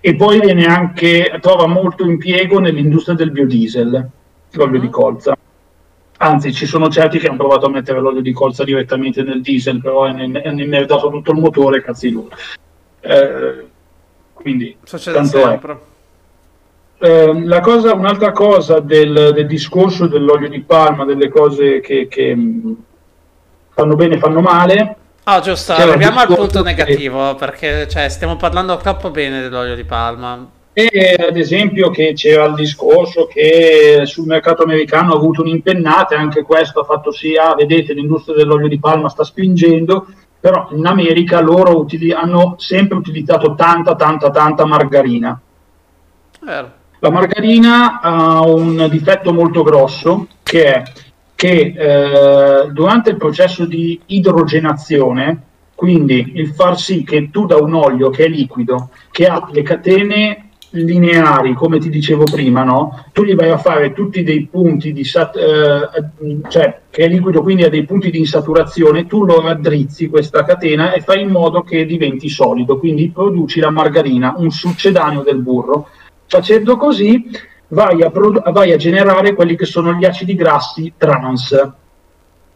E 0.00 0.16
poi 0.16 0.40
viene 0.40 0.64
anche, 0.66 1.38
trova 1.40 1.66
molto 1.66 2.04
impiego 2.04 2.58
nell'industria 2.58 3.14
del 3.14 3.30
biodiesel, 3.30 4.08
l'olio 4.52 4.80
di 4.80 4.88
colza. 4.88 5.36
Anzi, 6.18 6.52
ci 6.52 6.66
sono 6.66 6.88
certi 6.88 7.18
che 7.18 7.28
hanno 7.28 7.36
provato 7.36 7.66
a 7.66 7.70
mettere 7.70 8.00
l'olio 8.00 8.22
di 8.22 8.32
colza 8.32 8.64
direttamente 8.64 9.22
nel 9.22 9.40
diesel, 9.40 9.80
però 9.80 10.04
hanno 10.04 10.22
innerdato 10.22 11.10
tutto 11.10 11.30
il 11.30 11.38
motore, 11.38 11.82
cazzi 11.82 12.10
loro. 12.10 12.30
Eh, 13.00 13.66
quindi, 14.32 14.76
Succede 14.82 15.16
tanto 15.16 15.48
è. 15.48 15.76
Sempre. 16.98 17.40
Eh, 17.40 17.44
la 17.44 17.60
cosa, 17.60 17.94
un'altra 17.94 18.32
cosa 18.32 18.80
del, 18.80 19.32
del 19.34 19.46
discorso 19.46 20.06
dell'olio 20.06 20.48
di 20.48 20.60
palma, 20.60 21.04
delle 21.04 21.28
cose 21.28 21.80
che, 21.80 22.08
che, 22.08 22.34
mh, 22.34 22.76
fanno 23.70 23.94
bene, 23.96 24.18
fanno 24.18 24.40
male, 24.40 24.96
Ah, 25.28 25.40
giusto, 25.40 25.72
arriviamo 25.72 26.20
al 26.20 26.28
punto 26.28 26.62
che- 26.62 26.68
negativo, 26.68 27.34
perché 27.34 27.88
cioè, 27.88 28.08
stiamo 28.08 28.36
parlando 28.36 28.76
troppo 28.76 29.10
bene 29.10 29.40
dell'olio 29.40 29.74
di 29.74 29.82
palma. 29.82 30.46
E 30.72 31.16
ad 31.18 31.36
esempio 31.36 31.90
che 31.90 32.12
c'era 32.12 32.44
il 32.44 32.54
discorso 32.54 33.26
che 33.26 34.02
sul 34.04 34.26
mercato 34.26 34.62
americano 34.62 35.12
ha 35.12 35.16
avuto 35.16 35.40
un'impennata 35.40 36.14
e 36.14 36.18
anche 36.18 36.42
questo 36.42 36.80
ha 36.80 36.84
fatto 36.84 37.10
sì, 37.10 37.34
ah, 37.34 37.54
vedete 37.56 37.92
l'industria 37.92 38.36
dell'olio 38.36 38.68
di 38.68 38.78
palma 38.78 39.08
sta 39.08 39.24
spingendo, 39.24 40.06
però 40.38 40.68
in 40.72 40.86
America 40.86 41.40
loro 41.40 41.76
utili- 41.76 42.12
hanno 42.12 42.54
sempre 42.58 42.96
utilizzato 42.96 43.54
tanta, 43.56 43.96
tanta, 43.96 44.30
tanta 44.30 44.64
margarina. 44.64 45.40
Vero. 46.40 46.70
La 47.00 47.10
margarina 47.10 48.00
ha 48.00 48.40
un 48.40 48.86
difetto 48.90 49.32
molto 49.32 49.62
grosso 49.62 50.28
che 50.42 50.72
è 50.72 50.82
che 51.34 51.74
eh, 51.76 52.70
durante 52.72 53.10
il 53.10 53.16
processo 53.16 53.66
di 53.66 54.00
idrogenazione, 54.06 55.42
quindi 55.74 56.32
il 56.36 56.48
far 56.54 56.78
sì 56.78 57.04
che 57.04 57.30
tu 57.30 57.44
da 57.44 57.56
un 57.56 57.74
olio 57.74 58.08
che 58.08 58.24
è 58.24 58.28
liquido, 58.28 58.88
che 59.10 59.26
ha 59.26 59.46
le 59.52 59.62
catene 59.62 60.46
lineari, 60.70 61.54
come 61.54 61.78
ti 61.78 61.90
dicevo 61.90 62.24
prima, 62.24 62.64
no? 62.64 63.04
tu 63.12 63.22
gli 63.22 63.34
vai 63.34 63.50
a 63.50 63.58
fare 63.58 63.92
tutti 63.92 64.22
dei 64.22 64.46
punti 64.50 64.92
di 64.92 65.04
sat- 65.04 65.36
eh, 65.36 66.48
cioè 66.48 66.80
che 66.90 67.04
è 67.04 67.08
liquido, 67.08 67.42
quindi 67.42 67.64
ha 67.64 67.68
dei 67.68 67.84
punti 67.84 68.10
di 68.10 68.18
insaturazione, 68.18 69.06
tu 69.06 69.24
lo 69.24 69.40
raddrizzi 69.40 70.08
questa 70.08 70.44
catena 70.44 70.92
e 70.92 71.00
fai 71.00 71.22
in 71.22 71.28
modo 71.28 71.62
che 71.62 71.84
diventi 71.84 72.28
solido, 72.28 72.78
quindi 72.78 73.10
produci 73.10 73.60
la 73.60 73.70
margarina, 73.70 74.34
un 74.36 74.50
succedaneo 74.50 75.22
del 75.22 75.38
burro. 75.38 75.88
Facendo 76.26 76.76
così 76.76 77.28
vai 77.68 78.02
a, 78.02 78.10
produ- 78.10 78.50
vai 78.52 78.72
a 78.72 78.76
generare 78.76 79.34
quelli 79.34 79.56
che 79.56 79.64
sono 79.66 79.92
gli 79.94 80.04
acidi 80.04 80.34
grassi 80.34 80.92
trans, 80.96 81.70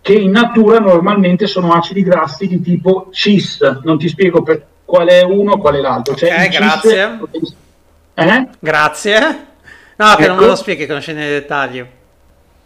che 0.01 0.13
in 0.15 0.31
natura 0.31 0.79
normalmente 0.79 1.47
sono 1.47 1.73
acidi 1.73 2.03
grassi 2.03 2.47
di 2.47 2.61
tipo 2.61 3.09
cis. 3.13 3.61
Non 3.85 3.99
ti 3.99 4.09
spiego 4.09 4.43
per 4.43 4.65
qual 4.85 5.09
è 5.09 5.23
uno 5.23 5.59
qual 5.59 5.75
è 5.77 5.81
l'altro. 5.81 6.15
Cioè, 6.15 6.31
Ok, 6.33 6.37
il 6.39 6.51
cis- 6.53 6.59
grazie. 6.59 7.19
Eh? 8.15 8.49
Grazie. 8.59 9.19
No, 9.97 10.15
che 10.17 10.27
non 10.27 10.37
me 10.37 10.43
Ecco. 10.43 10.51
lo 10.51 10.57
spieghi, 10.57 10.87
conoscendo 10.87 11.21
i 11.21 11.27
dettagli. 11.29 11.85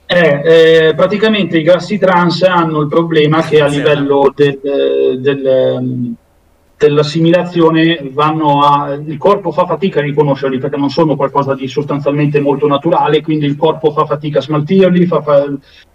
Eh, 0.07 0.40
eh, 0.88 0.94
praticamente 0.94 1.59
i 1.59 1.62
grassi 1.62 1.98
trans 1.98 2.42
hanno 2.42 2.80
il 2.82 2.88
problema 2.88 3.42
che 3.42 3.61
a 3.61 3.66
livello 3.66 4.32
del- 4.34 5.18
del, 5.20 6.12
dell'assimilazione 6.85 8.11
vanno 8.12 8.61
a, 8.61 8.93
il 8.93 9.16
corpo 9.16 9.51
fa 9.51 9.64
fatica 9.64 10.01
a 10.01 10.03
riconoscerli 10.03 10.59
perché 10.59 10.76
non 10.76 10.91
sono 10.91 11.16
qualcosa 11.16 11.55
di 11.55 11.66
sostanzialmente 11.66 12.41
molto 12.41 12.66
naturale, 12.66 13.22
quindi 13.22 13.47
il 13.47 13.57
corpo 13.57 13.91
fa 13.91 14.05
fatica 14.05 14.39
a 14.39 14.43
smaltirli, 14.43 15.07
fa- 15.07 15.22
fa- 15.22 15.47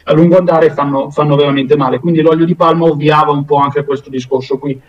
a 0.04 0.14
lungo 0.14 0.38
andare 0.38 0.72
fanno, 0.72 1.12
fanno 1.12 1.36
veramente 1.36 1.78
male. 1.78 2.00
Quindi 2.00 2.22
l'olio 2.22 2.46
di 2.46 2.56
palma 2.56 2.86
ovviava 2.86 3.32
un 3.32 3.46
po' 3.46 3.58
anche 3.58 3.80
a 3.80 3.84
questo 3.84 4.10
discorso 4.10 4.58
qui. 4.58 4.80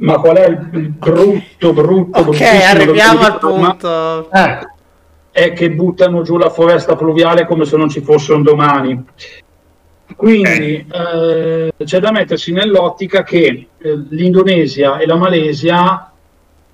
Ma 0.00 0.18
qual 0.18 0.36
è 0.36 0.48
il, 0.48 0.90
brutto, 0.90 1.72
brutto, 1.72 2.20
Ok, 2.20 2.40
arriviamo 2.40 3.20
al 3.20 3.38
punto. 3.38 4.30
Eh, 4.30 4.58
è 5.30 5.52
che 5.52 5.70
buttano 5.72 6.22
giù 6.22 6.36
la 6.36 6.50
foresta 6.50 6.94
pluviale 6.94 7.46
come 7.46 7.64
se 7.64 7.76
non 7.76 7.88
ci 7.88 8.00
fosse 8.00 8.32
un 8.32 8.42
domani. 8.42 9.04
Quindi 10.16 10.86
eh, 10.90 11.72
c'è 11.84 12.00
da 12.00 12.10
mettersi 12.10 12.52
nell'ottica 12.52 13.22
che 13.22 13.68
eh, 13.78 13.98
l'Indonesia 14.10 14.98
e 14.98 15.06
la 15.06 15.16
Malesia, 15.16 16.10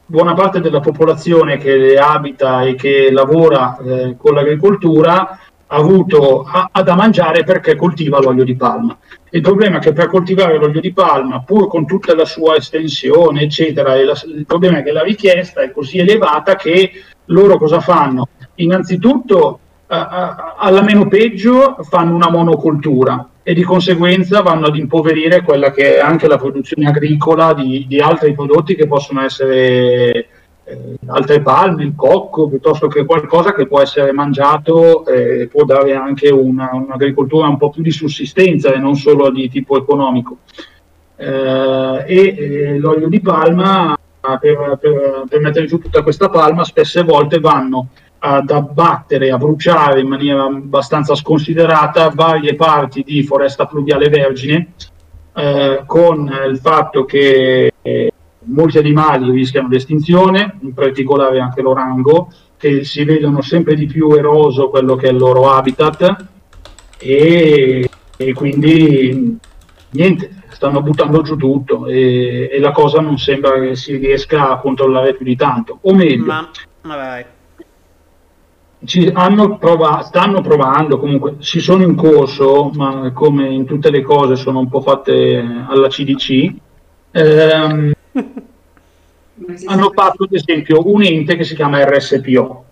buona 0.07 0.35
parte 0.35 0.61
della 0.61 0.80
popolazione 0.80 1.57
che 1.59 1.97
abita 1.97 2.62
e 2.62 2.74
che 2.74 3.11
lavora 3.11 3.76
eh, 3.78 4.14
con 4.16 4.35
l'agricoltura, 4.35 5.39
ha 5.66 5.76
avuto 5.76 6.43
ha, 6.43 6.68
ha 6.70 6.82
da 6.82 6.95
mangiare 6.95 7.43
perché 7.43 7.74
coltiva 7.74 8.20
l'olio 8.20 8.45
di 8.45 8.55
palma. 8.55 8.97
Il 9.30 9.41
problema 9.41 9.78
è 9.78 9.80
che 9.80 9.93
per 9.93 10.07
coltivare 10.07 10.57
l'olio 10.59 10.80
di 10.80 10.93
palma, 10.93 11.43
pur 11.43 11.66
con 11.68 11.87
tutta 11.87 12.14
la 12.14 12.24
sua 12.24 12.57
estensione, 12.57 13.43
eccetera, 13.43 13.95
la- 14.05 14.22
il 14.26 14.45
problema 14.47 14.78
è 14.78 14.82
che 14.85 14.93
la 14.93 15.03
richiesta 15.03 15.62
è 15.62 15.72
così 15.72 15.99
elevata 15.99 16.55
che 16.55 16.93
loro 17.26 17.59
cosa 17.59 17.80
fanno? 17.80 18.28
Innanzitutto, 18.57 19.39
a- 19.49 19.51
a- 19.51 19.64
alla 20.57 20.83
meno 20.83 21.09
peggio, 21.09 21.77
fanno 21.83 22.15
una 22.15 22.31
monocoltura 22.31 23.29
e 23.43 23.53
di 23.53 23.63
conseguenza 23.63 24.41
vanno 24.41 24.67
ad 24.67 24.77
impoverire 24.77 25.43
quella 25.43 25.71
che 25.71 25.97
è 25.97 26.01
anche 26.01 26.27
la 26.27 26.39
produzione 26.39 26.89
agricola 26.89 27.53
di, 27.53 27.85
di 27.87 28.01
altri 28.01 28.33
prodotti 28.33 28.75
che 28.75 28.87
possono 28.87 29.23
essere 29.23 30.29
eh, 30.65 30.97
altre 31.07 31.43
palme, 31.43 31.85
il 31.85 31.93
cocco, 31.95 32.49
piuttosto 32.49 32.89
che 32.89 33.05
qualcosa 33.05 33.53
che 33.53 33.67
può 33.67 33.83
essere 33.83 34.13
mangiato 34.13 35.05
e 35.07 35.47
può 35.53 35.65
dare 35.65 35.95
anche 35.95 36.31
una- 36.31 36.71
un'agricoltura 36.73 37.47
un 37.47 37.59
po' 37.59 37.69
più 37.69 37.83
di 37.83 37.91
sussistenza 37.91 38.73
e 38.73 38.79
non 38.79 38.97
solo 38.97 39.31
di 39.31 39.51
tipo 39.51 39.77
economico. 39.77 40.39
Eh, 41.17 42.05
e 42.07 42.35
eh, 42.37 42.79
l'olio 42.79 43.09
di 43.09 43.21
palma, 43.21 43.97
per, 44.41 44.79
per- 44.81 45.25
per 45.29 45.41
mettere 45.41 45.67
giù 45.67 45.79
tutta 45.79 46.03
questa 46.03 46.31
palma, 46.31 46.65
spesse 46.65 47.03
volte 47.03 47.41
vanno 47.41 47.89
ad 48.27 48.51
abbattere, 48.51 49.31
a 49.31 49.37
bruciare 49.37 50.01
in 50.01 50.09
maniera 50.09 50.45
abbastanza 50.45 51.14
sconsiderata 51.14 52.09
varie 52.09 52.55
parti 52.55 53.03
di 53.03 53.22
foresta 53.22 53.66
pluviale 53.66 54.09
vergine, 54.09 54.72
eh, 55.35 55.83
con 55.85 56.33
il 56.49 56.57
fatto 56.57 57.05
che 57.05 57.70
eh, 57.83 58.12
molti 58.45 58.79
animali 58.79 59.31
rischiano 59.31 59.68
l'estinzione, 59.68 60.57
in 60.62 60.72
particolare 60.72 61.39
anche 61.39 61.61
l'orango, 61.61 62.33
che 62.57 62.83
si 62.85 63.05
vedono 63.05 63.43
sempre 63.43 63.75
di 63.75 63.85
più 63.85 64.11
eroso 64.12 64.70
quello 64.70 64.97
che 64.97 65.09
è 65.09 65.11
il 65.11 65.18
loro 65.18 65.51
habitat. 65.51 66.29
E, 66.99 67.91
e 68.16 68.33
quindi 68.33 69.39
niente, 69.91 70.31
stanno 70.49 70.81
buttando 70.81 71.20
giù 71.20 71.37
tutto 71.37 71.89
e, 71.89 72.49
e 72.51 72.59
la 72.59 72.70
cosa 72.70 73.03
non 73.03 73.18
sembra 73.18 73.61
che 73.61 73.77
si 73.77 73.97
riesca 73.97 74.49
a 74.49 74.59
controllare 74.59 75.12
più 75.12 75.27
di 75.27 75.37
tanto, 75.37 75.79
o 75.83 75.95
meglio, 75.95 76.25
Ma, 76.25 76.49
hanno 76.81 76.97
prova- 79.59 80.03
stanno 80.03 80.41
provando, 80.41 80.99
comunque 80.99 81.37
si 81.39 81.61
sono 81.61 81.82
in 81.82 81.95
corso, 81.95 82.70
ma 82.74 83.11
come 83.12 83.49
in 83.49 83.64
tutte 83.64 83.91
le 83.91 84.03
cose 84.03 84.37
sono 84.37 84.59
un 84.59 84.68
po' 84.68 84.80
fatte 84.80 85.45
alla 85.68 85.89
CDC. 85.89 86.53
ehm, 87.12 87.93
hanno 89.66 89.91
fatto 89.95 90.24
ad 90.24 90.32
esempio 90.32 90.82
un 90.87 91.03
ente 91.03 91.37
che 91.37 91.45
si 91.45 91.55
chiama 91.55 91.85
RSPO. 91.85 92.64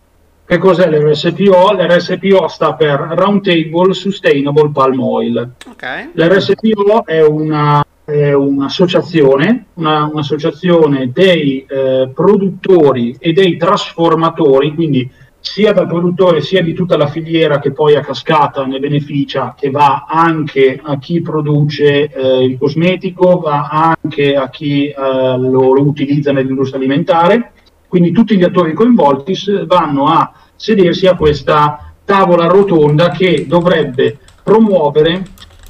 Che 0.44 0.58
cos'è 0.58 0.88
l'RSPO? 0.88 1.72
L'RSPO 1.72 2.48
sta 2.48 2.74
per 2.74 2.98
Round 3.12 3.42
Table 3.42 3.94
Sustainable 3.94 4.70
Palm 4.72 5.00
Oil. 5.00 5.52
Ok. 5.70 6.10
L'RSPO 6.12 7.06
è, 7.06 7.22
una, 7.22 7.84
è 8.04 8.32
un'associazione, 8.32 9.66
una- 9.74 10.08
un'associazione 10.12 11.10
dei 11.12 11.64
eh, 11.68 12.10
produttori 12.12 13.16
e 13.18 13.32
dei 13.32 13.56
trasformatori, 13.56 14.74
quindi 14.74 15.08
sia 15.42 15.72
dal 15.72 15.88
produttore 15.88 16.40
sia 16.40 16.62
di 16.62 16.72
tutta 16.72 16.96
la 16.96 17.08
filiera 17.08 17.58
che 17.58 17.72
poi 17.72 17.96
a 17.96 18.00
cascata 18.00 18.64
ne 18.64 18.78
beneficia, 18.78 19.54
che 19.58 19.70
va 19.70 20.06
anche 20.08 20.80
a 20.80 20.98
chi 20.98 21.20
produce 21.20 22.08
eh, 22.08 22.44
il 22.44 22.56
cosmetico, 22.56 23.40
va 23.40 23.68
anche 23.68 24.36
a 24.36 24.48
chi 24.48 24.86
eh, 24.86 24.94
lo, 24.96 25.74
lo 25.74 25.82
utilizza 25.82 26.30
nell'industria 26.30 26.78
alimentare. 26.78 27.52
Quindi 27.88 28.12
tutti 28.12 28.36
gli 28.36 28.44
attori 28.44 28.72
coinvolti 28.72 29.34
vanno 29.66 30.06
a 30.06 30.32
sedersi 30.54 31.06
a 31.08 31.16
questa 31.16 31.92
tavola 32.04 32.46
rotonda 32.46 33.10
che 33.10 33.44
dovrebbe 33.48 34.18
promuovere 34.44 35.24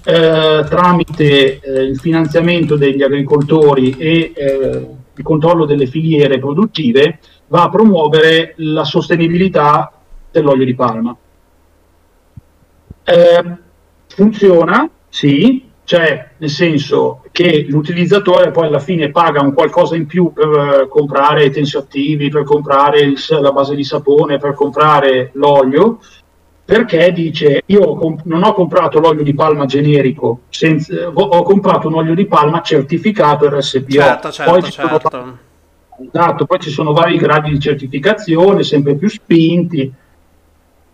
eh, 0.05 0.65
tramite 0.69 1.61
eh, 1.61 1.83
il 1.83 1.99
finanziamento 1.99 2.77
degli 2.77 3.03
agricoltori 3.03 3.97
e 3.97 4.33
eh, 4.35 4.87
il 5.15 5.23
controllo 5.23 5.65
delle 5.65 5.87
filiere 5.87 6.39
produttive, 6.39 7.19
va 7.53 7.65
a 7.65 7.69
promuovere 7.69 8.55
la 8.57 8.83
sostenibilità 8.83 9.93
dell'olio 10.31 10.65
di 10.65 10.75
palma. 10.75 11.15
Eh, 13.05 13.57
funziona, 14.07 14.89
sì, 15.11 15.71
cioè 15.85 16.31
nel 16.39 16.49
senso 16.49 17.23
che 17.31 17.67
l'utilizzatore 17.69 18.53
poi 18.53 18.69
alla 18.69 18.79
fine 18.79 19.11
paga 19.11 19.43
un 19.43 19.53
qualcosa 19.53 19.97
in 19.97 20.07
più 20.07 20.33
per 20.33 20.49
eh, 20.49 20.89
comprare 20.89 21.45
i 21.45 21.51
tensioattivi, 21.51 22.31
per 22.31 22.45
comprare 22.45 23.01
il 23.01 23.19
la 23.29 23.53
base 23.53 23.75
di 23.75 23.85
sapone, 23.85 24.39
per 24.39 24.55
comprare 24.55 25.29
l'olio, 25.35 25.99
perché 26.65 27.13
dice 27.13 27.65
io 27.67 27.95
comp- 27.97 28.25
non 28.25 28.45
ho 28.45 28.55
comprato 28.55 28.99
l'olio 28.99 29.23
di 29.23 29.35
palma 29.35 29.67
generico, 29.67 30.41
senza- 30.49 31.09
ho 31.13 31.23
ho 31.23 31.43
comprato 31.43 31.89
un 31.89 31.97
olio 31.97 32.15
di 32.15 32.25
palma 32.25 32.63
certificato 32.63 33.47
RSPO. 33.51 33.91
Certo, 33.91 34.29
Poi 34.43 34.63
certo, 34.63 34.71
sono 34.71 34.89
certo. 34.89 35.51
Esatto, 36.11 36.47
poi 36.47 36.59
ci 36.59 36.71
sono 36.71 36.93
vari 36.93 37.17
gradi 37.17 37.51
di 37.51 37.61
certificazione, 37.61 38.63
sempre 38.63 38.97
più 38.97 39.09
spinti, 39.09 39.93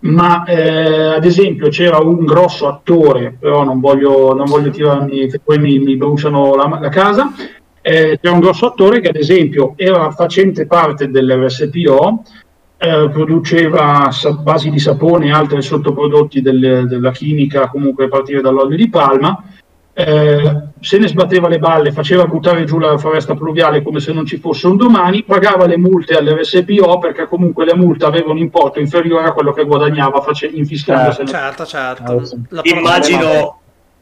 ma 0.01 0.45
eh, 0.45 1.15
ad 1.15 1.25
esempio 1.25 1.69
c'era 1.69 1.99
un 1.99 2.25
grosso 2.25 2.69
attore, 2.69 3.37
però 3.39 3.65
non 3.65 3.81
voglio, 3.81 4.35
non 4.35 4.47
voglio 4.47 4.71
tirarmi, 4.71 5.29
poi 5.43 5.59
mi, 5.59 5.79
mi 5.79 5.97
bruciano 5.97 6.55
la, 6.55 6.79
la 6.81 6.89
casa, 6.89 7.33
eh, 7.81 8.19
c'era 8.21 8.35
un 8.35 8.41
grosso 8.41 8.67
attore 8.67 9.01
che 9.01 9.09
ad 9.09 9.17
esempio 9.17 9.73
era 9.77 10.11
facente 10.11 10.67
parte 10.67 11.09
dell'RSPO, 11.11 12.23
eh, 12.81 13.09
produceva 13.11 14.09
basi 14.41 14.71
di 14.71 14.79
sapone 14.79 15.27
e 15.27 15.33
altri 15.33 15.61
sottoprodotti 15.63 16.41
del- 16.41 16.87
della 16.87 17.11
chimica, 17.11 17.69
comunque 17.69 18.05
a 18.05 18.09
partire 18.09 18.41
dall'olio 18.41 18.77
di 18.77 18.89
palma, 18.89 19.43
eh, 19.99 20.61
se 20.79 20.97
ne 20.97 21.09
sbatteva 21.09 21.49
le 21.49 21.59
balle, 21.59 21.91
faceva 21.91 22.25
buttare 22.25 22.63
giù 22.63 22.79
la 22.79 22.97
foresta 22.99 23.35
pluviale 23.35 23.83
come 23.83 23.99
se 23.99 24.13
non 24.13 24.25
ci 24.25 24.37
fosse 24.37 24.69
un 24.69 24.77
domani, 24.77 25.25
pagava 25.25 25.67
le 25.67 25.77
multe 25.77 26.17
all'RSPO 26.17 26.99
perché 27.01 27.27
comunque 27.27 27.65
le 27.65 27.75
multe 27.75 28.05
avevano 28.05 28.35
un 28.35 28.39
importo 28.39 28.79
inferiore 28.79 29.27
a 29.27 29.33
quello 29.33 29.53
che 29.53 29.65
guadagnava 29.65 30.21
face- 30.21 30.47
infiscandosene. 30.47 31.29
Certo, 31.29 31.67
certo. 31.67 32.13
Ah, 32.13 32.25
sì. 32.25 32.41
La 32.51 32.61
Immagino, 32.63 33.59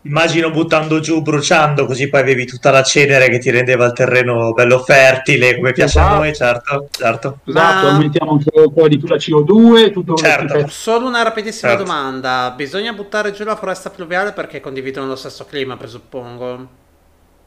immagino 0.06 0.50
buttando 0.50 1.00
giù, 1.00 1.20
bruciando, 1.22 1.86
così 1.86 2.08
poi 2.08 2.20
avevi 2.20 2.46
tutta 2.46 2.70
la 2.70 2.82
cenere 2.82 3.28
che 3.28 3.38
ti 3.38 3.50
rendeva 3.50 3.84
il 3.86 3.92
terreno 3.92 4.52
bello 4.52 4.78
fertile, 4.78 5.56
come 5.56 5.72
piace 5.72 5.98
a 5.98 6.02
Esatto. 6.02 6.16
noi, 6.18 6.34
certo, 6.34 6.88
certo. 6.90 7.38
Esatto, 7.44 7.86
Ma- 7.86 7.92
aumentiamo 7.92 8.32
anche 8.32 8.50
un 8.54 8.72
po' 8.72 8.88
di 8.88 8.98
più 8.98 9.08
la 9.08 9.16
CO2, 9.16 9.92
tutto 9.92 10.14
Certo. 10.14 10.66
Solo 10.68 11.06
una 11.06 11.22
rapidissima 11.22 11.70
Certo. 11.72 11.84
domanda. 11.84 12.52
Bisogna 12.56 12.92
buttare 12.92 13.32
giù 13.32 13.44
la 13.44 13.56
foresta 13.56 13.90
pluviale 13.90 14.32
perché 14.32 14.60
condividono 14.60 15.06
lo 15.06 15.16
stesso 15.16 15.44
clima, 15.44 15.76
presuppongo. 15.76 16.84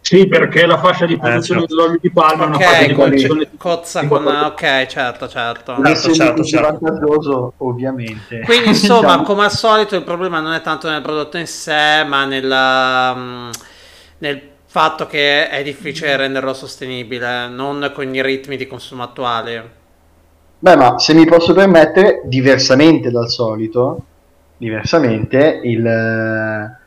Sì, 0.02 0.28
perché 0.28 0.66
la 0.66 0.80
fascia 0.80 1.06
di 1.06 1.18
produzione 1.18 1.60
certo. 1.62 1.76
dell'olio 1.76 2.00
di 2.02 2.12
palma 2.12 2.46
è 2.46 2.48
una 2.48 2.60
fascia 2.60 2.86
di 2.86 2.94
produzione 2.94 3.50
cozza 3.58 4.08
con... 4.08 4.24
quattro- 4.24 4.48
Ok, 4.48 4.86
certo, 4.88 5.28
certo. 5.28 5.76
Certo, 5.84 6.12
certo, 6.14 6.44
certo. 6.44 6.78
vantaggioso, 6.80 7.54
ovviamente. 7.58 8.40
Quindi 8.40 8.70
insomma, 8.70 9.00
Diciamo- 9.02 9.24
come 9.24 9.44
al 9.44 9.52
solito, 9.52 9.96
il 9.96 10.04
problema 10.04 10.40
non 10.40 10.54
è 10.54 10.62
tanto 10.62 10.90
nel 10.90 11.02
prodotto 11.02 11.38
in 11.38 11.48
sé, 11.48 12.04
ma 12.08 12.26
nel, 12.26 12.46
mm, 13.18 13.50
nel 14.20 14.42
fatto 14.66 15.06
che 15.06 15.50
è 15.50 15.62
difficile 15.64 16.16
renderlo 16.16 16.54
sostenibile, 16.54 17.48
non 17.50 17.92
con 17.94 18.14
i 18.14 18.22
ritmi 18.24 18.58
di 18.58 18.66
consumo 18.68 19.04
attuali. 19.04 19.62
Beh, 20.62 20.76
ma 20.76 20.98
se 21.00 21.14
mi 21.14 21.26
posso 21.26 21.54
permettere, 21.54 22.22
diversamente 22.26 23.12
dal 23.12 23.30
solito, 23.30 24.08
diversamente, 24.58 25.62
il, 25.64 25.86
eh, 25.86 26.79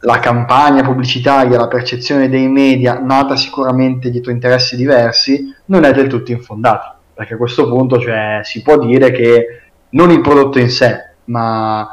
la 0.00 0.18
campagna 0.20 0.82
pubblicitaria, 0.82 1.58
la 1.58 1.68
percezione 1.68 2.28
dei 2.28 2.48
media, 2.48 3.00
nata 3.00 3.36
sicuramente 3.36 4.10
dietro 4.10 4.30
interessi 4.30 4.76
diversi, 4.76 5.54
non 5.66 5.84
è 5.84 5.92
del 5.92 6.06
tutto 6.06 6.32
infondata. 6.32 6.98
Perché 7.14 7.34
a 7.34 7.36
questo 7.36 7.68
punto 7.68 7.98
cioè, 7.98 8.40
si 8.44 8.62
può 8.62 8.78
dire 8.78 9.10
che 9.10 9.46
non 9.90 10.10
il 10.10 10.20
prodotto 10.20 10.58
in 10.58 10.70
sé, 10.70 11.14
ma 11.24 11.88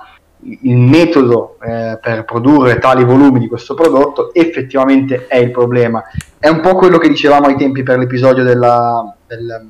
il 0.62 0.78
metodo 0.78 1.58
eh, 1.62 1.98
per 2.00 2.24
produrre 2.26 2.78
tali 2.78 3.04
volumi 3.04 3.40
di 3.40 3.48
questo 3.48 3.74
prodotto 3.74 4.34
effettivamente 4.34 5.26
è 5.28 5.38
il 5.38 5.50
problema. 5.50 6.04
È 6.38 6.48
un 6.48 6.62
po' 6.62 6.76
quello 6.76 7.00
che 7.00 7.08
dicevamo 7.08 7.48
ai 7.48 7.56
tempi 7.56 7.82
per 7.82 7.98
l'episodio 7.98 8.44
della, 8.44 9.16
del, 9.26 9.68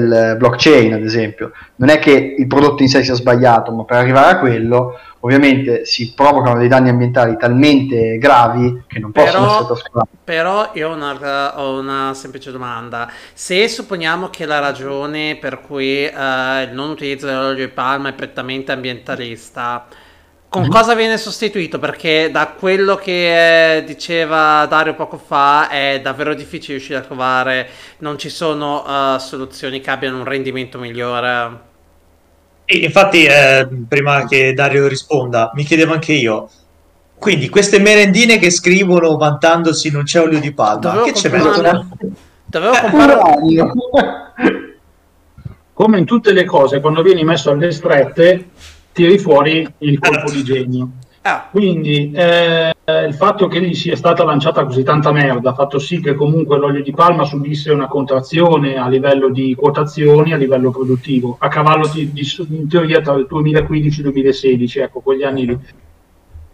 del 0.00 0.36
blockchain, 0.38 0.94
ad 0.94 1.04
esempio. 1.04 1.52
Non 1.76 1.88
è 1.88 1.98
che 1.98 2.34
il 2.38 2.46
prodotto 2.46 2.82
in 2.82 2.88
sé 2.88 3.02
sia 3.02 3.14
sbagliato, 3.14 3.72
ma 3.72 3.84
per 3.84 3.98
arrivare 3.98 4.32
a 4.32 4.38
quello, 4.38 4.98
ovviamente 5.20 5.84
si 5.84 6.12
provocano 6.14 6.58
dei 6.58 6.68
danni 6.68 6.88
ambientali 6.88 7.36
talmente 7.36 8.18
gravi 8.18 8.84
che 8.86 8.98
non 8.98 9.12
possono 9.12 9.32
Però- 9.32 9.50
essere 9.52 9.66
trascurati. 9.66 10.08
Però 10.24 10.70
io 10.74 10.90
ho 10.90 10.94
una, 10.94 11.60
ho 11.60 11.78
una 11.78 12.14
semplice 12.14 12.50
domanda. 12.50 13.10
Se 13.32 13.68
supponiamo 13.68 14.30
che 14.30 14.46
la 14.46 14.60
ragione 14.60 15.36
per 15.40 15.60
cui 15.60 16.04
eh, 16.04 16.62
il 16.62 16.70
non 16.72 16.90
utilizzo 16.90 17.26
dell'olio 17.26 17.66
di 17.66 17.72
palma 17.72 18.08
è 18.10 18.12
prettamente 18.12 18.72
ambientalista, 18.72 19.86
con 20.52 20.68
cosa 20.68 20.94
viene 20.94 21.16
sostituito? 21.16 21.78
Perché 21.78 22.30
da 22.30 22.48
quello 22.48 22.96
che 22.96 23.76
eh, 23.78 23.84
diceva 23.84 24.66
Dario 24.66 24.94
poco 24.94 25.16
fa 25.16 25.70
è 25.70 25.98
davvero 26.02 26.34
difficile 26.34 26.74
riuscire 26.74 26.98
a 26.98 27.02
trovare, 27.02 27.68
non 28.00 28.18
ci 28.18 28.28
sono 28.28 28.84
eh, 28.86 29.18
soluzioni 29.18 29.80
che 29.80 29.90
abbiano 29.90 30.18
un 30.18 30.24
rendimento 30.24 30.78
migliore. 30.78 31.70
E 32.66 32.76
infatti, 32.76 33.24
eh, 33.24 33.66
prima 33.88 34.26
che 34.26 34.52
Dario 34.52 34.88
risponda, 34.88 35.52
mi 35.54 35.64
chiedevo 35.64 35.94
anche 35.94 36.12
io. 36.12 36.50
Quindi, 37.16 37.48
queste 37.48 37.78
merendine 37.78 38.38
che 38.38 38.50
scrivono 38.50 39.16
vantandosi 39.16 39.90
non 39.90 40.02
c'è 40.02 40.20
olio 40.20 40.38
di 40.38 40.52
palma, 40.52 40.80
Dovevo 40.80 41.04
che 41.04 41.12
c'è 41.12 41.30
meglio? 41.30 41.86
Dovevo 42.44 42.74
Eh, 42.74 42.80
comprare... 42.80 43.22
Come 45.72 45.98
in 45.98 46.04
tutte 46.04 46.32
le 46.32 46.44
cose, 46.44 46.80
quando 46.80 47.02
vieni 47.02 47.24
messo 47.24 47.50
alle 47.50 47.72
strette, 47.72 48.50
tiri 48.92 49.18
fuori 49.18 49.66
il 49.78 49.98
colpo 49.98 50.30
di 50.32 50.42
genio. 50.42 50.90
Ah, 51.24 51.48
Quindi 51.50 52.10
eh, 52.12 52.72
il 53.06 53.14
fatto 53.14 53.46
che 53.46 53.62
gli 53.62 53.74
sia 53.74 53.94
stata 53.94 54.24
lanciata 54.24 54.64
così 54.64 54.82
tanta 54.82 55.12
merda 55.12 55.50
ha 55.50 55.54
fatto 55.54 55.78
sì 55.78 56.00
che 56.00 56.14
comunque 56.14 56.58
l'olio 56.58 56.82
di 56.82 56.90
palma 56.92 57.24
subisse 57.24 57.70
una 57.70 57.86
contrazione 57.86 58.76
a 58.76 58.88
livello 58.88 59.30
di 59.30 59.54
quotazioni, 59.54 60.32
a 60.32 60.36
livello 60.36 60.72
produttivo, 60.72 61.36
a 61.38 61.46
cavallo 61.46 61.88
di, 61.92 62.12
di- 62.12 62.26
in 62.48 62.68
teoria 62.68 63.00
tra 63.00 63.14
il 63.14 63.26
2015 63.28 64.00
e 64.00 64.02
il 64.02 64.10
2016, 64.10 64.78
ecco, 64.80 65.00
quegli 65.00 65.22
anni 65.22 65.46
lì. 65.46 65.58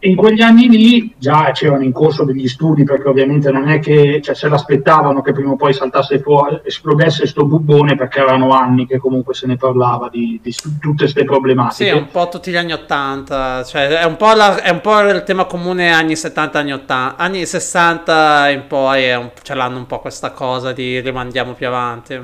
In 0.01 0.15
quegli 0.15 0.41
anni 0.43 0.69
lì 0.69 1.15
già 1.19 1.51
c'erano 1.53 1.83
in 1.83 1.91
corso 1.93 2.25
degli 2.25 2.47
studi, 2.47 2.85
perché 2.85 3.09
ovviamente 3.09 3.51
non 3.51 3.69
è 3.69 3.81
che 3.81 4.21
cioè, 4.23 4.35
se 4.35 4.49
l'aspettavano 4.49 5.23
che 5.23 5.33
prima 5.33 5.51
o 5.53 5.57
poi 5.57 5.73
saltasse 5.75 6.21
fuori, 6.21 6.61
esplodesse 6.63 7.27
sto 7.27 7.45
bubbone, 7.45 7.97
perché 7.97 8.21
erano 8.21 8.51
anni 8.51 8.87
che 8.87 8.99
comunque 8.99 9.35
se 9.35 9.49
ne 9.49 9.57
parlava 9.57 10.09
di, 10.09 10.39
di 10.41 10.55
tutte 10.81 11.03
queste 11.05 11.25
sì, 11.25 11.25
problematiche. 11.27 11.91
è 11.91 11.93
un 11.93 12.11
po' 12.13 12.29
tutti 12.29 12.51
gli 12.53 12.57
anni 12.57 12.73
80, 12.73 13.65
cioè 13.65 13.89
è 13.89 14.05
un 14.05 14.17
po', 14.17 14.33
la- 14.35 14.63
è 14.63 14.71
un 14.71 14.81
po' 14.81 15.01
il 15.01 15.25
tema 15.25 15.47
comune 15.47 15.91
anni 15.91 16.15
70, 16.15 16.59
anni 16.61 16.73
80, 16.73 17.17
anni 17.17 17.45
60 17.45 18.51
in 18.51 18.67
poi 18.69 19.13
un- 19.15 19.31
ce 19.43 19.55
l'hanno 19.55 19.79
un 19.79 19.87
po' 19.87 19.99
questa 19.99 20.31
cosa 20.31 20.73
di 20.73 21.01
rimandiamo 21.01 21.55
più 21.55 21.67
avanti. 21.67 22.21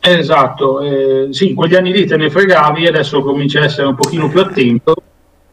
Esatto, 0.00 0.80
eh, 0.80 1.28
sì, 1.32 1.48
in 1.50 1.54
quegli 1.56 1.74
anni 1.74 1.92
lì 1.92 2.06
te 2.06 2.16
ne 2.16 2.30
fregavi 2.30 2.84
e 2.84 2.88
adesso 2.88 3.22
cominci 3.22 3.58
a 3.58 3.64
essere 3.64 3.88
un 3.88 3.96
pochino 3.96 4.28
più 4.28 4.40
attento, 4.40 4.94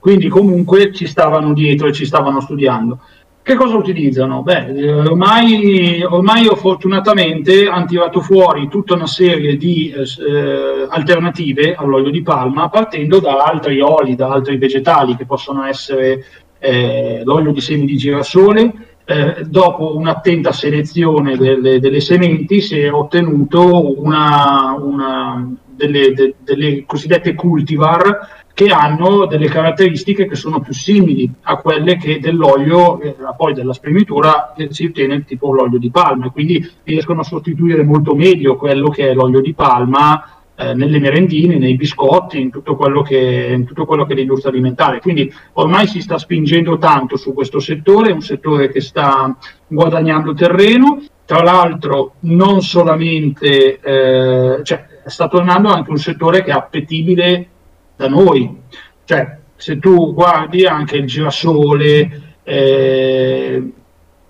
quindi 0.04 0.28
comunque 0.28 0.92
ci 0.92 1.08
stavano 1.08 1.54
dietro 1.54 1.88
e 1.88 1.94
ci 1.94 2.04
stavano 2.04 2.42
studiando. 2.42 3.00
Che 3.42 3.56
cosa 3.56 3.78
utilizzano? 3.78 4.42
Beh, 4.42 4.74
eh, 4.76 4.92
ormai, 4.92 6.04
ormai 6.04 6.44
io 6.44 6.58
fortunatamente 6.58 7.68
hanno 7.68 7.86
tirato 7.86 8.20
fuori 8.20 8.68
tutta 8.68 8.96
una 8.96 9.08
serie 9.08 9.56
di 9.56 9.94
eh, 9.94 10.88
alternative 10.90 11.76
all'olio 11.76 12.12
di 12.12 12.22
palma 12.22 12.68
partendo 12.68 13.22
da 13.22 13.46
altri 13.46 13.80
oli, 13.80 14.16
da 14.16 14.28
altri 14.28 14.58
vegetali 14.58 15.16
che 15.16 15.26
possono 15.26 15.64
essere 15.64 16.26
eh, 16.60 17.22
l'olio 17.24 17.54
di 17.54 17.62
semi 17.62 17.86
di 17.86 17.96
girasole, 17.96 18.74
eh, 19.06 19.46
dopo 19.46 19.96
un'attenta 19.96 20.52
selezione 20.52 21.38
delle, 21.38 21.80
delle 21.80 22.02
sementi 22.02 22.60
si 22.60 22.78
è 22.78 22.92
ottenuto 22.92 24.02
una, 24.02 24.76
una- 24.78 25.50
delle, 25.76 26.14
de- 26.14 26.36
delle 26.44 26.86
cosiddette 26.86 27.36
cultivar 27.36 28.43
che 28.54 28.68
hanno 28.68 29.26
delle 29.26 29.48
caratteristiche 29.48 30.28
che 30.28 30.36
sono 30.36 30.60
più 30.60 30.74
simili 30.74 31.30
a 31.44 31.58
quelle 31.58 31.98
che 31.98 32.20
dell'olio, 32.20 33.02
eh, 33.02 33.16
poi 33.36 33.54
della 33.54 33.74
spremitura 33.74 34.54
eh, 34.54 34.68
si 34.72 34.86
ottiene 34.86 35.26
tipo 35.26 35.52
l'olio 35.52 35.80
di 35.80 35.90
palma, 35.90 36.30
quindi 36.30 36.64
riescono 36.84 37.22
a 37.22 37.24
sostituire 37.24 37.84
molto 37.84 38.14
meglio 38.14 38.56
quello 38.56 38.90
che 38.90 39.10
è 39.10 39.14
l'olio 39.14 39.42
di 39.42 39.54
palma 39.54 40.44
eh, 40.56 40.76
nelle 40.76 41.00
merendine, 41.00 41.58
nei 41.58 41.76
biscotti, 41.76 42.40
in 42.40 42.52
tutto 42.52 42.76
quello 42.76 43.02
che, 43.02 43.50
in 43.56 43.66
tutto 43.66 43.86
quello 43.86 44.06
che 44.06 44.14
è 44.14 44.16
l'industria 44.16 44.52
alimentare. 44.52 45.00
Quindi 45.00 45.34
ormai 45.54 45.88
si 45.88 46.00
sta 46.00 46.20
spingendo 46.20 46.78
tanto 46.78 47.18
su 47.18 47.34
questo 47.34 47.60
settore, 47.60 48.12
è 48.12 48.14
un 48.14 48.22
settore 48.22 48.70
che 48.70 48.82
sta 48.82 49.36
guadagnando 49.66 50.36
terreno. 50.36 51.04
Tra 51.26 51.42
l'altro, 51.42 52.16
non 52.22 52.62
solamente, 52.62 53.80
eh, 53.80 54.64
cioè, 54.64 54.86
sta 55.06 55.28
tornando 55.28 55.70
anche 55.70 55.90
un 55.90 55.98
settore 55.98 56.44
che 56.44 56.52
è 56.52 56.54
appetibile 56.54 57.48
da 57.96 58.08
noi. 58.08 58.62
Cioè, 59.04 59.38
se 59.56 59.80
tu 59.80 60.14
guardi 60.14 60.66
anche 60.66 60.98
il 60.98 61.06
girasole, 61.06 62.22
eh, 62.44 63.62
in 63.62 63.72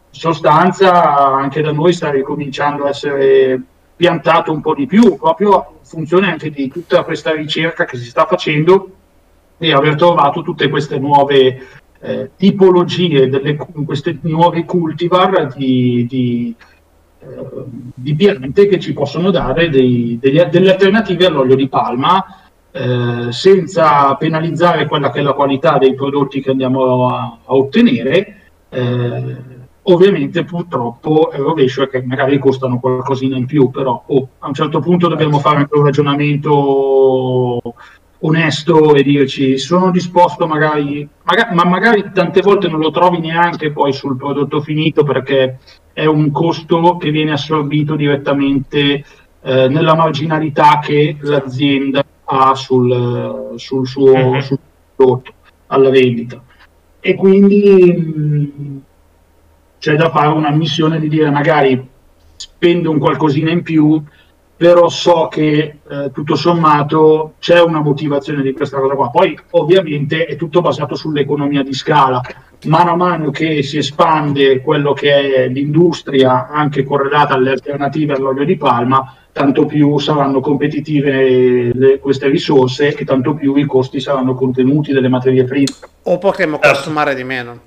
sostanza 0.10 1.26
anche 1.26 1.62
da 1.62 1.72
noi 1.72 1.94
sta 1.94 2.12
ricominciando 2.12 2.84
a 2.84 2.90
essere 2.90 3.62
piantato 3.96 4.52
un 4.52 4.62
po' 4.62 4.76
di 4.76 4.86
più, 4.86 5.18
proprio 5.18 5.78
in 5.80 5.86
funzione 5.86 6.32
anche 6.32 6.50
di 6.50 6.68
tutta 6.68 7.04
questa 7.04 7.34
ricerca 7.34 7.86
che 7.86 7.98
si 7.98 8.06
sta 8.06 8.26
facendo 8.26 8.90
e 9.58 9.74
aver 9.74 9.96
trovato 9.96 10.42
tutte 10.42 10.70
queste 10.70 11.00
nuove 11.00 11.62
eh, 12.00 12.32
tipologie, 12.36 13.30
delle, 13.30 13.56
queste 13.56 14.18
nuove 14.22 14.66
cultivar 14.66 15.54
di, 15.56 16.06
di, 16.08 16.56
eh, 17.20 17.26
di 17.96 18.16
piante 18.16 18.68
che 18.68 18.80
ci 18.80 18.94
possono 18.94 19.32
dare 19.32 19.70
dei- 19.70 20.18
degli- 20.20 20.44
delle 20.44 20.72
alternative 20.72 21.28
all'olio 21.28 21.56
di 21.56 21.70
palma 21.70 22.43
eh, 22.76 23.32
senza 23.32 24.16
penalizzare 24.16 24.88
quella 24.88 25.12
che 25.12 25.20
è 25.20 25.22
la 25.22 25.34
qualità 25.34 25.78
dei 25.78 25.94
prodotti 25.94 26.42
che 26.42 26.50
andiamo 26.50 27.08
a, 27.08 27.38
a 27.46 27.54
ottenere. 27.54 28.42
eh, 28.70 29.52
ovviamente 29.84 30.44
purtroppo 30.44 31.30
il 31.34 31.40
rovescio 31.40 31.84
è 31.84 31.90
che 31.90 32.02
magari 32.04 32.40
costano 32.40 32.80
qualcosina 32.80 33.38
in 33.38 33.46
più, 33.46 33.70
però 33.70 34.04
oh, 34.08 34.28
a 34.40 34.48
un 34.48 34.54
certo 34.54 34.80
punto 34.80 35.08
dobbiamo 35.08 35.40
fare 35.40 35.58
anche 35.58 35.78
un 35.78 35.84
ragionamento 35.84 37.62
onesto 38.26 38.96
e 38.96 39.04
dirci 39.04 39.58
sono 39.58 39.92
disposto 39.92 40.48
magari, 40.48 41.08
maga- 41.24 41.50
ma 41.52 41.66
magari 41.66 42.10
tante 42.14 42.42
volte 42.42 42.70
non 42.70 42.80
lo 42.80 42.90
trovi 42.90 43.20
neanche 43.20 43.72
poi 43.72 43.92
sul 43.94 44.16
prodotto 44.16 44.62
finito 44.62 45.04
perché 45.04 45.60
è 45.92 46.06
un 46.06 46.32
costo 46.32 46.98
che 46.98 47.12
viene 47.12 47.34
assorbito 47.34 47.96
direttamente 47.96 49.06
eh, 49.42 49.68
nella 49.68 49.96
marginalità 49.96 50.80
che 50.82 51.18
l'azienda 51.20 52.04
ha 52.26 52.56
sul, 52.56 53.54
sul 53.56 53.88
suo 53.88 54.16
Mhm. 54.16 54.40
sul 54.40 54.58
prodotto 54.96 55.34
alla 55.68 55.90
vendita. 55.90 56.42
E 57.00 57.16
quindi 57.16 57.94
mh, 57.94 58.82
c'è 59.80 59.96
da 59.96 60.10
fare 60.10 60.28
una 60.30 60.52
missione 60.52 61.00
di 61.00 61.10
dire 61.10 61.30
magari 61.30 61.90
spendo 62.36 62.90
un 62.92 63.00
qualcosina 63.00 63.52
in 63.52 63.62
più 63.62 64.02
però 64.56 64.88
so 64.88 65.28
che 65.30 65.80
eh, 65.90 66.12
tutto 66.14 66.36
sommato 66.36 67.34
c'è 67.40 67.60
una 67.62 67.82
motivazione 67.82 68.42
di 68.42 68.54
questa 68.54 68.80
cosa 68.80 68.94
qua. 68.94 69.10
Poi 69.10 69.38
ovviamente 69.52 70.26
è 70.26 70.38
tutto 70.38 70.62
basato 70.62 70.96
sull'economia 70.96 71.64
di 71.64 71.74
scala. 71.74 72.22
Mano 72.66 72.92
a 72.92 72.96
mano 72.96 73.30
che 73.30 73.62
si 73.62 73.78
espande 73.80 74.62
quello 74.62 74.94
che 74.94 75.34
è 75.34 75.48
l'industria, 75.50 76.48
anche 76.48 76.86
correlata 76.86 77.34
alle 77.34 77.52
alternative 77.52 78.14
all'olio 78.14 78.46
di 78.46 78.56
palma, 78.56 79.14
tanto 79.34 79.66
più 79.66 79.98
saranno 79.98 80.40
competitive 80.40 81.74
le- 81.74 82.00
queste 82.00 82.30
risorse 82.30 82.96
e 82.96 83.04
tanto 83.04 83.34
più 83.34 83.56
i 83.56 83.66
costi 83.66 84.00
saranno 84.00 84.36
contenuti 84.36 84.94
delle 84.94 85.10
materie 85.10 85.44
prime. 85.44 85.74
O 86.04 86.18
potremmo 86.20 86.60
consumare 86.60 87.16
di 87.16 87.24
meno. 87.24 87.60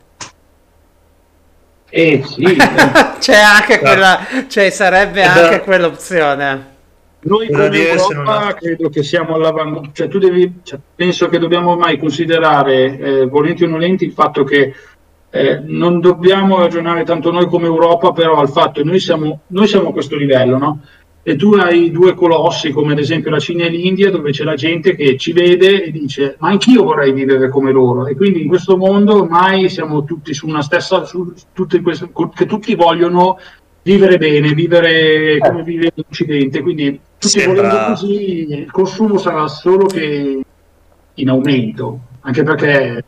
Eh 1.91 2.23
sì, 2.25 2.45
C'è 3.19 3.37
anche 3.37 3.81
quella, 3.81 4.21
cioè 4.49 4.71
sarebbe 4.71 5.23
Eh, 5.23 5.27
anche 5.27 5.61
quell'opzione. 5.61 6.75
Noi 7.21 7.51
come 7.51 7.77
Europa 7.77 8.55
credo 8.55 8.89
che 8.89 9.03
siamo 9.03 9.35
all'avanguardia, 9.35 9.91
cioè 9.93 10.09
tu 10.09 10.19
devi, 10.19 10.61
cioè, 10.63 10.79
penso 10.95 11.29
che 11.29 11.39
dobbiamo 11.41 11.73
ormai 11.73 11.99
considerare, 11.99 12.99
eh, 12.99 13.27
volenti 13.27 13.65
o 13.65 13.69
nolenti, 13.69 14.05
il 14.05 14.13
fatto 14.13 14.45
che 14.45 14.73
eh, 15.31 15.61
non 15.65 15.99
dobbiamo 15.99 16.59
ragionare 16.59 17.03
tanto 17.03 17.33
noi 17.33 17.47
come 17.47 17.67
Europa, 17.67 18.13
però 18.13 18.37
al 18.37 18.51
fatto 18.51 18.81
che 18.81 18.87
noi 18.87 19.01
siamo, 19.01 19.41
noi 19.49 19.67
siamo 19.67 19.89
a 19.89 19.93
questo 19.93 20.15
livello, 20.17 20.57
no? 20.59 20.81
E 21.29 21.35
tu 21.35 21.55
hai 21.55 21.91
due 21.91 22.15
colossi 22.15 22.71
come 22.71 22.93
ad 22.93 23.01
esempio 23.01 23.33
la 23.33 23.41
Cina 23.41 23.65
e 23.65 23.69
l'India, 23.69 24.13
dove 24.13 24.31
c'è 24.31 24.45
la 24.45 24.55
gente 24.55 24.95
che 24.95 25.17
ci 25.17 25.33
vede 25.33 25.83
e 25.83 25.91
dice 25.91 26.37
ma 26.39 26.51
anch'io 26.51 26.85
vorrei 26.85 27.13
vivere 27.13 27.49
come 27.49 27.73
loro. 27.73 28.07
E 28.07 28.15
quindi 28.15 28.43
in 28.43 28.47
questo 28.47 28.77
mondo 28.77 29.23
ormai 29.23 29.69
siamo 29.69 30.05
tutti 30.05 30.33
su 30.33 30.47
una 30.47 30.63
stessa, 30.63 31.05
su, 31.05 31.35
tutte 31.53 31.81
queste, 31.81 32.11
che 32.33 32.47
tutti 32.47 32.77
vogliono 32.77 33.41
vivere 33.83 34.19
bene, 34.19 34.55
vivere 34.55 35.39
come 35.39 35.65
vive 35.65 35.91
l'Occidente. 35.93 36.63
Quindi 36.63 37.01
tutti 37.19 37.41
Sembra- 37.41 37.63
volendo 37.63 37.87
così, 37.89 38.53
il 38.61 38.71
consumo 38.71 39.19
sarà 39.19 39.49
solo 39.49 39.87
che 39.87 40.41
in 41.13 41.29
aumento, 41.29 42.01
anche 42.21 42.45
perché 42.45 43.05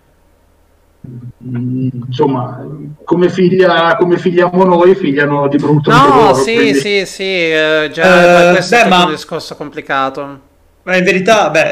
insomma, 2.07 2.65
come, 3.05 3.29
figlia, 3.31 3.97
come 3.99 4.19
figliamo 4.19 4.65
noi, 4.65 4.95
figliano 4.95 5.49
di 5.49 5.57
brutto 5.57 5.91
No, 5.91 6.09
loro. 6.09 6.35
sì, 6.35 6.55
quindi- 6.55 6.79
sì, 6.79 7.07
sì, 7.07 7.23
eh, 7.23 7.91
già 7.93 8.49
Eh, 8.51 8.53
questo 8.53 8.75
è 8.75 8.79
beh, 8.79 8.85
tutto 8.85 8.97
ma- 8.97 9.05
un 9.05 9.11
discorso 9.11 9.55
complicato. 9.57 10.41
Ma 10.85 10.97
in 10.97 11.05
verità, 11.05 11.51
beh, 11.51 11.71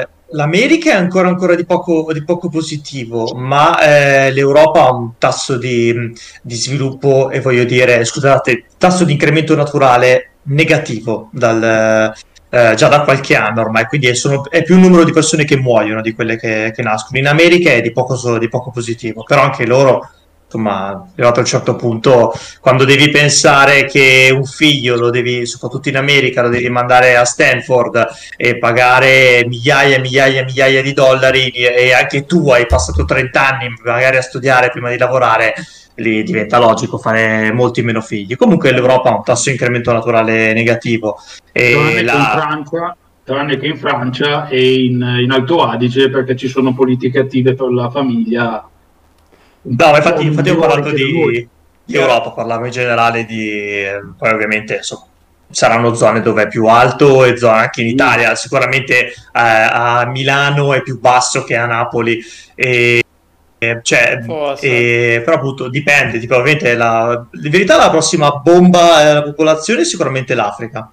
eh, 0.00 0.08
l'America 0.30 0.92
è 0.92 0.94
ancora, 0.94 1.28
ancora 1.28 1.54
di, 1.54 1.64
poco, 1.64 2.12
di 2.12 2.22
poco 2.24 2.48
positivo, 2.48 3.32
ma 3.34 3.78
eh, 3.80 4.32
l'Europa 4.32 4.86
ha 4.86 4.92
un 4.92 5.12
tasso 5.18 5.56
di, 5.58 6.12
di 6.42 6.54
sviluppo 6.54 7.30
e 7.30 7.40
voglio 7.40 7.64
dire, 7.64 8.04
scusate, 8.04 8.64
tasso 8.78 9.04
di 9.04 9.12
incremento 9.12 9.54
naturale 9.56 10.30
negativo 10.44 11.28
dal, 11.32 12.12
eh, 12.54 12.74
già 12.76 12.86
da 12.86 13.00
qualche 13.02 13.34
anno 13.34 13.62
ormai, 13.62 13.86
quindi 13.86 14.06
è, 14.06 14.14
sono- 14.14 14.48
è 14.48 14.62
più 14.62 14.76
un 14.76 14.82
numero 14.82 15.02
di 15.02 15.10
persone 15.10 15.44
che 15.44 15.56
muoiono 15.56 16.00
di 16.00 16.12
quelle 16.12 16.36
che, 16.36 16.72
che 16.72 16.82
nascono. 16.82 17.18
In 17.18 17.26
America 17.26 17.70
è 17.72 17.80
di 17.80 17.90
poco, 17.90 18.38
di 18.38 18.48
poco 18.48 18.70
positivo, 18.70 19.24
però 19.24 19.42
anche 19.42 19.66
loro, 19.66 20.08
insomma, 20.44 21.04
arrivato 21.14 21.40
a 21.40 21.42
un 21.42 21.48
certo 21.48 21.74
punto, 21.74 22.32
quando 22.60 22.84
devi 22.84 23.10
pensare 23.10 23.86
che 23.86 24.30
un 24.32 24.44
figlio 24.44 24.94
lo 24.94 25.10
devi, 25.10 25.46
soprattutto 25.46 25.88
in 25.88 25.96
America, 25.96 26.42
lo 26.42 26.48
devi 26.48 26.68
mandare 26.68 27.16
a 27.16 27.24
Stanford 27.24 28.06
e 28.36 28.56
pagare 28.58 29.44
migliaia 29.48 29.96
e 29.96 30.00
migliaia 30.00 30.40
e 30.42 30.44
migliaia 30.44 30.80
di 30.80 30.92
dollari 30.92 31.50
e 31.50 31.92
anche 31.92 32.24
tu 32.24 32.50
hai 32.50 32.66
passato 32.66 33.04
30 33.04 33.48
anni 33.48 33.74
magari 33.82 34.16
a 34.16 34.22
studiare 34.22 34.70
prima 34.70 34.90
di 34.90 34.96
lavorare, 34.96 35.54
lì 35.96 36.22
diventa 36.22 36.58
logico 36.58 36.98
fare 36.98 37.52
molti 37.52 37.82
meno 37.82 38.00
figli. 38.00 38.36
Comunque 38.36 38.72
l'Europa 38.72 39.10
ha 39.10 39.16
un 39.16 39.22
tasso 39.22 39.44
di 39.44 39.52
incremento 39.52 39.92
naturale 39.92 40.52
negativo 40.52 41.18
tranne, 41.52 41.90
e 41.90 41.92
che 41.92 42.00
in 42.00 42.06
la... 42.06 42.30
Francia, 42.32 42.96
tranne 43.22 43.56
che 43.58 43.66
in 43.66 43.76
Francia 43.78 44.48
e 44.48 44.84
in, 44.84 45.18
in 45.22 45.30
Alto 45.30 45.62
Adige 45.64 46.10
perché 46.10 46.36
ci 46.36 46.48
sono 46.48 46.74
politiche 46.74 47.20
attive 47.20 47.54
per 47.54 47.70
la 47.70 47.90
famiglia. 47.90 48.68
No, 49.62 49.96
infatti, 49.96 50.26
infatti 50.26 50.50
ho 50.50 50.56
parlato 50.56 50.90
di, 50.90 51.48
di 51.84 51.94
Europa, 51.96 52.30
parlavo 52.30 52.66
in 52.66 52.72
generale 52.72 53.24
di... 53.24 53.48
eh, 53.48 54.00
poi 54.18 54.30
ovviamente 54.30 54.76
insomma, 54.76 55.06
saranno 55.48 55.94
zone 55.94 56.20
dove 56.20 56.42
è 56.42 56.48
più 56.48 56.66
alto 56.66 57.24
e 57.24 57.36
zone 57.36 57.60
anche 57.60 57.80
in 57.82 57.86
Italia, 57.86 58.34
sicuramente 58.34 59.06
eh, 59.06 59.12
a 59.32 60.04
Milano 60.06 60.74
è 60.74 60.82
più 60.82 60.98
basso 60.98 61.44
che 61.44 61.56
a 61.56 61.66
Napoli. 61.66 62.20
E, 62.54 63.02
e, 63.70 63.80
cioè, 63.82 64.20
Forse. 64.24 64.66
e- 65.16 65.22
però 65.24 65.36
appunto 65.36 65.68
dipende, 65.68 66.18
tipo, 66.18 66.36
ovviamente 66.36 66.74
la, 66.74 67.26
in 67.42 67.50
verità 67.50 67.76
la 67.76 67.90
prossima 67.90 68.30
bomba 68.32 69.02
della 69.02 69.22
popolazione 69.22 69.82
è 69.82 69.84
sicuramente 69.84 70.34
l'Africa 70.34 70.90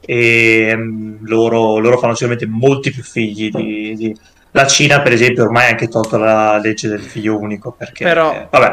e 0.00 0.72
mm, 0.76 1.16
loro, 1.26 1.78
loro 1.78 1.98
fanno 1.98 2.14
sicuramente 2.14 2.46
molti 2.46 2.90
più 2.90 3.02
figli 3.02 3.50
di, 3.50 3.94
di- 3.96 4.16
la 4.54 4.66
Cina 4.66 5.00
per 5.00 5.12
esempio 5.12 5.44
ormai 5.44 5.66
ha 5.66 5.68
anche 5.70 5.88
tolto 5.88 6.18
la 6.18 6.58
legge 6.58 6.88
del 6.88 7.00
figlio 7.00 7.38
unico 7.38 7.72
perché 7.72 8.04
Però- 8.04 8.32
eh, 8.32 8.46
vabbè 8.50 8.72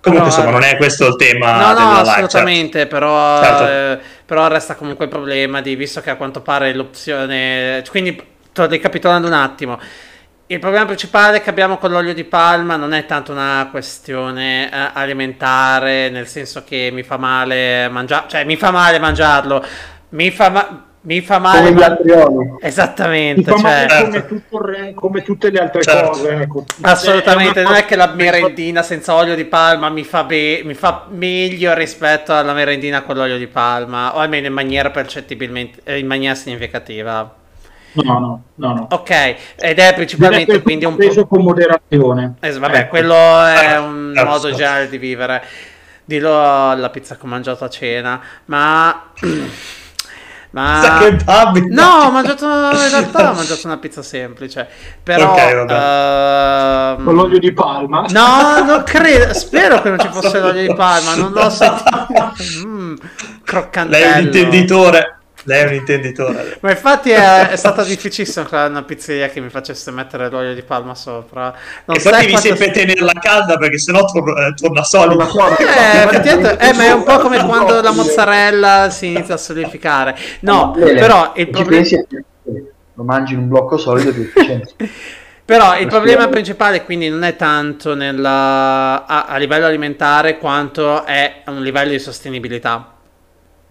comunque 0.00 0.10
però, 0.10 0.24
insomma 0.24 0.50
non 0.50 0.62
è 0.64 0.76
questo 0.76 1.06
il 1.06 1.16
tema 1.16 1.58
No, 1.58 1.66
no, 1.68 1.74
della 1.74 1.98
live, 2.00 2.10
assolutamente, 2.10 2.86
però, 2.88 3.40
Certo. 3.40 3.66
eh, 3.68 3.98
però 4.26 4.48
resta 4.48 4.74
comunque 4.74 5.04
il 5.04 5.10
problema 5.12 5.60
di, 5.60 5.76
visto 5.76 6.00
che 6.00 6.10
a 6.10 6.16
quanto 6.16 6.40
pare 6.40 6.74
l'opzione... 6.74 7.84
Quindi, 7.88 8.20
to- 8.52 8.66
ricapitolando 8.66 9.28
un 9.28 9.32
attimo, 9.34 9.78
il 10.52 10.58
problema 10.58 10.84
principale 10.84 11.40
che 11.40 11.48
abbiamo 11.48 11.78
con 11.78 11.90
l'olio 11.90 12.12
di 12.12 12.24
palma 12.24 12.76
non 12.76 12.92
è 12.92 13.06
tanto 13.06 13.32
una 13.32 13.68
questione 13.70 14.70
eh, 14.70 14.90
alimentare, 14.92 16.10
nel 16.10 16.26
senso 16.28 16.62
che 16.62 16.90
mi 16.92 17.02
fa 17.02 17.16
male 17.16 17.88
mangiare, 17.88 18.26
cioè 18.28 18.44
mi 18.44 18.56
fa 18.56 18.70
male 18.70 18.98
mangiarlo, 18.98 19.64
mi 20.10 20.30
fa, 20.30 20.50
ma- 20.50 20.84
mi 21.00 21.22
fa 21.22 21.38
male... 21.38 21.58
come 21.58 21.72
gli 21.72 21.82
altri 21.82 22.10
oli. 22.10 22.44
Mi 22.44 22.58
Esattamente, 22.60 23.50
fa 23.50 23.56
male 23.56 23.88
cioè... 23.88 24.02
come, 24.02 24.26
tutto 24.26 24.60
come 24.94 25.22
tutte 25.22 25.50
le 25.50 25.58
altre 25.58 25.80
Certo. 25.80 26.08
cose. 26.10 26.30
ecco. 26.42 26.64
Assolutamente, 26.82 27.60
È 27.60 27.62
una 27.62 27.70
non 27.70 27.78
è 27.78 27.84
che 27.86 27.96
la 27.96 28.12
merendina 28.14 28.82
senza 28.82 29.14
olio 29.14 29.34
di 29.34 29.46
palma 29.46 29.88
mi 29.88 30.04
fa, 30.04 30.24
be- 30.24 30.60
mi 30.64 30.74
fa 30.74 31.06
meglio 31.08 31.72
rispetto 31.72 32.34
alla 32.34 32.52
merendina 32.52 33.00
con 33.02 33.16
l'olio 33.16 33.38
di 33.38 33.46
palma, 33.46 34.14
o 34.14 34.18
almeno 34.18 34.48
in 34.48 34.52
maniera 34.52 34.90
percettibilmente, 34.90 35.80
eh, 35.84 35.98
in 35.98 36.06
maniera 36.06 36.34
significativa. 36.34 37.36
No, 37.94 38.18
no, 38.18 38.42
no. 38.54 38.72
no. 38.74 38.86
Ok, 38.90 39.10
ed 39.58 39.78
è 39.78 39.92
principalmente 39.94 40.52
Deve 40.52 40.62
quindi 40.62 40.84
un 40.86 40.96
preso 40.96 41.22
po'... 41.26 41.36
con 41.36 41.44
moderazione. 41.44 42.34
Eh, 42.40 42.52
vabbè, 42.58 42.76
Ecco. 42.78 42.88
quello 42.88 43.14
è 43.14 43.72
Eh, 43.74 43.76
un 43.78 44.12
eh, 44.16 44.24
modo 44.24 44.50
generale 44.52 44.88
di 44.88 44.98
vivere. 44.98 45.42
Dillo 46.04 46.70
alla 46.70 46.90
pizza 46.90 47.16
che 47.16 47.20
ho 47.24 47.28
mangiato 47.28 47.64
a 47.64 47.68
cena, 47.68 48.20
ma... 48.46 49.10
ma... 50.52 51.00
Babbi, 51.24 51.66
No, 51.70 51.84
ho 52.06 52.10
mangiato 52.10 52.44
in 52.46 52.90
realtà 52.90 53.30
ho 53.30 53.34
mangiato 53.34 53.66
una 53.66 53.78
pizza 53.78 54.02
semplice, 54.02 54.68
però... 55.02 55.32
Ok, 55.32 55.54
vabbè. 55.66 56.96
ehm, 56.98 57.04
Con 57.04 57.14
l'olio 57.14 57.38
di 57.38 57.52
palma. 57.52 58.04
No, 58.10 58.64
non 58.64 58.82
credo. 58.84 59.32
Spero 59.34 59.80
che 59.80 59.88
non 59.90 59.98
ci 59.98 60.08
fosse 60.10 60.40
l'olio 60.40 60.66
di 60.66 60.74
palma. 60.74 61.14
Non 61.14 61.32
l'ho 61.32 61.48
sentito. 61.50 62.32
Mm, 62.66 62.94
lei 62.94 62.98
è 63.04 63.40
croccantello. 63.44 64.14
un 64.18 64.24
intenditore 64.24 65.16
lei 65.44 65.62
è 65.62 65.66
un 65.66 65.74
intenditore 65.74 66.58
Ma 66.60 66.70
infatti 66.70 67.10
è, 67.10 67.48
è 67.48 67.56
stato 67.56 67.82
difficilissimo 67.82 68.46
trovare 68.46 68.70
una 68.70 68.82
pizzeria 68.84 69.28
che 69.28 69.40
mi 69.40 69.48
facesse 69.50 69.90
mettere 69.90 70.30
l'olio 70.30 70.54
di 70.54 70.62
palma 70.62 70.94
sopra. 70.94 71.52
Non 71.84 71.96
e 71.96 72.00
poi 72.00 72.00
sai 72.00 72.26
devi 72.26 72.36
sempre 72.36 72.70
tenerla 72.70 73.12
calda 73.20 73.56
perché 73.56 73.78
sennò 73.78 74.04
tor- 74.04 74.38
eh, 74.38 74.54
torna 74.54 74.82
solido 74.84 75.24
Eh, 75.58 76.68
eh, 76.68 76.72
ma 76.74 76.84
è 76.84 76.92
un 76.92 77.02
po' 77.02 77.18
come 77.18 77.44
quando 77.44 77.80
la 77.80 77.90
mozzarella 77.92 78.90
si 78.90 79.06
inizia 79.06 79.34
a 79.34 79.38
solidificare. 79.38 80.16
No, 80.40 80.72
Lele, 80.76 81.00
però 81.00 81.32
il 81.36 81.46
ci 81.46 81.50
problema. 81.50 81.82
pensi 81.82 82.06
lo 82.94 83.04
mangi 83.04 83.32
in 83.34 83.40
un 83.40 83.48
blocco 83.48 83.76
solido 83.78 84.10
è 84.10 84.12
più 84.12 84.22
efficiente. 84.22 84.74
Però 85.44 85.76
il 85.76 85.86
Ma 85.86 85.90
problema 85.90 86.28
principale 86.28 86.84
quindi 86.84 87.08
non 87.08 87.24
è 87.24 87.34
tanto 87.36 87.94
nella- 87.94 89.04
a, 89.06 89.24
a 89.26 89.36
livello 89.38 89.66
alimentare 89.66 90.38
quanto 90.38 91.04
è 91.04 91.42
un 91.46 91.62
livello 91.62 91.90
di 91.90 91.98
sostenibilità. 91.98 92.92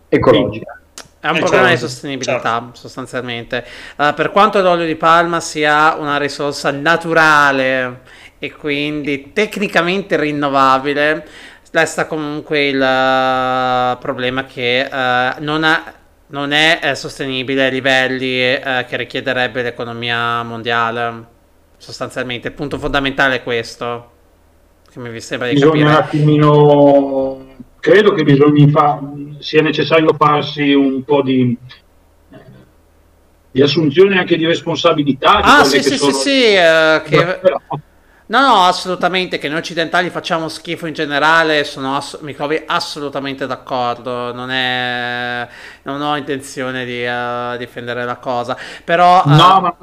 Ecologica. 0.10 0.81
È 1.24 1.28
un 1.28 1.36
Eh, 1.36 1.38
problema 1.38 1.70
certo, 1.70 1.70
di 1.70 1.78
sostenibilità 1.78 2.72
sostanzialmente. 2.74 3.64
Eh, 3.98 4.14
per 4.16 4.32
quanto 4.32 4.60
l'olio 4.62 4.86
di 4.88 4.96
palma 4.96 5.40
sia 5.40 5.94
una 5.96 6.18
risorsa 6.18 6.72
naturale 6.72 8.02
e 8.40 8.52
quindi 8.54 9.32
tecnicamente 9.32 10.18
rinnovabile, 10.18 11.24
resta 11.72 12.08
comunque 12.08 12.68
il 12.68 12.82
eh, 12.82 13.98
problema 14.00 14.46
che 14.46 14.80
eh, 14.82 15.36
non, 15.40 15.64
ha- 15.64 15.94
non 16.28 16.52
è 16.54 16.80
eh, 16.82 16.96
sostenibile 16.96 17.66
ai 17.66 17.72
livelli 17.72 18.40
eh, 18.42 18.86
che 18.88 18.98
richiederebbe 18.98 19.62
l'economia 19.62 20.42
mondiale. 20.44 21.26
Sostanzialmente, 21.78 22.48
il 22.48 22.54
punto 22.56 22.80
fondamentale 22.80 23.36
è 23.36 23.44
questo. 23.44 24.10
Che 24.92 25.00
mi 25.00 25.22
sembra 25.22 25.48
di 25.50 25.56
Bisogna 25.56 25.86
un 25.86 25.94
capire. 25.94 25.96
attimino. 25.96 27.46
Credo 27.82 28.14
che 28.14 28.24
fa- 28.70 29.02
sia 29.40 29.64
necessario 29.64 30.14
farsi 30.16 30.72
un 30.72 31.04
po' 31.04 31.24
di, 31.24 31.58
eh, 32.30 32.38
di 33.52 33.62
assunzione 33.62 34.20
anche 34.20 34.38
di 34.38 34.46
responsabilità. 34.46 35.38
di 35.38 35.42
Ah, 35.44 35.64
sì, 35.64 35.82
sì, 35.82 35.98
sono- 35.98 36.12
sì, 36.12 36.30
sì, 36.30 36.44
eh, 36.54 37.02
che- 37.04 37.40
No, 38.28 38.40
no, 38.40 38.54
assolutamente, 38.62 39.38
che 39.40 39.50
noi 39.50 39.58
occidentali 39.58 40.10
facciamo 40.10 40.48
schifo 40.48 40.86
in 40.88 40.94
generale, 40.94 41.66
sono 41.66 41.98
ass- 41.98 42.22
mi 42.22 42.34
trovi 42.34 42.64
assolutamente 42.66 43.46
d'accordo, 43.46 44.32
non, 44.32 44.50
è... 44.52 45.46
non 45.82 46.02
ho 46.02 46.16
intenzione 46.16 46.86
di 46.86 47.04
uh, 47.04 47.58
difendere 47.58 48.06
la 48.06 48.16
cosa, 48.18 48.56
però... 48.86 49.24
Uh... 49.26 49.30
No, 49.32 49.60
ma 49.60 49.76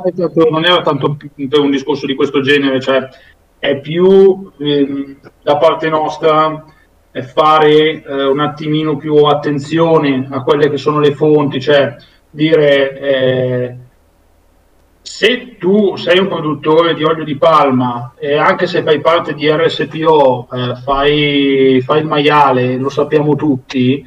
non 0.50 0.64
era 0.64 0.80
tanto 0.80 1.14
per 1.16 1.58
un 1.58 1.70
discorso 1.70 2.06
di 2.06 2.14
questo 2.14 2.40
genere, 2.40 2.80
cioè 2.80 3.06
è 3.58 3.76
più 3.80 4.50
eh, 4.56 5.16
da 5.42 5.58
parte 5.58 5.90
nostra 5.90 6.64
fare 7.22 8.02
eh, 8.02 8.24
un 8.24 8.40
attimino 8.40 8.96
più 8.96 9.14
attenzione 9.24 10.26
a 10.30 10.42
quelle 10.42 10.70
che 10.70 10.76
sono 10.76 11.00
le 11.00 11.14
fonti, 11.14 11.60
cioè 11.60 11.96
dire 12.30 12.98
eh, 13.00 13.76
se 15.00 15.56
tu 15.58 15.96
sei 15.96 16.18
un 16.18 16.28
produttore 16.28 16.94
di 16.94 17.02
olio 17.02 17.24
di 17.24 17.36
palma 17.36 18.12
e 18.18 18.36
anche 18.36 18.66
se 18.66 18.82
fai 18.82 19.00
parte 19.00 19.34
di 19.34 19.50
RSPO, 19.50 20.48
eh, 20.52 20.74
fai, 20.76 21.80
fai, 21.82 22.00
il 22.00 22.06
maiale, 22.06 22.76
lo 22.76 22.90
sappiamo 22.90 23.34
tutti, 23.34 24.06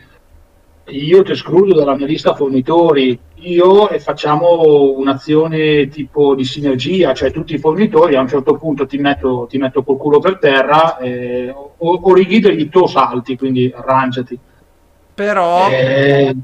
io 0.86 1.24
ti 1.24 1.32
escludo 1.32 1.74
dalla 1.74 1.96
mia 1.96 2.06
lista 2.06 2.36
fornitori, 2.36 3.18
io 3.42 3.90
e 3.90 4.00
facciamo 4.00 4.94
un'azione 4.98 5.88
tipo 5.88 6.36
di 6.36 6.44
sinergia, 6.44 7.14
cioè 7.14 7.32
tutti 7.32 7.54
i 7.54 7.60
fornitori 7.60 8.16
a 8.16 8.22
un 8.22 8.28
certo 8.28 8.56
punto 8.58 8.86
ti 8.86 8.98
metto, 8.98 9.48
ti 9.50 9.58
metto 9.58 9.84
col 9.84 9.98
culo 9.98 10.20
per 10.20 10.38
terra 10.40 10.98
eh, 10.98 11.50
o, 11.50 12.00
o 12.02 12.14
rigidili 12.14 12.70
tu 12.70 12.86
salti, 12.88 13.38
quindi 13.38 13.72
arrangiati. 13.76 14.38
Però... 15.14 15.70
Eh, 15.70 16.36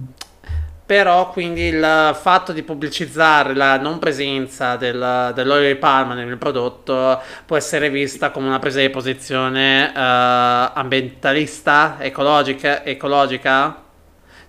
però 0.87 1.31
quindi 1.31 1.63
il 1.63 2.15
fatto 2.17 2.53
di 2.53 2.63
pubblicizzare 2.63 3.53
la 3.53 3.77
non 3.77 3.99
presenza 3.99 4.77
del, 4.77 5.33
dell'olio 5.35 5.67
di 5.67 5.75
palma 5.75 6.13
nel 6.13 6.37
prodotto 6.37 7.21
può 7.45 7.57
essere 7.57 7.89
vista 7.89 8.31
come 8.31 8.47
una 8.47 8.59
presa 8.59 8.79
di 8.79 8.89
posizione 8.89 9.91
uh, 9.93 10.71
ambientalista, 10.73 11.97
ecologica, 11.99 12.85
ecologica? 12.85 13.86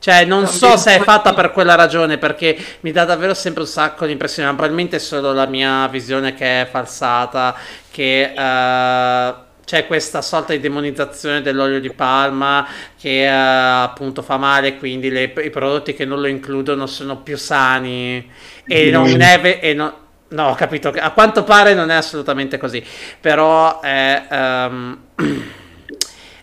Cioè, 0.01 0.25
non 0.25 0.47
so 0.47 0.77
se 0.77 0.97
è 0.97 1.01
fatta 1.01 1.35
per 1.35 1.51
quella 1.51 1.75
ragione, 1.75 2.19
perché 2.19 2.57
mi 2.81 2.93
dà 2.93 3.05
davvero 3.05 3.35
sempre 3.35 3.63
un 3.63 3.69
sacco 3.69 4.07
di 4.07 4.13
impressione, 4.13 4.49
probabilmente 4.51 4.97
è 4.97 5.01
solo 5.01 5.33
la 5.33 5.47
mia 5.47 5.87
visione 5.89 6.35
che 6.35 6.63
è 6.63 6.69
falsata, 6.71 7.55
che... 7.91 8.33
Uh, 8.37 9.47
c'è 9.69 9.87
questa 9.87 10.23
sorta 10.23 10.55
di 10.55 10.61
demonizzazione 10.61 11.43
dell'olio 11.43 11.79
di 11.79 11.93
palma 11.93 12.67
che 12.99 13.25
eh, 13.25 13.29
appunto 13.29 14.23
fa 14.23 14.39
male, 14.39 14.79
quindi 14.79 15.11
le, 15.11 15.25
i 15.25 15.51
prodotti 15.51 15.93
che 15.93 16.07
non 16.07 16.23
lo 16.23 16.27
includono 16.27 16.87
sono 16.87 17.19
più 17.19 17.37
sani 17.37 18.31
e 18.67 18.91
non 18.91 19.11
neve 19.11 19.61
e 19.61 19.75
no, 19.75 19.95
no, 20.29 20.49
ho 20.49 20.55
capito, 20.55 20.89
a 20.89 21.11
quanto 21.11 21.45
pare 21.45 21.75
non 21.75 21.91
è 21.91 21.95
assolutamente 21.97 22.57
così, 22.57 22.83
però 23.21 23.81
è... 23.81 24.27
Um, 24.31 24.99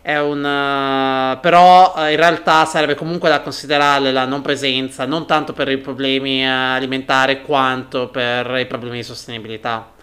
è 0.06 0.20
un 0.20 0.38
uh, 0.38 1.40
però 1.40 1.96
uh, 1.96 2.12
in 2.12 2.16
realtà 2.16 2.64
sarebbe 2.66 2.94
comunque 2.94 3.28
da 3.28 3.42
considerare 3.42 4.12
la 4.12 4.26
non 4.26 4.44
presenza 4.44 5.06
non 5.06 5.26
tanto 5.26 5.52
per 5.52 5.68
i 5.68 5.80
problemi 5.80 6.46
uh, 6.46 6.48
alimentari 6.48 7.42
quanto 7.42 8.10
per 8.10 8.56
i 8.60 8.68
problemi 8.68 8.98
di 8.98 9.04
sostenibilità 9.04 9.94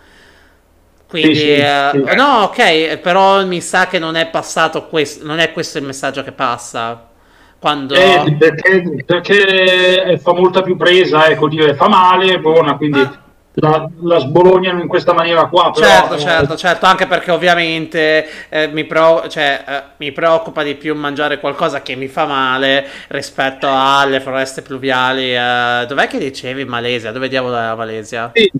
quindi, 1.06 1.36
sì, 1.36 1.44
sì, 1.44 2.04
sì. 2.08 2.16
no, 2.16 2.44
ok, 2.44 2.96
però 2.96 3.44
mi 3.44 3.60
sa 3.60 3.86
che 3.86 3.98
non 3.98 4.16
è 4.16 4.28
passato 4.28 4.86
questo, 4.86 5.26
non 5.26 5.40
è 5.40 5.52
questo 5.52 5.76
il 5.76 5.84
messaggio 5.84 6.22
che 6.22 6.32
passa. 6.32 7.10
Quando... 7.58 7.92
Eh, 7.92 8.34
perché, 8.38 9.04
perché, 9.04 10.18
fa 10.22 10.32
molta 10.32 10.62
più 10.62 10.78
presa, 10.78 11.28
ecco, 11.28 11.48
dire 11.48 11.74
fa 11.74 11.86
male, 11.86 12.32
è 12.32 12.38
buona, 12.38 12.78
quindi 12.78 13.00
ah. 13.00 13.21
La, 13.54 13.88
la, 14.00 14.18
sbolognano 14.18 14.80
in 14.80 14.88
questa 14.88 15.12
maniera 15.12 15.46
qua. 15.46 15.70
Però, 15.70 15.86
certo, 15.86 16.14
eh... 16.14 16.18
certo, 16.18 16.56
certo, 16.56 16.86
anche 16.86 17.06
perché 17.06 17.30
ovviamente 17.30 18.26
eh, 18.48 18.68
mi, 18.68 18.84
pro- 18.84 19.28
cioè, 19.28 19.64
eh, 19.66 19.82
mi, 19.98 20.12
preoccupa 20.12 20.62
di 20.62 20.74
più 20.74 20.94
mangiare 20.94 21.38
qualcosa 21.40 21.82
che 21.82 21.94
mi 21.94 22.08
fa 22.08 22.26
male 22.26 22.86
rispetto 23.08 23.68
alle 23.70 24.20
foreste 24.20 24.62
pluviali. 24.62 25.34
Eh, 25.34 25.84
dov'è 25.86 26.06
che 26.06 26.18
dicevi 26.18 26.64
Malesia? 26.64 27.12
Dove 27.12 27.28
diavolo 27.28 27.56
è 27.56 27.60
la 27.60 27.76
Malesia? 27.76 28.30
Sì 28.34 28.50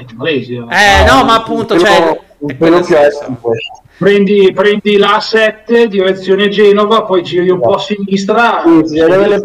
in 0.00 0.06
Malesia. 0.16 0.66
Eh, 0.68 1.04
no, 1.04 1.24
ma 1.24 1.36
appunto, 1.36 1.78
cioè, 1.78 2.20
un 2.38 2.56
pelo 2.56 2.80
più 2.82 2.96
prendi, 3.96 4.52
prendi 4.52 4.96
la 4.96 5.20
7 5.20 5.88
direzione 5.88 6.48
Genova, 6.48 7.02
poi 7.02 7.22
giri 7.22 7.50
un 7.50 7.60
po' 7.60 7.74
a 7.74 7.78
sinistra. 7.78 8.62
Sì, 8.84 8.96
le 8.96 9.40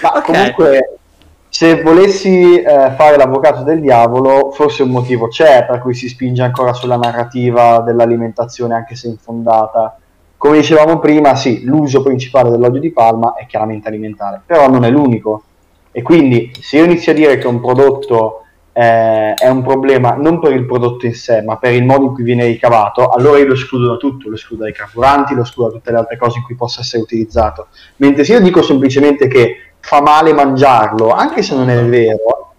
Ma 0.00 0.16
okay. 0.16 0.22
comunque, 0.22 0.98
se 1.56 1.82
volessi 1.82 2.60
eh, 2.60 2.94
fare 2.96 3.16
l'avvocato 3.16 3.62
del 3.62 3.80
diavolo, 3.80 4.50
forse 4.50 4.82
un 4.82 4.90
motivo 4.90 5.28
c'è 5.28 5.64
per 5.64 5.78
cui 5.78 5.94
si 5.94 6.08
spinge 6.08 6.42
ancora 6.42 6.72
sulla 6.72 6.96
narrativa 6.96 7.78
dell'alimentazione, 7.78 8.74
anche 8.74 8.96
se 8.96 9.06
infondata. 9.06 9.96
Come 10.36 10.56
dicevamo 10.56 10.98
prima, 10.98 11.36
sì, 11.36 11.62
l'uso 11.62 12.02
principale 12.02 12.50
dell'olio 12.50 12.80
di 12.80 12.90
palma 12.90 13.34
è 13.34 13.46
chiaramente 13.46 13.86
alimentare, 13.86 14.42
però 14.44 14.68
non 14.68 14.84
è 14.84 14.90
l'unico. 14.90 15.44
E 15.92 16.02
quindi 16.02 16.52
se 16.60 16.78
io 16.78 16.86
inizio 16.86 17.12
a 17.12 17.14
dire 17.14 17.38
che 17.38 17.46
un 17.46 17.60
prodotto 17.60 18.42
eh, 18.72 19.34
è 19.34 19.48
un 19.48 19.62
problema 19.62 20.16
non 20.16 20.40
per 20.40 20.54
il 20.54 20.66
prodotto 20.66 21.06
in 21.06 21.14
sé, 21.14 21.40
ma 21.42 21.56
per 21.58 21.72
il 21.72 21.84
modo 21.84 22.06
in 22.06 22.14
cui 22.14 22.24
viene 22.24 22.46
ricavato, 22.46 23.10
allora 23.10 23.38
io 23.38 23.46
lo 23.46 23.54
escludo 23.54 23.90
da 23.90 23.96
tutto, 23.96 24.28
lo 24.28 24.34
escludo 24.34 24.64
dai 24.64 24.72
carburanti, 24.72 25.34
lo 25.34 25.42
escludo 25.42 25.68
da 25.70 25.76
tutte 25.76 25.92
le 25.92 25.98
altre 25.98 26.16
cose 26.16 26.38
in 26.38 26.44
cui 26.44 26.56
possa 26.56 26.80
essere 26.80 27.04
utilizzato. 27.04 27.68
Mentre 27.98 28.24
se 28.24 28.32
io 28.32 28.40
dico 28.40 28.60
semplicemente 28.60 29.28
che 29.28 29.73
fa 29.84 30.00
male 30.00 30.32
mangiarlo, 30.32 31.10
anche 31.10 31.42
se 31.42 31.54
non 31.54 31.68
è 31.68 31.84
vero, 31.84 32.52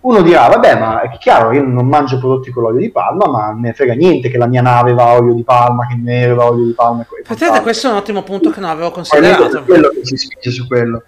uno 0.00 0.20
dirà, 0.22 0.48
vabbè, 0.48 0.78
ma 0.78 1.00
è 1.02 1.16
chiaro, 1.18 1.52
io 1.52 1.62
non 1.62 1.86
mangio 1.86 2.18
prodotti 2.18 2.50
con 2.50 2.64
l'olio 2.64 2.80
di 2.80 2.90
palma, 2.90 3.28
ma 3.28 3.52
me 3.52 3.68
ne 3.68 3.72
frega 3.72 3.94
niente 3.94 4.28
che 4.28 4.36
la 4.36 4.48
mia 4.48 4.60
nave 4.60 4.92
va 4.94 5.10
a 5.10 5.14
olio 5.14 5.32
di 5.32 5.44
palma, 5.44 5.86
che 5.86 5.94
il 5.94 6.00
mio 6.00 6.12
aereo 6.12 6.34
va 6.34 6.42
a 6.44 6.50
olio 6.50 6.66
di 6.66 6.72
palma. 6.72 7.06
Vedete, 7.28 7.62
questo 7.62 7.86
è 7.86 7.90
un 7.90 7.96
ottimo 7.98 8.22
punto 8.22 8.50
che 8.50 8.58
non 8.58 8.70
avevo 8.70 8.90
considerato. 8.90 9.58
È 9.58 9.62
quello 9.62 9.90
che 9.90 10.04
si 10.04 10.16
spinge 10.16 10.50
su 10.50 10.66
quello. 10.66 11.04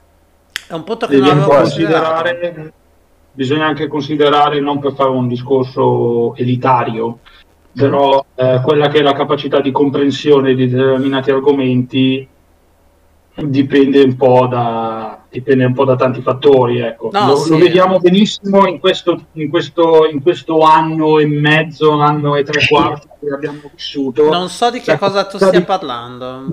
È 0.69 0.73
un 0.75 0.85
punto 0.85 1.07
che 1.07 1.17
Devi 1.17 1.27
non 1.27 1.39
avevo 1.39 1.57
considerato 1.57 2.73
bisogna 3.35 3.67
anche 3.67 3.89
considerare, 3.89 4.61
non 4.61 4.79
per 4.79 4.95
fare 4.95 5.11
un 5.11 5.27
discorso 5.27 6.37
elitario, 6.37 7.19
però 7.73 8.25
eh, 8.37 8.61
quella 8.63 8.89
che 8.89 9.01
è 9.01 9.03
la 9.03 9.13
capacità 9.13 9.61
di 9.61 9.73
comprensione 9.73 10.55
di 10.55 10.69
determinati 10.69 11.33
argomenti 11.33 12.27
dipende 13.37 14.01
un 14.03 14.17
po' 14.17 14.47
da, 14.47 15.25
dipende 15.29 15.65
un 15.65 15.75
po' 15.75 15.85
da 15.85 15.97
tanti 15.97 16.21
fattori. 16.23 16.81
Ecco. 16.81 17.11
No, 17.13 17.27
lo, 17.27 17.37
sì. 17.37 17.51
lo, 17.51 17.59
vediamo 17.59 17.99
benissimo 17.99 18.67
in 18.67 18.79
questo, 18.79 19.27
in, 19.33 19.51
questo, 19.51 20.07
in 20.07 20.23
questo, 20.23 20.61
anno 20.61 21.19
e 21.19 21.27
mezzo, 21.27 21.93
anno 21.93 22.37
e 22.37 22.45
tre 22.45 22.67
quarti 22.67 23.09
che 23.21 23.35
abbiamo 23.35 23.71
vissuto. 23.73 24.31
Non 24.31 24.49
so 24.49 24.71
di 24.71 24.81
che 24.81 24.97
cosa 24.99 25.25
tu 25.27 25.37
stia 25.37 25.51
di... 25.51 25.63
parlando. 25.63 26.49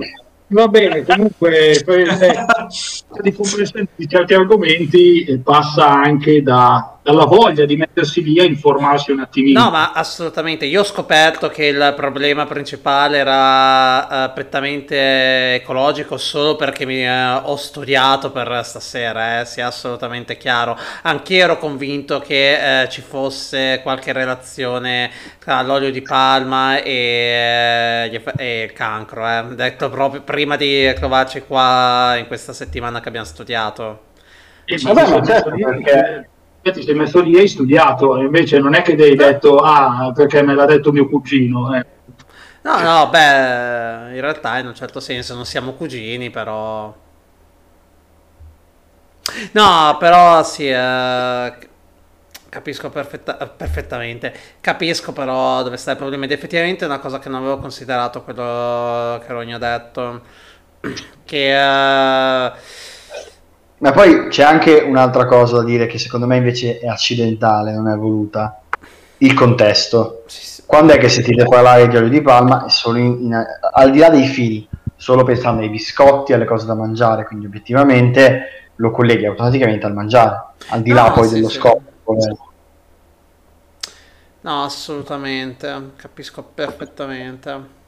Va 0.48 0.68
bene, 0.68 1.06
comunque 1.06 1.82
per, 1.86 2.00
eh, 2.00 2.46
di 3.22 3.32
comprensione 3.32 3.88
di 3.96 4.06
certi 4.06 4.34
argomenti 4.34 5.24
eh, 5.24 5.38
passa 5.38 5.88
anche 5.88 6.44
da, 6.44 6.91
dalla 7.04 7.26
voglia 7.26 7.66
di 7.66 7.76
mettersi 7.76 8.22
lì 8.22 8.40
a 8.40 8.44
informarsi 8.44 9.12
un 9.12 9.22
attimino. 9.22 9.64
No, 9.64 9.72
ma 9.72 9.92
assolutamente. 9.92 10.66
Io 10.66 10.82
ho 10.82 10.84
scoperto 10.84 11.50
che 11.50 11.66
il 11.66 11.94
problema 11.96 12.46
principale 12.46 13.18
era 13.18 14.26
uh, 14.28 14.34
prettamente 14.34 15.56
ecologico 15.56 16.18
solo 16.18 16.56
perché 16.56 16.86
mi 16.86 17.04
uh, 17.04 17.42
ho 17.44 17.56
studiato 17.56 18.32
per 18.32 18.62
stasera, 18.64 19.42
eh, 19.42 19.46
sia 19.46 19.68
assolutamente 19.68 20.38
chiaro. 20.38 20.78
Anch'io 21.02 21.44
ero 21.44 21.58
convinto 21.58 22.20
che 22.20 22.84
uh, 22.86 22.92
ci 22.92 23.02
fosse 23.02 23.80
qualche 23.82 24.14
relazione 24.14 25.10
tra 25.40 25.62
l'olio 25.64 25.90
di 25.90 26.02
palma 26.04 26.82
e, 26.82 28.22
e 28.38 28.62
il 28.62 28.74
cancro, 28.74 29.28
eh. 29.28 29.56
detto 29.56 29.90
proprio 29.90 30.22
prima 30.22 30.56
di 30.56 30.94
trovarci 30.94 31.42
qua 31.42 32.16
in 32.18 32.28
questa 32.28 32.54
settimana 32.54 33.00
che 33.00 33.08
abbiamo 33.08 33.26
studiato. 33.26 34.10
E 34.66 34.78
vabbè, 34.78 35.10
ma 35.10 35.26
certo, 35.26 35.50
perché 35.50 36.30
ti 36.70 36.84
sei 36.84 36.94
messo 36.94 37.20
lì 37.22 37.36
e 37.36 37.40
hai 37.40 37.48
studiato, 37.48 38.18
invece 38.18 38.60
non 38.60 38.76
è 38.76 38.84
che 38.84 38.94
hai 38.94 39.16
detto 39.16 39.58
ah 39.58 40.12
perché 40.14 40.44
me 40.44 40.54
l'ha 40.54 40.66
detto 40.66 40.92
mio 40.92 41.08
cugino. 41.10 41.76
Eh. 41.76 41.86
No, 42.64 42.80
no, 42.80 43.10
beh, 43.10 44.14
in 44.14 44.22
realtà 44.22 44.60
in 44.60 44.68
un 44.68 44.76
certo 44.76 45.00
senso 45.00 45.34
non 45.34 45.46
siamo 45.46 45.74
cugini, 45.74 46.30
però... 46.30 46.94
No, 49.54 49.98
però 50.00 50.44
sì, 50.44 50.68
eh, 50.70 51.54
capisco 52.50 52.90
perfetta- 52.90 53.36
perfettamente. 53.48 54.34
Capisco 54.62 55.14
però 55.14 55.64
dove 55.64 55.78
sta 55.78 55.92
il 55.92 55.98
problema 55.98 56.26
ed 56.26 56.32
effettivamente 56.32 56.84
è 56.86 56.88
una 56.88 57.00
cosa 57.00 57.20
che 57.20 57.30
non 57.30 57.40
avevo 57.42 57.58
considerato 57.60 58.22
quello 58.24 59.20
che 59.26 59.34
Rogno 59.34 59.56
ha 59.56 59.60
detto. 59.60 60.22
Che... 61.26 62.46
Eh, 62.46 62.52
ma 63.82 63.92
poi 63.92 64.28
c'è 64.28 64.44
anche 64.44 64.80
un'altra 64.80 65.26
cosa 65.26 65.58
da 65.58 65.64
dire 65.64 65.88
che 65.88 65.98
secondo 65.98 66.28
me 66.28 66.38
invece 66.38 66.78
è 66.78 66.88
accidentale, 66.88 67.74
non 67.74 67.88
è 67.88 67.96
voluta. 67.96 68.62
Il 69.18 69.34
contesto. 69.34 70.24
Quando 70.68 70.94
è 70.94 71.00
che 71.00 71.10
sentite 71.10 71.46
parlare 71.46 71.88
di 71.88 71.98
olio 71.98 72.10
di 72.10 72.22
palma? 72.22 72.66
È 72.66 72.70
solo 72.70 73.00
in, 73.00 73.18
in, 73.22 73.46
al 73.74 73.92
di 73.92 73.98
là 73.98 74.10
dei 74.10 74.26
fili, 74.26 74.68
solo 74.96 75.24
pensando 75.24 75.64
ai 75.64 75.70
biscotti, 75.70 76.32
alle 76.32 76.46
cose 76.46 76.68
da 76.68 76.76
mangiare, 76.76 77.26
quindi 77.26 77.48
obiettivamente 77.48 78.70
lo 78.76 78.92
colleghi 78.92 79.26
automaticamente 79.26 79.86
al 79.88 79.94
mangiare, 79.94 80.44
al 80.70 80.82
di 80.82 80.92
là 80.92 81.08
no, 81.08 81.14
poi 81.14 81.28
sì, 81.28 81.34
dello 81.34 81.50
sì. 81.50 81.58
scopo. 81.58 81.82
No, 84.42 84.64
assolutamente, 84.64 85.92
capisco 85.96 86.44
perfettamente. 86.44 87.80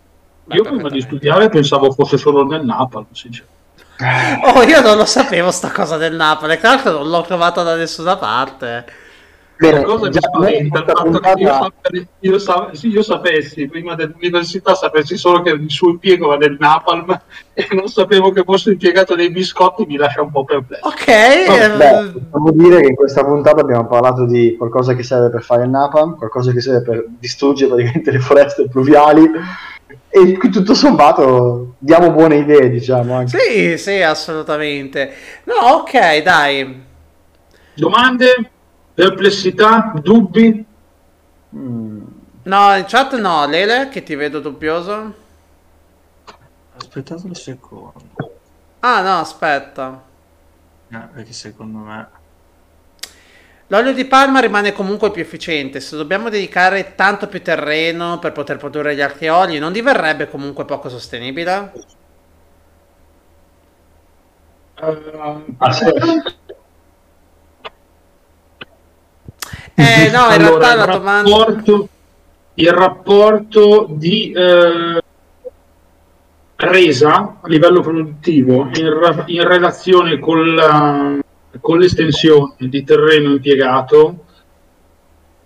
Beh, 0.43 0.55
Io 0.55 0.63
prima 0.63 0.89
di 0.89 1.01
studiare 1.01 1.49
pensavo 1.49 1.91
fosse 1.91 2.17
solo 2.17 2.43
nel 2.45 2.65
Napalm, 2.65 3.05
sinceramente. 3.11 3.52
Oh, 4.55 4.63
io 4.63 4.81
non 4.81 4.97
lo 4.97 5.05
sapevo 5.05 5.51
sta 5.51 5.71
cosa 5.71 5.97
del 5.97 6.15
Napoli, 6.15 6.57
tra 6.57 6.69
l'altro 6.69 6.91
non 6.91 7.09
l'ho 7.09 7.21
trovata 7.21 7.63
da 7.63 7.75
nessuna 7.75 8.17
parte. 8.17 9.01
Bene, 9.55 9.79
La 9.79 9.83
cosa 9.83 10.07
mi 10.07 10.13
spaventa 10.13 10.79
il 10.79 10.85
fatto 10.85 11.19
che 11.19 11.33
io, 11.37 11.53
sapessi, 11.53 12.07
io, 12.19 12.39
sa- 12.39 12.69
sì, 12.73 12.87
io 12.89 13.03
sapessi 13.03 13.67
prima 13.67 13.93
dell'università 13.93 14.73
sapessi 14.73 15.15
solo 15.15 15.41
che 15.41 15.51
il 15.51 15.69
suo 15.69 15.91
impiego 15.91 16.27
va 16.27 16.37
nel 16.37 16.57
Napalm 16.59 17.21
e 17.53 17.67
non 17.71 17.87
sapevo 17.87 18.31
che 18.31 18.43
fosse 18.43 18.71
impiegato 18.71 19.15
nei 19.15 19.31
biscotti 19.31 19.85
mi 19.85 19.95
lascia 19.95 20.21
un 20.21 20.31
po' 20.31 20.43
perplesso. 20.43 20.85
Ok, 20.87 21.07
eh, 21.07 21.71
Beh, 21.77 22.11
possiamo 22.11 22.51
dire 22.51 22.81
che 22.81 22.87
in 22.87 22.95
questa 22.95 23.23
puntata 23.23 23.61
abbiamo 23.61 23.87
parlato 23.87 24.25
di 24.25 24.55
qualcosa 24.57 24.95
che 24.95 25.03
serve 25.03 25.29
per 25.29 25.43
fare 25.43 25.63
il 25.63 25.69
napalm, 25.69 26.17
qualcosa 26.17 26.51
che 26.51 26.59
serve 26.59 26.81
per 26.81 27.05
distruggere 27.19 27.69
praticamente 27.69 28.11
le 28.11 28.19
foreste 28.19 28.67
pluviali 28.67 29.29
e 30.09 30.37
tutto 30.37 30.73
sommato 30.73 31.75
diamo 31.77 32.11
buone 32.11 32.37
idee, 32.37 32.69
diciamo. 32.69 33.15
Anche. 33.15 33.37
sì, 33.37 33.77
sì, 33.77 34.01
assolutamente. 34.01 35.13
No, 35.43 35.77
ok, 35.77 36.21
dai. 36.21 36.83
Domande? 37.73 38.51
Perplessità? 38.93 39.93
Dubbi? 40.01 40.65
Mm. 41.55 42.01
No, 42.43 42.75
in 42.75 42.85
chat 42.87 43.17
no, 43.19 43.45
Lele, 43.47 43.89
che 43.89 44.03
ti 44.03 44.15
vedo 44.15 44.39
dubbioso. 44.39 45.13
Aspettate 46.75 47.25
un 47.25 47.35
secondo. 47.35 48.01
Ah, 48.79 49.01
no, 49.01 49.19
aspetta. 49.19 50.03
Eh, 50.89 51.07
perché 51.13 51.33
secondo 51.33 51.79
me... 51.79 52.21
L'olio 53.67 53.93
di 53.93 54.05
palma 54.05 54.39
rimane 54.39 54.71
comunque 54.73 55.11
più 55.11 55.21
efficiente. 55.21 55.79
Se 55.79 55.95
dobbiamo 55.95 56.29
dedicare 56.29 56.93
tanto 56.95 57.27
più 57.27 57.41
terreno 57.41 58.19
per 58.19 58.31
poter 58.31 58.57
produrre 58.57 58.95
gli 58.95 59.01
altri 59.01 59.29
oli, 59.29 59.57
non 59.59 59.71
diverrebbe 59.71 60.29
comunque 60.29 60.65
poco 60.65 60.89
sostenibile? 60.89 61.71
Sì. 65.71 65.85
Eh, 69.75 70.09
no, 70.11 70.25
in 70.25 70.31
allora, 70.31 70.37
realtà 70.37 70.75
la 70.75 70.85
domanda... 70.85 71.29
rapporto, 71.29 71.89
il 72.55 72.71
rapporto 72.71 73.87
di 73.89 74.31
eh, 74.31 75.01
resa 76.57 77.37
a 77.41 77.47
livello 77.47 77.81
produttivo 77.81 78.69
in, 78.73 79.23
in 79.27 79.47
relazione 79.47 80.19
con, 80.19 80.53
la- 80.53 81.17
con 81.59 81.79
l'estensione 81.79 82.53
di 82.57 82.83
terreno 82.83 83.31
impiegato 83.31 84.25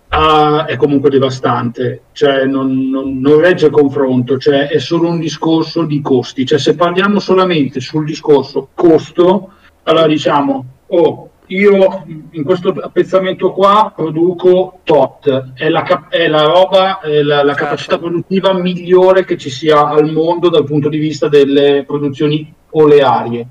ah, 0.08 0.64
è 0.64 0.76
comunque 0.76 1.10
devastante, 1.10 2.02
cioè 2.12 2.44
non, 2.44 2.88
non- 2.88 3.20
non 3.20 3.40
regge 3.40 3.66
il 3.66 3.72
confronto, 3.72 4.38
cioè 4.38 4.68
è 4.68 4.78
solo 4.78 5.08
un 5.08 5.18
discorso 5.20 5.84
di 5.84 6.00
costi, 6.00 6.46
cioè 6.46 6.58
se 6.58 6.74
parliamo 6.74 7.20
solamente 7.20 7.80
sul 7.80 8.04
discorso 8.04 8.68
costo, 8.74 9.50
allora 9.82 10.06
diciamo, 10.06 10.64
oh, 10.86 11.30
io 11.48 12.04
in 12.32 12.44
questo 12.44 12.70
appezzamento 12.70 13.52
qua 13.52 13.92
produco 13.94 14.80
tot, 14.84 15.52
è 15.54 15.68
la, 15.68 16.06
è 16.10 16.28
la 16.28 16.42
roba, 16.42 17.00
è 17.00 17.22
la, 17.22 17.42
la 17.42 17.52
Certo. 17.52 17.64
capacità 17.64 17.98
produttiva 17.98 18.52
migliore 18.52 19.24
che 19.24 19.38
ci 19.38 19.48
sia 19.48 19.88
al 19.88 20.12
mondo 20.12 20.50
dal 20.50 20.64
punto 20.64 20.88
di 20.88 20.98
vista 20.98 21.28
delle 21.28 21.84
produzioni 21.86 22.52
olearie. 22.70 23.46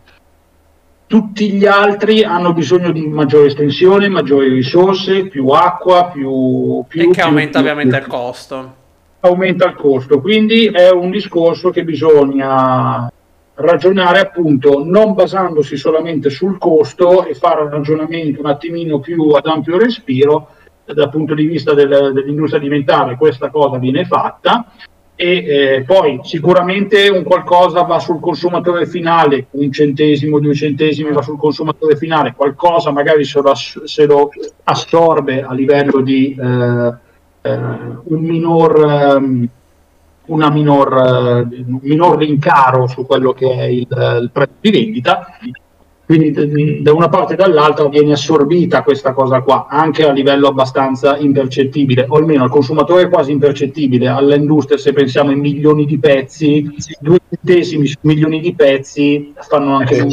Tutti 1.08 1.51
gli 1.53 1.66
altri 1.66 2.24
hanno 2.24 2.51
bisogno 2.51 2.91
di 2.91 3.08
maggiore 3.08 3.47
estensione, 3.47 4.10
maggiori 4.10 4.49
risorse, 4.49 5.28
più 5.28 5.47
acqua, 5.47 6.10
più... 6.12 6.84
più 6.86 7.01
E 7.01 7.05
che 7.05 7.12
più- 7.12 7.24
aumenta 7.24 7.60
più- 7.60 7.70
ovviamente 7.70 7.97
il 7.97 8.08
costo. 8.08 8.74
aumenta 9.22 9.68
il 9.68 9.76
costo. 9.76 10.20
Quindi 10.20 10.66
è 10.66 10.89
un 10.91 11.10
discorso 11.10 11.70
che 11.70 11.86
bisogna 11.86 13.10
ragionare 13.55 14.20
appunto 14.20 14.84
non 14.86 15.14
basandosi 15.14 15.78
solamente 15.78 16.30
sul 16.30 16.58
costo 16.58 17.26
e 17.26 17.34
fare 17.34 17.62
un 17.62 17.70
ragionamento 17.70 18.41
un 18.41 18.45
attimino 18.47 18.99
più 18.99 19.30
ad 19.30 19.45
ampio 19.47 19.78
respiro 19.80 20.49
dal 20.86 21.10
punto 21.10 21.34
di 21.34 21.45
vista 21.47 21.74
del- 21.74 22.12
dell'industria 22.14 22.60
alimentare 22.60 23.16
questa 23.18 23.49
cosa 23.49 23.78
viene 23.80 24.05
fatta 24.05 24.66
e 25.20 25.78
eh, 25.78 25.84
poi 25.84 26.20
sicuramente 26.22 27.09
un 27.09 27.24
qualcosa 27.24 27.82
va 27.82 27.97
sul 27.97 28.20
consumatore 28.20 28.86
finale, 28.86 29.47
un 29.51 29.72
centesimo, 29.72 30.39
due 30.39 30.53
centesimi 30.53 31.11
va 31.11 31.24
sul 31.24 31.39
consumatore 31.39 31.97
finale, 31.97 32.36
qualcosa 32.36 32.91
magari 32.91 33.24
se 33.24 33.41
lo, 33.41 33.49
ass- 33.49 33.84
se 33.86 34.05
lo 34.05 34.30
assorbe 34.65 35.41
a 35.41 35.53
livello 35.53 36.01
di 36.01 36.38
eh, 36.39 36.93
eh, 37.41 37.59
un 38.03 38.22
minor, 38.22 39.20
una 40.26 40.49
minor, 40.51 41.47
eh, 41.51 41.63
un 41.65 41.80
minor 41.82 42.18
rincaro 42.20 42.86
su 42.86 43.03
quello 43.07 43.34
che 43.34 43.51
è 43.51 43.63
il, 43.63 43.88
il 44.22 44.30
prezzo 44.32 44.53
di 44.59 44.70
vendita. 44.70 45.26
Quindi 46.08 46.32
d- 46.32 46.80
da 46.84 46.93
una 46.93 47.10
parte 47.10 47.34
e 47.34 47.36
dall'altra 47.36 47.89
viene 47.89 48.14
assorbita 48.14 48.82
questa 48.82 49.12
cosa 49.12 49.41
qua, 49.41 49.68
anche 49.70 50.08
a 50.08 50.14
livello 50.14 50.47
abbastanza 50.47 51.18
impercettibile, 51.18 52.05
o 52.08 52.16
almeno 52.16 52.43
al 52.43 52.49
consumatore 52.49 53.01
è 53.03 53.10
quasi 53.10 53.32
impercettibile, 53.34 54.08
all'industria 54.08 54.78
se 54.78 54.93
pensiamo 54.93 55.32
in 55.32 55.39
milioni 55.39 55.86
di 55.86 55.99
pezzi, 55.99 56.74
due 57.01 57.18
centesimi 57.30 57.88
su 57.88 57.97
milioni 58.01 58.39
di 58.39 58.55
pezzi 58.55 59.34
fanno 59.49 59.76
anche 59.76 59.95
Eh, 59.97 60.08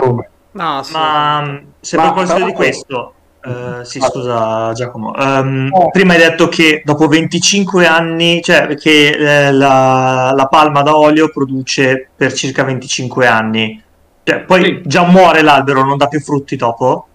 come? 0.00 0.30
No, 0.52 0.78
assolutamente. 0.78 0.88
Ma 0.92 1.60
se 1.78 1.96
Ma- 1.96 2.02
a 2.02 2.12
proposito 2.12 2.44
di 2.46 2.52
questo, 2.52 3.14
eh, 3.44 3.84
sì, 3.84 3.98
Ah. 3.98 4.02
scusa 4.06 4.72
Giacomo, 4.72 5.14
Ehm, 5.14 5.68
Oh. 5.70 5.90
prima 5.90 6.14
hai 6.14 6.18
detto 6.18 6.48
che 6.48 6.82
dopo 6.84 7.06
25 7.06 7.86
anni, 7.86 8.40
cioè 8.42 8.74
che 8.74 9.10
eh, 9.46 9.52
la, 9.52 10.32
la 10.34 10.46
palma 10.46 10.82
da 10.82 10.96
olio 10.98 11.30
produce 11.32 12.08
per 12.16 12.32
circa 12.32 12.64
25 12.64 13.28
anni, 13.28 13.80
cioè, 14.22 14.40
poi 14.40 14.62
Sì. 14.62 14.80
già 14.84 15.04
muore 15.04 15.42
l'albero, 15.42 15.84
non 15.84 15.96
dà 15.96 16.06
più 16.08 16.20
frutti 16.20 16.56
dopo? 16.56 17.06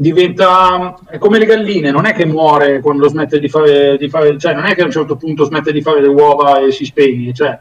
diventa 0.00 0.98
è 1.10 1.18
come 1.18 1.38
le 1.38 1.44
galline, 1.44 1.90
non 1.90 2.06
è 2.06 2.14
che 2.14 2.24
muore 2.24 2.80
quando 2.80 3.06
smette 3.06 3.38
di 3.38 3.50
fare, 3.50 3.98
di 3.98 4.08
fare 4.08 4.38
cioè 4.38 4.54
non 4.54 4.64
è 4.64 4.74
che 4.74 4.80
a 4.80 4.86
un 4.86 4.90
certo 4.90 5.16
punto 5.16 5.44
smette 5.44 5.72
di 5.72 5.82
fare 5.82 6.00
le 6.00 6.08
uova 6.08 6.58
e 6.58 6.72
si 6.72 6.86
spegne, 6.86 7.34
cioè 7.34 7.58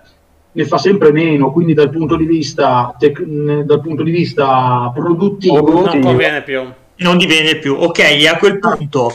ne 0.51 0.65
fa 0.65 0.77
sempre 0.77 1.11
meno, 1.11 1.51
quindi 1.51 1.73
dal 1.73 1.89
punto 1.89 2.15
di 2.15 2.25
vista, 2.25 2.95
tec- 2.97 3.21
dal 3.21 3.81
punto 3.81 4.03
di 4.03 4.11
vista 4.11 4.89
produttivo 4.93 5.61
Produttivo. 5.63 5.91
Non 5.91 6.01
conviene 6.01 6.41
più. 6.41 6.61
Non 6.95 7.17
diviene 7.17 7.57
più. 7.57 7.75
Ok, 7.75 7.99
e 7.99 8.27
a 8.27 8.37
quel 8.37 8.57
punto, 8.57 9.11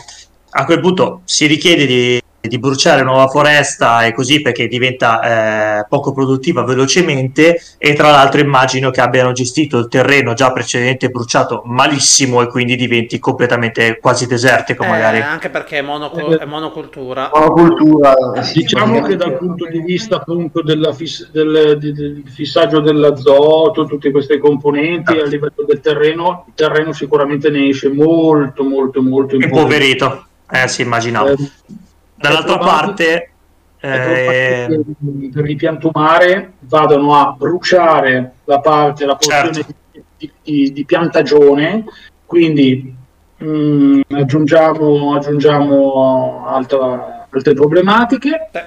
a 0.50 0.64
quel 0.66 0.80
punto 0.80 1.22
si 1.24 1.46
richiede 1.46 1.86
di, 1.86 2.20
di 2.48 2.58
bruciare 2.58 3.02
nuova 3.02 3.26
foresta 3.28 4.04
e 4.04 4.12
così 4.12 4.42
perché 4.42 4.68
diventa 4.68 5.80
eh, 5.80 5.86
poco 5.88 6.12
produttiva 6.12 6.62
velocemente 6.62 7.58
e 7.78 7.94
tra 7.94 8.10
l'altro 8.10 8.40
immagino 8.40 8.90
che 8.90 9.00
abbiano 9.00 9.32
gestito 9.32 9.78
il 9.78 9.88
terreno 9.88 10.34
già 10.34 10.52
precedentemente 10.52 11.08
bruciato 11.08 11.62
malissimo 11.64 12.42
e 12.42 12.48
quindi 12.48 12.76
diventi 12.76 13.18
completamente 13.18 13.98
quasi 13.98 14.26
desertico 14.26 14.84
Eh, 14.84 14.88
magari. 14.88 15.20
anche 15.20 15.48
perché 15.48 15.78
è, 15.78 15.82
monoco- 15.82 16.38
è 16.38 16.44
monocultura. 16.44 17.30
Monocultura. 17.32 18.14
sì, 18.42 18.60
Diciamo 18.60 19.00
che 19.02 19.16
dal 19.16 19.36
punto 19.38 19.66
di 19.66 19.80
vista 19.80 20.16
appunto 20.16 20.62
della 20.62 20.92
fiss- 20.92 21.30
del, 21.30 21.78
del 21.78 22.22
fissaggio 22.26 22.80
dell'azoto, 22.80 23.86
tutte 23.86 24.10
queste 24.10 24.38
componenti 24.38 25.12
a 25.18 25.24
livello 25.24 25.64
del 25.66 25.80
terreno, 25.80 26.44
il 26.48 26.52
terreno 26.54 26.92
sicuramente 26.92 27.48
ne 27.48 27.68
esce 27.68 27.88
molto 27.88 28.64
molto 28.64 29.02
molto 29.02 29.36
Impoverito. 29.36 30.26
Eh 30.50 30.68
sì, 30.68 30.82
immaginavo. 30.82 31.30
Eh, 31.30 31.36
Dall'altra 32.24 32.56
parte... 32.56 33.30
eh, 33.80 34.80
per 35.30 35.46
il 35.50 35.56
piantumare 35.56 36.54
vadano 36.60 37.14
a 37.14 37.34
bruciare 37.36 38.36
la 38.44 38.60
parte, 38.60 39.04
la 39.04 39.14
porzione 39.14 39.52
Certo. 39.52 39.74
di, 40.16 40.30
di- 40.42 40.72
di 40.72 40.84
piantagione, 40.86 41.84
quindi 42.24 42.94
mm, 43.44 44.00
aggiungiamo, 44.08 45.14
aggiungiamo 45.16 46.46
altra- 46.46 47.26
altre 47.28 47.52
problematiche. 47.52 48.48
Eh, 48.52 48.62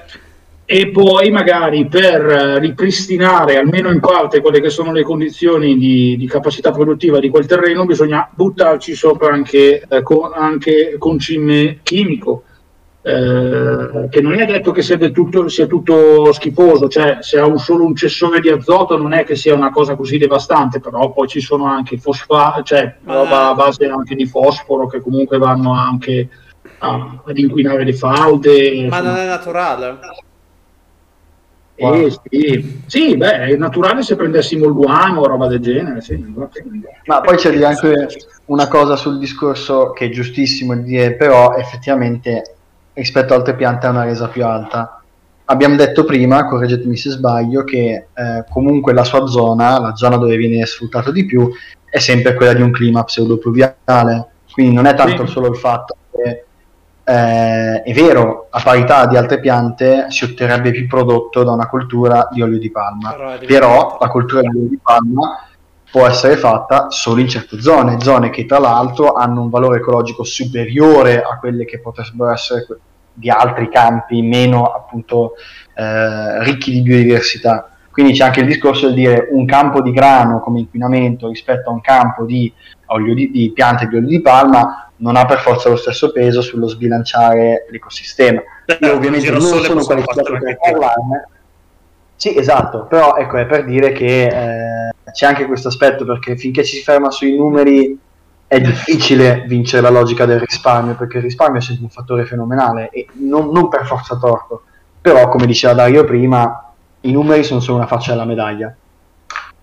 e 0.69 0.90
poi 0.90 1.32
magari 1.32 1.88
per 1.88 2.22
ripristinare 2.60 3.57
almeno 3.57 3.90
in 3.90 4.02
parte 4.02 4.41
quelle 4.41 4.60
che 4.60 4.69
sono 4.69 4.91
le 4.91 5.02
condizioni 5.02 5.77
di, 5.77 6.15
di 6.18 6.27
capacità 6.27 6.72
produttiva 6.72 7.19
di 7.19 7.30
quel 7.30 7.45
terreno 7.45 7.86
bisogna 7.86 8.30
buttarci 8.30 8.94
sopra 8.94 9.34
anche, 9.34 9.82
eh, 9.88 10.02
co- 10.03 10.30
anche 10.30 10.98
concime 10.99 11.80
chimico 11.84 12.44
eh, 13.08 14.10
che 14.10 14.20
non 14.20 14.34
è 14.34 14.46
detto 14.46 14.74
che 14.74 14.82
sia, 14.82 14.98
del 14.98 15.14
tutto, 15.14 15.48
sia 15.48 15.66
tutto 15.66 16.34
schifoso, 16.34 16.90
cioè 16.90 17.20
se 17.22 17.40
ha 17.40 17.46
un, 17.46 17.58
solo 17.58 17.86
un 17.86 17.96
cessore 17.96 18.42
di 18.42 18.50
azoto 18.50 18.98
non 18.98 19.14
è 19.14 19.24
che 19.24 19.38
sia 19.38 19.56
una 19.56 19.72
cosa 19.72 19.96
così 19.96 20.18
devastante, 20.18 20.82
però 20.82 21.14
poi 21.14 21.30
ci 21.30 21.40
sono 21.40 21.68
anche 21.68 21.98
fosfa, 21.98 22.60
cioè 22.66 22.98
roba 23.06 23.48
a 23.48 23.54
base 23.54 23.86
anche 23.86 24.14
di 24.14 24.26
fosforo 24.26 24.88
che 24.88 25.00
comunque 25.00 25.38
vanno 25.38 25.72
anche 25.74 26.28
a- 26.80 27.22
ad 27.26 27.38
inquinare 27.38 27.86
le 27.86 27.94
falde. 27.94 28.50
ma 28.50 28.98
insomma. 28.98 29.02
non 29.02 29.16
è 29.16 29.26
naturale. 29.26 30.00
Eh, 31.76 32.14
sì. 32.30 32.82
Sì, 32.88 33.16
beh, 33.16 33.46
è 33.46 33.56
naturale 33.56 34.02
se 34.02 34.18
prendessimo 34.18 34.66
il 34.66 34.74
guano 34.74 35.22
o 35.22 35.28
roba 35.28 35.48
del 35.48 35.62
genere. 35.62 36.02
Sì. 36.02 36.22
Ma 37.06 37.22
poi 37.22 37.38
c'è 37.38 37.64
anche 37.64 38.08
una 38.46 38.68
cosa 38.68 38.98
sul 38.98 39.18
discorso 39.18 39.92
che 39.92 40.08
è 40.08 40.10
giustissimo 40.10 40.76
di 40.76 40.84
dire, 40.84 41.14
però 41.14 41.56
effettivamente 41.56 42.57
rispetto 42.98 43.34
ad 43.34 43.40
altre 43.40 43.56
piante 43.56 43.86
ha 43.86 43.91
una 43.91 44.03
resa 44.03 44.28
più 44.28 44.44
alta. 44.44 45.02
Abbiamo 45.45 45.76
detto 45.76 46.03
prima, 46.03 46.45
correggetemi 46.45 46.98
se 46.98 47.11
sbaglio, 47.11 47.64
che 47.64 48.07
eh, 48.14 48.45
comunque 48.49 48.91
la 48.91 49.03
sua 49.06 49.26
zona, 49.28 49.80
la 49.80 49.95
zona 49.95 50.18
dove 50.18 50.36
viene 50.36 50.65
sfruttato 50.65 51.11
di 51.11 51.26
più, 51.26 51.49
è 51.90 51.99
sempre 51.99 52.34
quella 52.34 52.53
di 52.53 52.61
un 52.61 52.72
clima 52.72 53.03
pseudopluviale. 53.03 54.28
Quindi 54.52 54.76
non 54.76 54.88
è 54.88 54.95
tanto 54.95 55.26
Sì. 55.26 55.32
solo 55.32 55.49
il 55.49 55.56
fatto 55.56 55.95
che 56.11 56.44
eh, 57.10 57.82
è 57.84 57.94
vero, 57.94 58.48
a 58.49 58.61
parità 58.61 59.06
di 59.06 59.15
altre 59.15 59.40
piante 59.40 60.07
si 60.10 60.26
otterrebbe 60.26 60.72
più 60.72 60.88
prodotto 60.88 61.44
da 61.44 61.52
una 61.53 61.69
coltura 61.69 62.28
di 62.32 62.41
olio 62.41 62.57
di 62.60 62.69
palma. 62.69 63.14
Però 63.14 63.38
Però 63.45 63.98
la 64.02 64.07
coltura 64.10 64.41
di 64.41 64.48
olio 64.48 64.68
di 64.68 64.80
palma 64.82 65.47
può 65.89 66.05
essere 66.05 66.35
fatta 66.38 66.89
solo 66.89 67.22
in 67.22 67.27
certe 67.27 67.61
zone, 67.61 67.99
zone 67.99 68.30
che 68.30 68.45
tra 68.45 68.59
l'altro 68.59 69.14
hanno 69.14 69.41
un 69.41 69.49
valore 69.49 69.77
ecologico 69.77 70.23
superiore 70.23 71.22
a 71.22 71.38
quelle 71.39 71.65
che 71.65 71.80
potrebbero 71.80 72.31
essere 72.31 72.65
que- 72.65 72.80
di 73.14 73.30
altri 73.30 73.69
campi 73.69 74.22
meno 74.22 74.65
appunto 74.65 75.34
eh, 75.73 76.43
ricchi 76.43 76.72
di 76.72 76.81
biodiversità. 76.81 77.72
Quindi 77.89 78.14
c'è 78.14 78.26
anche 78.26 78.41
il 78.41 78.45
discorso 78.45 78.89
di 78.89 78.93
dire 78.93 79.27
un 79.31 79.45
campo 79.45 79.81
di 79.81 79.91
grano 79.91 80.39
come 80.39 80.59
inquinamento 80.59 81.30
rispetto 81.30 81.69
a 81.69 81.73
un 81.73 81.81
campo 81.81 82.26
di, 82.26 82.53
olio 82.88 83.15
di, 83.15 83.31
di 83.31 83.51
piante 83.51 83.88
di 83.88 83.95
olio 83.95 84.07
di 84.07 84.22
palma 84.22 84.91
non 84.97 85.15
ha 85.15 85.26
per 85.26 85.39
forza 85.39 85.69
lo 85.69 85.76
stesso 85.76 86.11
peso 86.11 86.41
sullo 86.41 86.68
sbilanciare 86.68 87.65
l'ecosistema. 87.69 88.41
Io 88.80 88.93
ovviamente 88.93 89.31
non 89.31 89.41
sono 89.41 89.84
qualificato 89.84 90.38
per 90.38 90.57
parlarne. 90.57 91.27
Sì, 92.15 92.38
esatto, 92.38 92.85
però 92.85 93.15
ecco, 93.15 93.38
è 93.38 93.45
per 93.45 93.65
dire 93.65 93.91
che 93.91 94.26
eh, 94.26 94.93
c'è 95.12 95.26
anche 95.26 95.46
questo 95.46 95.68
aspetto 95.70 96.06
perché 96.06 96.36
finché 96.36 96.64
ci 96.64 96.78
si 96.78 96.84
ferma 96.84 97.12
sui 97.12 97.36
numeri 97.36 97.98
è 98.48 98.62
difficile 98.62 99.44
vincere 99.46 99.82
la 99.82 99.90
logica 99.90 100.26
del 100.26 100.40
risparmio 100.40 100.96
perché 100.96 101.18
il 101.18 101.24
risparmio 101.24 101.60
è 101.60 101.64
sempre 101.64 101.84
un 101.84 101.90
fattore 101.90 102.26
fenomenale 102.26 102.90
e 102.90 103.08
non, 103.16 103.52
non 103.52 103.68
per 103.68 103.86
forza 103.86 104.18
torto, 104.18 104.64
però 105.02 105.28
come 105.28 105.46
diceva 105.46 105.74
Dario 105.74 106.06
prima, 106.06 106.74
i 107.02 107.12
numeri 107.12 107.44
sono 107.44 107.60
solo 107.60 107.78
una 107.78 107.88
faccia 107.88 108.12
della 108.12 108.26
medaglia. 108.26 108.74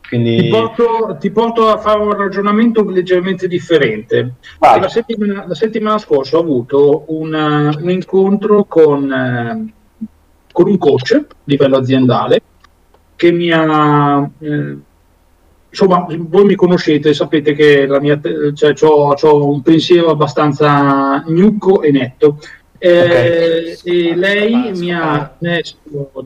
Quindi 0.06 0.36
Ti 0.36 0.48
porto, 0.48 1.16
ti 1.18 1.30
porto 1.30 1.70
a 1.70 1.78
fare 1.78 1.98
un 1.98 2.12
ragionamento 2.12 2.88
leggermente 2.88 3.48
differente. 3.48 4.34
La 4.58 4.88
settimana, 4.88 5.46
la 5.46 5.54
settimana 5.54 5.96
scorsa 5.96 6.36
ho 6.36 6.40
avuto 6.40 7.04
un, 7.08 7.34
eh, 7.34 7.82
un 7.82 7.90
incontro 7.90 8.64
con, 8.64 9.10
eh, 9.10 9.72
con 10.52 10.68
un 10.68 10.76
coach 10.76 11.12
a 11.12 11.34
livello 11.44 11.78
aziendale 11.78 12.42
che 13.16 13.32
mi 13.32 13.50
ha... 13.50 14.28
eh, 14.40 14.76
insomma, 15.74 16.06
voi 16.08 16.44
mi 16.44 16.54
conoscete, 16.54 17.12
sapete 17.12 17.52
che 17.52 17.84
la 17.86 18.00
mia, 18.00 18.20
cioè, 18.54 18.74
ho 18.82 19.48
un 19.50 19.60
pensiero 19.60 20.10
abbastanza 20.10 21.24
gnucco 21.26 21.82
e 21.82 21.90
netto. 21.90 22.38
Eh, 22.78 23.76
E 23.82 24.14
lei 24.14 24.70
mi 24.74 24.94
ha 24.94 25.34
messo 25.38 25.76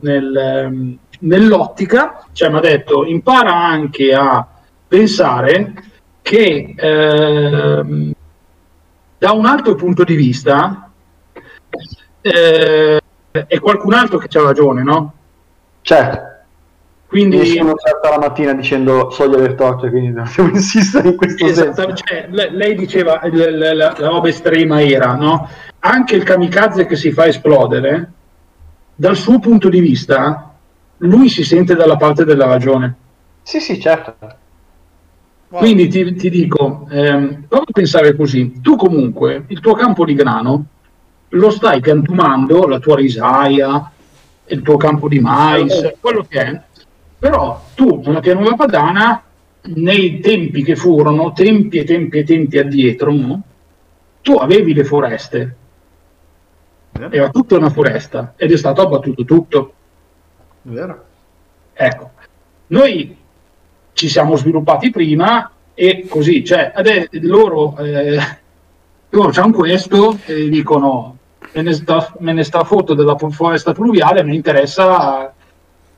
nel, 0.01 0.35
ehm, 0.35 0.97
nell'ottica, 1.21 2.25
cioè 2.31 2.49
mi 2.49 2.57
ha 2.57 2.61
detto 2.61 3.05
impara 3.05 3.55
anche 3.55 4.13
a 4.13 4.47
pensare 4.87 5.73
che 6.21 6.75
ehm, 6.77 8.11
da 9.17 9.31
un 9.31 9.45
altro 9.45 9.75
punto 9.75 10.03
di 10.03 10.15
vista 10.15 10.91
eh, 12.21 13.01
è 13.31 13.59
qualcun 13.59 13.93
altro 13.93 14.17
che 14.17 14.27
c'ha 14.27 14.41
ragione, 14.41 14.83
no? 14.83 15.13
Certo, 15.81 16.28
Quindi 17.09 17.37
nessuno 17.37 17.73
si 17.75 17.91
alza 17.91 18.09
la 18.11 18.19
mattina 18.19 18.53
dicendo 18.53 19.09
so 19.09 19.27
di 19.27 19.33
aver 19.33 19.55
torto, 19.55 19.89
quindi 19.89 20.13
dobbiamo 20.13 20.49
insistere 20.55 21.09
in 21.09 21.15
questo 21.15 21.47
senso. 21.47 21.69
Esatto, 21.71 21.93
cioè, 21.95 22.27
le- 22.29 22.51
lei 22.51 22.75
diceva 22.75 23.19
la, 23.23 23.49
la- 23.49 23.73
la- 23.73 23.95
la 23.97 24.07
roba 24.07 24.27
estrema 24.29 24.79
era 24.81 25.15
no? 25.15 25.49
anche 25.79 26.15
il 26.15 26.23
kamikaze 26.23 26.85
che 26.85 26.95
si 26.95 27.11
fa 27.11 27.25
esplodere 27.25 28.11
dal 28.93 29.15
suo 29.15 29.39
punto 29.39 29.69
di 29.69 29.79
vista 29.79 30.53
lui 30.97 31.29
si 31.29 31.43
sente 31.43 31.73
dalla 31.75 31.95
parte 31.95 32.25
della 32.25 32.45
ragione 32.45 32.93
Sì, 33.41 33.59
sì, 33.59 33.79
certo. 33.79 34.13
Wow. 35.51 35.61
quindi 35.61 35.87
ti, 35.87 36.13
ti 36.13 36.29
dico 36.29 36.85
ehm, 36.91 37.45
prova 37.47 37.63
a 37.67 37.71
pensare 37.71 38.15
così 38.15 38.59
tu 38.61 38.75
comunque 38.75 39.45
il 39.47 39.59
tuo 39.61 39.73
campo 39.73 40.05
di 40.05 40.13
grano 40.13 40.65
lo 41.29 41.49
stai 41.49 41.79
piantumando 41.79 42.67
la 42.67 42.77
tua 42.77 42.97
risaia 42.97 43.89
il 44.51 44.61
tuo 44.61 44.77
campo 44.77 45.07
di 45.07 45.19
mais 45.19 45.93
quello 45.99 46.23
che 46.27 46.39
è 46.39 46.61
però 47.19 47.61
tu 47.75 48.01
nella 48.03 48.21
pianura 48.21 48.55
padana 48.55 49.23
nei 49.61 50.19
tempi 50.19 50.63
che 50.63 50.75
furono 50.75 51.33
tempi 51.33 51.77
e 51.77 51.83
tempi 51.83 52.19
e 52.19 52.23
tempi 52.23 52.57
addietro 52.57 53.11
no? 53.11 53.41
tu 54.21 54.33
avevi 54.35 54.73
le 54.73 54.83
foreste 54.83 55.55
era 56.91 57.29
tutta 57.29 57.57
una 57.57 57.69
foresta 57.69 58.33
ed 58.35 58.51
è 58.51 58.57
stato 58.57 58.81
abbattuto 58.81 59.23
tutto 59.25 59.73
Vero? 60.63 61.05
Ecco, 61.73 62.11
noi 62.67 63.17
ci 63.93 64.09
siamo 64.09 64.35
sviluppati 64.35 64.89
prima 64.89 65.49
e 65.73 66.05
così, 66.09 66.43
cioè 66.43 66.71
ade- 66.75 67.07
loro, 67.21 67.77
eh, 67.77 68.19
loro 69.09 69.29
c'hanno 69.29 69.53
questo 69.53 70.17
e 70.25 70.49
dicono 70.49 71.17
me 71.53 71.61
ne 71.61 71.73
sta, 71.73 72.13
me 72.19 72.33
ne 72.33 72.43
sta 72.43 72.63
foto 72.63 72.93
della 72.93 73.17
foresta 73.17 73.71
pluviale, 73.71 74.23
mi 74.23 74.35
interessa 74.35 75.33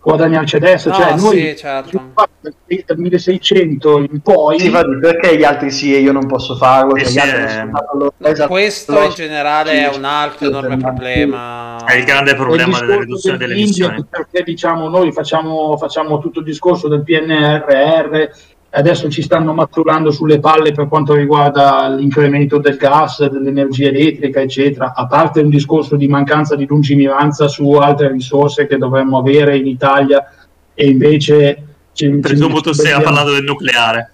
guadagnarci 0.03 0.55
adesso, 0.55 0.89
No, 0.89 0.95
cioè 0.95 1.15
noi 1.15 1.37
sì, 1.37 1.55
certo. 1.55 2.01
dal 2.13 2.97
1600 2.97 3.99
in 3.99 4.19
poi 4.21 4.59
Sì, 4.59 4.65
infatti, 4.65 4.97
perché 4.99 5.37
gli 5.37 5.43
altri 5.43 5.69
sì 5.69 5.95
e 5.95 5.99
io 5.99 6.11
non 6.11 6.25
posso 6.25 6.55
farlo? 6.55 6.95
Cioè, 6.97 7.05
sì, 7.05 7.13
gli 7.13 7.19
altri 7.19 7.41
eh. 7.41 7.69
loro- 7.93 8.13
esatto, 8.17 8.49
Questo 8.49 8.93
loro- 8.93 9.05
in 9.05 9.11
generale 9.13 9.71
è 9.73 9.95
un 9.95 10.03
altro 10.03 10.37
sì, 10.39 10.45
enorme 10.45 10.75
sì, 10.75 10.81
problema. 10.81 11.85
È 11.85 11.95
il 11.95 12.03
grande 12.05 12.35
problema 12.35 12.79
della 12.79 12.99
riduzione 12.99 13.37
delle 13.37 13.53
emissioni. 13.53 14.03
perché 14.09 14.41
diciamo 14.43 14.89
noi 14.89 15.11
facciamo, 15.11 15.77
facciamo 15.77 16.19
tutto 16.19 16.39
il 16.39 16.45
discorso 16.45 16.87
del 16.87 17.03
PNRR 17.03 18.29
adesso 18.73 19.10
ci 19.10 19.22
stanno 19.22 19.53
maturando 19.53 20.11
sulle 20.11 20.39
palle 20.39 20.72
per 20.72 20.88
quanto 20.88 21.14
riguarda 21.14 21.89
l'incremento 21.89 22.57
del 22.57 22.77
gas, 22.77 23.27
dell'energia 23.27 23.89
elettrica, 23.89 24.39
eccetera, 24.39 24.93
a 24.95 25.07
parte 25.07 25.41
un 25.41 25.49
discorso 25.49 25.95
di 25.95 26.07
mancanza 26.07 26.56
di 26.56 26.65
lungimiranza 26.65 27.48
su 27.48 27.69
altre 27.72 28.11
risorse 28.11 28.68
che 28.68 28.77
dovremmo 28.77 29.18
avere 29.18 29.57
in 29.57 29.68
Italia 29.68 30.26
e 30.73 30.88
invece 30.88 31.64
ci, 31.93 32.10
Presumo 32.10 32.61
tu 32.61 32.72
stia 32.72 33.02
parlando 33.02 33.34
del 33.34 33.43
nucleare. 33.43 34.11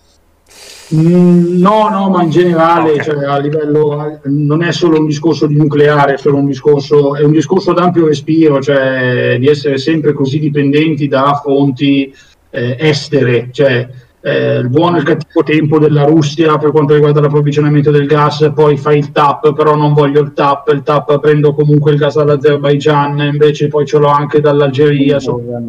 Mm, 0.96 1.60
No, 1.60 1.90
no, 1.90 2.10
ma 2.10 2.24
in 2.24 2.30
generale, 2.30 2.94
Ok. 2.94 3.04
cioè, 3.04 3.26
a 3.26 3.38
livello, 3.38 4.20
non 4.24 4.64
è 4.64 4.72
solo 4.72 5.00
un 5.00 5.06
discorso 5.06 5.46
di 5.46 5.56
nucleare, 5.56 6.14
è, 6.14 6.18
solo 6.18 6.38
un 6.38 6.48
discorso, 6.48 7.16
è 7.16 7.24
un 7.24 7.32
discorso 7.32 7.74
d'ampio 7.74 8.08
respiro, 8.08 8.62
cioè 8.62 9.36
di 9.38 9.48
essere 9.48 9.78
sempre 9.78 10.14
così 10.14 10.40
dipendenti 10.40 11.08
da 11.08 11.40
fonti 11.44 12.14
eh, 12.50 12.76
estere, 12.80 13.50
cioè 13.52 13.88
eh, 14.22 14.58
il 14.58 14.70
buono 14.70 14.98
e 14.98 15.00
il 15.00 15.06
cattivo 15.06 15.44
tempo 15.44 15.80
della 15.80 16.04
Russia 16.04 16.58
per 16.58 16.72
quanto 16.72 16.94
riguarda 16.94 17.22
l'approvvigionamento 17.22 17.92
del 17.92 18.08
gas, 18.08 18.52
poi 18.54 18.78
fai 18.78 18.98
il 18.98 19.12
TAP, 19.12 19.54
però 19.54 19.76
non 19.76 19.94
voglio 19.94 20.22
il 20.22 20.34
TAP, 20.34 20.70
il 20.74 20.84
TAP 20.84 21.20
prendo 21.20 21.54
comunque 21.54 21.92
il 21.92 21.98
gas 21.98 22.16
dall'Azerbaigian, 22.16 23.20
invece 23.20 23.68
poi 23.68 23.86
ce 23.86 23.98
l'ho 23.98 24.08
anche 24.08 24.42
dall'Algeria, 24.42 25.16
insomma. 25.16 25.62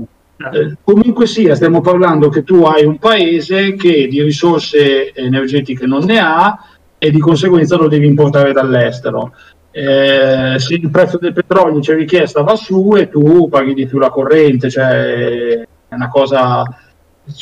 Eh, 0.53 0.77
comunque 0.85 1.27
sia, 1.27 1.57
stiamo 1.57 1.81
parlando 1.81 2.29
che 2.29 2.45
tu 2.45 2.63
hai 2.63 2.85
un 2.85 2.99
paese 2.99 3.75
che 3.75 4.07
di 4.09 4.23
risorse 4.23 5.13
energetiche 5.13 5.85
non 5.85 6.05
ne 6.05 6.19
ha 6.21 6.57
e 6.97 7.11
di 7.11 7.19
conseguenza 7.19 7.77
lo 7.77 7.89
devi 7.89 8.07
importare 8.07 8.53
dall'estero. 8.53 9.33
Eh, 9.71 10.55
se 10.59 10.75
il 10.75 10.91
prezzo 10.91 11.19
del 11.19 11.33
petrolio 11.33 11.81
c'è 11.81 11.95
richiesta 11.95 12.43
va 12.43 12.57
su 12.57 12.95
e 12.97 13.09
tu 13.09 13.49
paghi 13.49 13.75
di 13.75 13.87
più 13.87 13.99
la 13.99 14.11
corrente, 14.11 14.71
cioè 14.71 15.61
è 15.89 15.95
una 15.95 16.09
cosa 16.09 16.65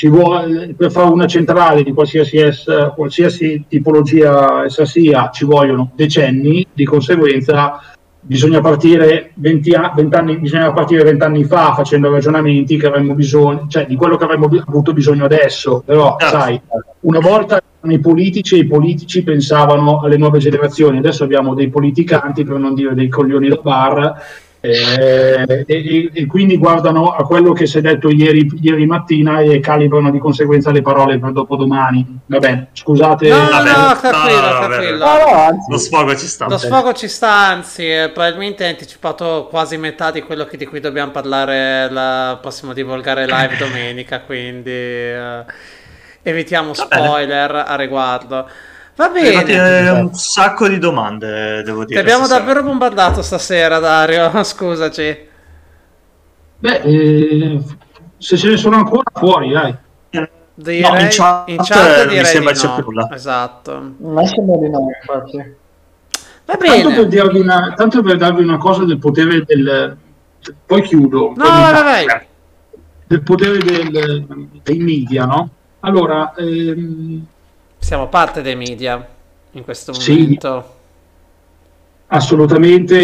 vuole, 0.09 0.75
per 0.77 0.91
fare 0.91 1.11
una 1.11 1.27
centrale 1.27 1.83
di 1.83 1.93
qualsiasi, 1.93 2.37
es- 2.39 2.93
qualsiasi 2.95 3.65
tipologia 3.69 4.65
essa 4.65 4.85
sia 4.85 5.31
ci 5.33 5.45
vogliono 5.45 5.91
decenni, 5.95 6.67
di 6.73 6.85
conseguenza 6.85 7.81
bisogna 8.21 8.61
partire 8.61 9.31
20, 9.35 9.73
a- 9.73 9.93
20 9.95 10.17
anni, 10.17 10.39
bisogna 10.39 10.73
partire 10.73 11.05
20 11.05 11.23
anni 11.25 11.45
fa 11.45 11.75
facendo 11.75 12.11
ragionamenti 12.11 12.77
che 12.77 12.87
avremmo 12.87 13.15
bisogno, 13.15 13.67
cioè 13.69 13.87
di 13.87 13.95
quello 13.95 14.17
che 14.17 14.25
avremmo 14.25 14.51
avuto 14.67 14.93
bisogno 14.93 15.25
adesso, 15.27 15.83
però 15.87 16.17
Ah. 16.17 16.27
sai, 16.29 16.61
una 17.01 17.21
volta 17.21 17.61
erano 17.79 17.95
i 17.97 18.01
politici 18.01 18.57
e 18.57 18.59
i 18.59 18.67
politici 18.67 19.23
pensavano 19.23 20.01
alle 20.01 20.17
nuove 20.17 20.41
generazioni, 20.41 20.99
adesso 20.99 21.23
abbiamo 21.23 21.55
dei 21.55 21.69
politicanti, 21.69 22.43
per 22.45 22.59
non 22.59 22.75
dire 22.75 22.95
dei 22.95 23.09
coglioni 23.09 23.49
da 23.49 23.61
bar, 23.63 24.15
eh, 24.61 25.65
e, 25.67 26.11
e- 26.13 26.27
quindi 26.27 26.57
guardano 26.57 27.11
a 27.13 27.25
quello 27.25 27.53
che 27.53 27.67
si 27.67 27.79
è 27.79 27.81
detto 27.81 28.09
ieri, 28.09 28.49
ieri 28.61 28.87
mattina 28.87 29.41
e 29.41 29.61
calibrano 29.61 30.11
di 30.11 30.19
conseguenza 30.19 30.71
le 30.73 30.83
parole 30.83 31.19
per 31.19 31.33
dopodomani. 31.33 32.05
Vabbè, 32.27 32.69
scusate. 32.73 33.29
No, 33.29 33.37
no, 33.37 33.49
Vabbè. 33.51 33.71
no, 33.71 33.87
No, 33.87 33.95
tranquillo, 34.01 34.99
no, 34.99 35.15
no, 35.15 35.65
Lo 35.69 35.79
sfogo 35.79 36.17
ci 36.17 36.27
sta. 36.27 36.47
Lo 36.49 36.59
sfogo 36.59 36.93
ci 36.95 37.09
sta, 37.09 37.31
anzi, 37.33 37.85
probabilmente 38.13 38.65
hai 38.65 38.71
anticipato 38.71 39.47
quasi 39.49 39.77
metà 39.77 40.11
di 40.11 40.23
quello 40.23 40.45
che- 40.47 40.57
di 40.57 40.67
cui 40.67 40.81
dobbiamo 40.81 41.13
parlare 41.13 41.89
la 41.91 42.39
prossimo 42.41 42.73
divulgare 42.73 43.27
live 43.27 43.57
domenica, 43.59 44.21
quindi 44.23 44.71
eh, 44.71 45.45
evitiamo 46.23 46.73
spoiler 46.75 47.65
a 47.67 47.77
riguardo. 47.77 48.49
Va 48.97 49.05
Arrivati, 49.07 49.53
bene. 49.53 49.79
eh, 49.87 49.91
un 49.91 50.15
sacco 50.15 50.69
di 50.69 50.79
domande, 50.79 51.63
devo 51.63 51.81
Ti 51.81 51.87
dire. 51.89 52.01
abbiamo 52.01 52.25
stasera. 52.25 52.45
davvero 52.47 52.63
bombardato 52.67 53.21
stasera, 53.23 53.79
Dario. 53.79 54.31
Scusaci. 54.43 55.29
Beh, 56.59 56.81
eh, 56.83 57.61
se 58.17 58.37
ce 58.39 58.49
ne 58.49 58.57
sono 58.57 58.77
ancora 58.77 59.03
fuori, 59.13 59.51
dai. 59.53 59.77
Direi, 60.59 60.81
No, 60.81 60.99
in 60.99 61.09
chat, 61.11 61.49
in 61.51 61.59
chat 61.59 62.11
eh, 62.11 62.17
mi 62.17 62.25
sembra 62.25 62.53
di 62.53 62.59
c'è 62.59 62.67
no. 62.67 62.79
nulla. 62.79 63.09
Esatto. 63.13 63.73
A 63.75 63.83
me 63.99 64.27
sembra 64.27 64.57
di 64.57 64.71
no, 64.71 64.89
infatti. 64.99 65.55
Va 66.47 66.57
Tanto 66.57 67.07
per, 67.09 67.27
bene. 67.27 67.39
una, 67.41 67.75
tanto 67.77 68.03
per 68.03 68.17
darvi 68.17 68.43
una 68.43 68.57
cosa 68.57 68.85
del 68.85 68.99
potere 68.99 69.45
del... 69.45 69.97
Poi 70.65 70.81
chiudo. 70.83 71.33
No, 71.37 71.45
vai, 71.45 72.07
vai. 72.07 72.27
Del 73.07 73.23
potere 73.23 73.59
del- 73.59 74.49
dei 74.63 74.79
media, 74.79 75.27
no? 75.27 75.51
Allora, 75.81 76.33
ehm, 76.37 77.27
Siamo 77.87 78.09
parte 78.09 78.43
dei 78.43 78.57
media 78.57 79.07
in 79.53 79.63
questo 79.63 79.93
Sì. 79.93 80.11
momento. 80.19 80.71
assolutamente 82.09 83.01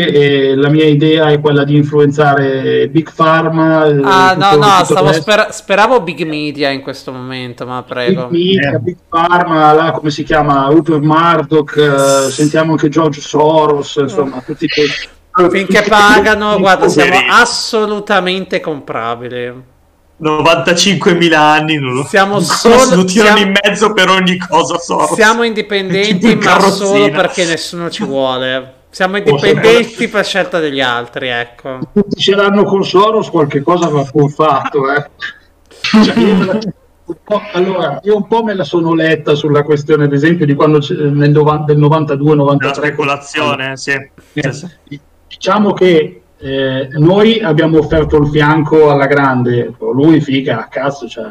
eh, 0.50 0.54
la 0.56 0.68
mia 0.68 0.84
idea 0.86 1.28
è 1.30 1.38
quella 1.40 1.62
di 1.64 1.76
influenzare 1.76 2.88
Big 2.88 3.12
Pharma. 3.14 3.86
eh, 3.86 4.00
Ah, 4.02 4.34
no, 4.36 4.50
tutto- 4.50 4.58
no, 5.00 5.06
resto. 5.08 5.12
spera- 5.20 5.50
speravo 5.52 6.00
Big 6.00 6.24
Media 6.24 6.70
in 6.70 6.82
questo 6.82 7.12
momento, 7.12 7.64
ma 7.64 7.82
prego. 7.84 8.26
Big 8.26 8.54
Media, 8.56 8.72
Eh. 8.72 8.78
Big 8.80 8.96
Pharma, 9.08 9.72
là, 9.72 9.90
come 9.92 10.10
si 10.10 10.24
chiama? 10.24 10.66
Rupert 10.68 11.00
Murdoch, 11.00 11.76
eh, 11.76 12.30
sentiamo 12.32 12.72
anche 12.72 12.88
George 12.88 13.20
Soros, 13.20 13.94
insomma, 13.96 14.40
tutti 14.40 14.66
questi. 14.68 15.08
Finché 15.50 15.82
pagano, 15.88 16.58
guarda, 16.58 16.88
siamo 16.88 17.18
assolutamente 17.30 18.58
comprabili. 18.60 19.70
95.000 20.22 21.34
anni, 21.34 21.76
non 21.78 21.94
lo 21.94 22.04
Siamo 22.04 22.38
solo- 22.40 22.78
se 22.78 22.94
lo 22.94 23.04
tirano 23.04 23.36
siamo- 23.36 23.42
in 23.52 23.54
mezzo 23.62 23.92
per 23.92 24.08
ogni 24.08 24.36
cosa. 24.38 24.78
Soros. 24.78 25.14
Siamo 25.14 25.42
indipendenti, 25.44 26.34
ma 26.36 26.60
solo 26.60 27.10
perché 27.10 27.44
nessuno 27.44 27.90
ci 27.90 28.04
vuole. 28.04 28.74
Siamo 28.90 29.16
Oh, 29.16 29.18
indipendenti 29.18 30.08
per 30.08 30.24
scelta 30.24 30.60
degli 30.60 30.80
altri, 30.80 31.28
ecco. 31.28 31.78
Tutti 31.92 32.20
ce 32.20 32.34
l'hanno 32.36 32.64
con 32.64 32.84
Soros, 32.84 33.30
qualche 33.30 33.62
cosa 33.62 33.88
va 33.88 34.02
pur 34.04 34.30
fatto, 34.30 34.92
eh. 34.92 35.10
Cioè, 35.80 36.16
io 36.18 36.44
la- 36.44 36.58
allora, 37.52 37.98
io 38.04 38.16
un 38.16 38.26
po' 38.28 38.42
me 38.44 38.54
la 38.54 38.64
sono 38.64 38.94
letta 38.94 39.34
sulla 39.34 39.62
questione, 39.64 40.04
ad 40.04 40.12
esempio, 40.12 40.46
di 40.46 40.54
quando 40.54 40.78
nel 40.88 41.30
novan- 41.30 41.64
del 41.64 41.76
Della 41.76 41.88
92-93. 41.88 42.72
speculazione, 42.74 43.76
sì. 43.76 43.90
Eh, 44.34 44.52
sì. 44.52 44.68
Diciamo 45.28 45.72
che 45.72 46.21
eh, 46.42 46.88
noi 46.98 47.40
abbiamo 47.40 47.78
offerto 47.78 48.16
il 48.16 48.28
fianco 48.28 48.90
alla 48.90 49.06
grande, 49.06 49.72
lui 49.78 50.20
figa, 50.20 50.66
cazzo, 50.70 51.06
cioè, 51.08 51.30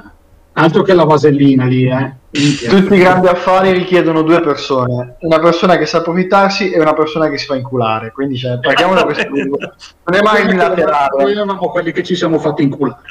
altro 0.54 0.82
che 0.84 0.94
la 0.94 1.04
vasellina 1.04 1.66
lì, 1.66 1.86
eh. 1.86 2.20
Tutti 2.32 2.94
i 2.94 3.00
grandi 3.00 3.28
affari 3.28 3.74
richiedono 3.74 4.22
due 4.22 4.40
persone, 4.40 5.18
una 5.20 5.40
persona 5.40 5.76
che 5.78 5.86
sa 5.86 5.98
approfittarsi 5.98 6.72
e 6.72 6.80
una 6.80 6.94
persona 6.94 7.28
che 7.30 7.38
si 7.38 7.46
fa 7.46 7.56
inculare. 7.58 8.14
Quindi 8.14 8.38
cioè, 8.38 8.58
partiamo 8.58 8.94
da 8.94 9.04
questo 9.04 9.28
punto. 9.28 9.58
Non 10.06 10.18
è 10.18 10.22
mai 10.22 10.44
Noi 10.44 10.54
unilaterale. 10.54 11.30
eravamo 11.30 11.68
quelli 11.68 11.92
che 11.92 12.04
ci 12.04 12.16
siamo 12.16 12.40
fatti 12.40 12.64
inculare. 12.64 13.02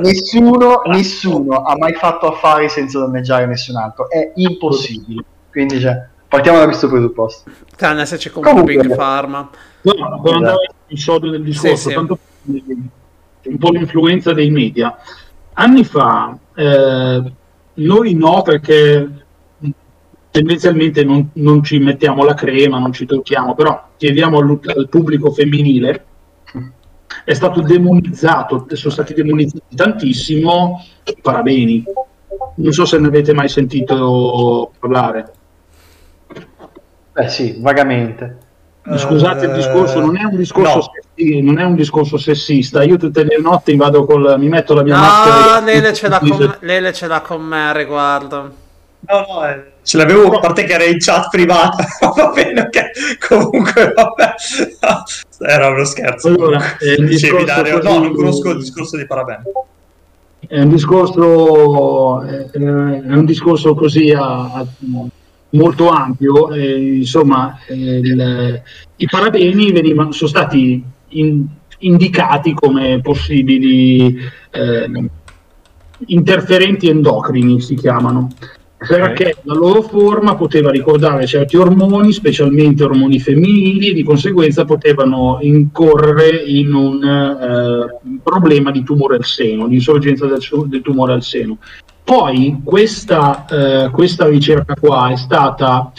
Nessuno, 0.00 0.82
nessuno 0.84 1.62
ha 1.62 1.76
mai 1.76 1.94
fatto 1.94 2.28
affari 2.28 2.68
senza 2.68 3.00
danneggiare 3.00 3.46
nessun 3.46 3.74
altro. 3.74 4.08
È 4.08 4.30
impossibile. 4.36 5.24
Quindi 5.50 5.80
cioè, 5.80 6.00
partiamo 6.28 6.58
da 6.58 6.64
questo 6.66 6.86
presupposto. 6.88 7.50
Tranne 7.76 8.06
se 8.06 8.16
ci 8.16 8.30
compri 8.30 8.52
Comunque- 8.52 8.76
Big 8.76 8.94
Pharma. 8.94 9.50
No, 9.80 9.92
no, 9.92 10.22
andare 10.34 10.56
il 10.88 10.98
sodo 10.98 11.30
del 11.30 11.42
discorso, 11.42 11.76
Sì, 11.76 11.88
sì. 11.88 11.94
tanto 11.94 12.18
un 12.44 13.58
po' 13.58 13.70
l'influenza 13.70 14.32
dei 14.32 14.50
media. 14.50 14.96
Anni 15.54 15.84
fa, 15.84 16.36
eh, 16.54 17.32
noi 17.74 18.14
no, 18.14 18.42
perché 18.42 19.26
tendenzialmente 20.30 21.04
non, 21.04 21.30
non 21.34 21.62
ci 21.62 21.78
mettiamo 21.78 22.24
la 22.24 22.34
crema, 22.34 22.78
non 22.78 22.92
ci 22.92 23.06
tocchiamo, 23.06 23.54
però 23.54 23.88
chiediamo 23.96 24.38
al, 24.38 24.60
al 24.76 24.88
pubblico 24.88 25.30
femminile, 25.30 26.04
è 27.24 27.34
stato 27.34 27.60
demonizzato, 27.60 28.66
sono 28.72 28.92
stati 28.92 29.14
demonizzati 29.14 29.74
tantissimo 29.74 30.84
i 31.04 31.16
parabeni. 31.20 31.84
Non 32.56 32.72
so 32.72 32.84
se 32.84 32.98
ne 32.98 33.08
avete 33.08 33.32
mai 33.32 33.48
sentito 33.48 34.72
parlare. 34.78 35.32
Beh 37.12 37.28
sì, 37.28 37.56
vagamente. 37.60 38.38
Scusate 38.96 39.46
il 39.46 39.52
discorso, 39.52 40.00
non 40.00 40.16
è 40.16 40.24
un 40.24 40.36
discorso, 40.36 40.76
no. 40.76 40.90
sessi- 41.14 41.40
non 41.42 41.58
è 41.58 41.64
un 41.64 41.74
discorso 41.74 42.16
sessista. 42.16 42.82
Io 42.82 42.96
tutte 42.96 43.24
le 43.24 43.38
notti 43.40 43.76
vado 43.76 44.04
col, 44.04 44.36
mi 44.38 44.48
metto 44.48 44.72
la 44.74 44.82
mia 44.82 44.94
No, 44.96 45.00
maschera. 45.02 45.60
Lele 45.60 45.92
ce, 45.92 46.08
l'ha 46.08 46.18
con, 46.18 46.56
Lele 46.60 46.92
ce 46.92 47.06
l'ha 47.06 47.20
con 47.20 47.42
me 47.42 47.68
a 47.68 47.72
riguardo. 47.72 48.52
No, 49.00 49.24
no, 49.28 49.46
eh, 49.48 49.64
ce 49.82 49.96
l'avevo, 49.96 50.28
a 50.36 50.40
parte 50.40 50.64
che 50.64 50.72
era 50.72 50.84
in 50.84 50.98
chat 50.98 51.28
privata, 51.30 51.84
va 52.16 52.32
bene, 52.34 52.62
ok, 52.62 53.28
comunque, 53.28 53.92
vabbè, 53.94 54.34
era 55.46 55.68
uno 55.68 55.84
scherzo. 55.84 56.28
Allora, 56.28 56.76
eh, 56.78 56.96
Dicevi, 57.04 57.44
Dario, 57.44 57.78
così- 57.78 57.92
no, 57.92 57.98
non 58.04 58.12
conosco 58.14 58.50
il 58.50 58.58
discorso 58.58 58.96
di 58.96 59.06
Parabene. 59.06 59.42
È 60.46 60.60
un 60.60 60.68
discorso, 60.70 62.22
eh, 62.24 62.50
è 62.50 62.58
un 62.58 63.24
discorso 63.24 63.74
così 63.74 64.10
a- 64.12 64.52
a- 64.54 64.66
molto 65.50 65.88
ampio. 65.88 66.52
eh, 66.52 66.96
insomma, 66.96 67.58
il- 67.70 68.62
i 68.96 69.06
parabeni 69.06 69.72
venivano, 69.72 70.12
sono 70.12 70.28
stati 70.30 70.82
in- 71.08 71.46
indicati 71.80 72.52
come 72.54 73.00
possibili 73.00 74.16
eh, 74.50 74.90
interferenti 76.06 76.88
endocrini, 76.88 77.60
si 77.60 77.74
chiamano. 77.74 78.28
Perché 78.78 79.34
la 79.42 79.54
loro 79.54 79.82
forma 79.82 80.36
poteva 80.36 80.70
ricordare 80.70 81.26
certi 81.26 81.56
ormoni, 81.56 82.12
specialmente 82.12 82.84
ormoni 82.84 83.18
femminili, 83.18 83.88
e 83.88 83.92
di 83.92 84.04
conseguenza 84.04 84.64
potevano 84.64 85.38
incorrere 85.40 86.36
in 86.44 86.72
un 86.72 87.02
eh, 87.02 88.18
problema 88.22 88.70
di 88.70 88.84
tumore 88.84 89.16
al 89.16 89.24
seno, 89.24 89.66
di 89.66 89.74
insorgenza 89.74 90.26
del, 90.26 90.38
del 90.66 90.80
tumore 90.82 91.12
al 91.14 91.24
seno. 91.24 91.58
Poi 92.08 92.62
questa, 92.64 93.44
eh, 93.44 93.90
questa 93.90 94.26
ricerca 94.26 94.74
qua 94.80 95.10
è 95.10 95.16
stata 95.16 95.92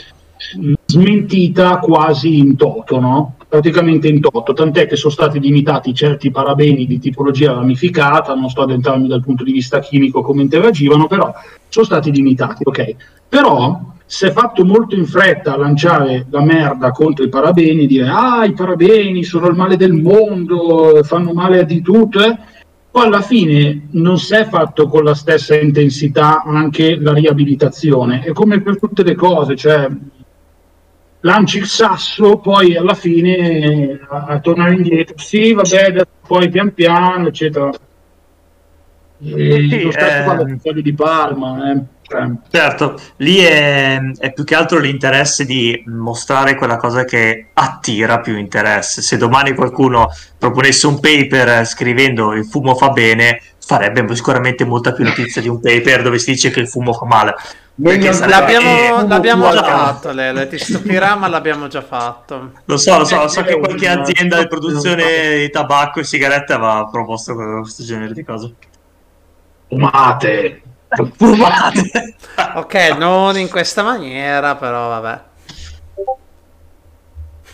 mh, 0.58 0.74
smentita 0.88 1.78
quasi 1.78 2.40
in 2.40 2.56
toto, 2.56 3.00
no? 3.00 3.36
praticamente 3.48 4.08
in 4.08 4.20
toto, 4.20 4.54
tant'è 4.54 4.88
che 4.88 4.96
sono 4.96 5.14
stati 5.14 5.40
limitati 5.40 5.94
certi 5.94 6.32
parabeni 6.32 6.88
di 6.88 6.98
tipologia 6.98 7.54
ramificata, 7.54 8.34
non 8.34 8.50
sto 8.50 8.64
ad 8.64 8.72
entrarmi 8.72 9.08
dal 9.08 9.22
punto 9.22 9.44
di 9.44 9.52
vista 9.52 9.78
chimico 9.78 10.24
come 10.24 10.42
interagivano, 10.42 11.06
però 11.06 11.32
sono 11.68 11.86
stati 11.86 12.12
limitati, 12.12 12.64
ok. 12.66 12.96
Però 13.30 13.80
si 14.04 14.26
è 14.26 14.32
fatto 14.32 14.66
molto 14.66 14.96
in 14.96 15.06
fretta 15.06 15.54
a 15.54 15.58
lanciare 15.58 16.26
la 16.32 16.42
merda 16.42 16.90
contro 16.90 17.24
i 17.24 17.30
parabeni 17.30 17.86
dire 17.86 18.10
ah 18.10 18.46
i 18.46 18.54
parabeni 18.54 19.24
sono 19.24 19.48
il 19.48 19.56
male 19.56 19.78
del 19.78 19.94
mondo, 19.94 21.04
fanno 21.04 21.34
male 21.34 21.66
di 21.66 21.84
tutto, 21.84 22.20
eh. 22.24 22.36
Poi 22.92 23.06
alla 23.06 23.22
fine 23.22 23.88
non 23.92 24.18
si 24.18 24.34
è 24.34 24.46
fatto 24.46 24.88
con 24.88 25.04
la 25.04 25.14
stessa 25.14 25.56
intensità 25.56 26.44
anche 26.44 26.96
la 27.00 27.14
riabilitazione, 27.14 28.22
è 28.22 28.32
come 28.32 28.62
per 28.62 28.80
tutte 28.80 29.04
le 29.04 29.16
cose, 29.16 29.56
cioè 29.56 29.88
lanci 31.22 31.58
il 31.60 31.66
sasso, 31.66 32.38
poi 32.38 32.76
alla 32.76 32.96
fine 32.96 34.00
a, 34.08 34.26
a 34.26 34.40
tornare 34.40 34.74
indietro, 34.74 35.18
sì 35.18 35.54
vabbè, 35.54 36.06
poi 36.26 36.50
pian 36.50 36.74
piano, 36.74 37.28
eccetera. 37.28 37.70
E 39.22 39.68
Sì, 39.70 39.82
lo 39.84 39.92
stesso 39.92 40.48
eh, 40.48 40.60
quelli 40.62 40.82
di 40.82 40.94
Parma, 40.94 41.72
eh. 41.72 41.84
Certo, 42.50 43.00
lì 43.18 43.38
è, 43.38 44.00
è 44.18 44.34
più 44.34 44.44
che 44.44 44.56
altro 44.56 44.80
l'interesse 44.80 45.46
di 45.46 45.84
mostrare 45.86 46.56
quella 46.56 46.78
cosa 46.78 47.04
che 47.06 47.50
attira 47.54 48.20
più 48.20 48.38
interesse. 48.38 49.02
Se 49.02 49.18
domani 49.18 49.54
qualcuno 49.54 50.10
proponesse 50.38 50.88
un 50.88 51.00
paper 51.00 51.66
scrivendo 51.66 52.34
il 52.34 52.46
fumo 52.46 52.74
fa 52.76 52.90
bene, 52.90 53.42
farebbe 53.60 54.16
sicuramente 54.16 54.66
molta 54.66 54.94
più 54.94 55.04
notizia 55.04 55.42
di 55.42 55.48
un 55.48 55.60
paper 55.60 56.02
dove 56.02 56.18
si 56.18 56.32
dice 56.32 56.50
che 56.50 56.60
il 56.62 56.68
fumo 56.68 56.94
fa 56.94 57.06
male. 57.06 57.36
Sarebbe- 57.82 58.28
L'abbiamo, 58.28 59.00
eh, 59.00 59.08
l'abbiamo 59.08 59.52
già 59.52 59.64
fatto, 59.64 60.12
Lele. 60.12 60.48
Ti 60.48 60.58
stupirà, 60.58 61.16
ma 61.16 61.28
l'abbiamo 61.28 61.68
già 61.68 61.82
fatto. 61.82 62.52
Lo 62.66 62.78
so, 62.78 62.98
lo 62.98 63.06
so, 63.06 63.22
lo 63.22 63.28
so 63.30 63.44
che 63.44 63.58
qualche 63.58 63.88
azienda 63.88 64.40
di 64.40 64.48
produzione 64.48 65.38
di 65.38 65.50
tabacco 65.50 66.00
e 66.00 66.04
sigarette 66.04 66.54
aveva 66.54 66.90
proposto 66.92 67.36
questo 67.36 67.84
genere 67.84 68.14
di 68.14 68.24
cose. 68.24 68.54
fumate! 69.70 70.62
Fumate! 71.16 72.16
Ok, 72.56 72.98
non 72.98 73.38
in 73.38 73.50
questa 73.50 73.84
maniera, 73.84 74.56
però 74.56 74.88
vabbè. 74.90 75.22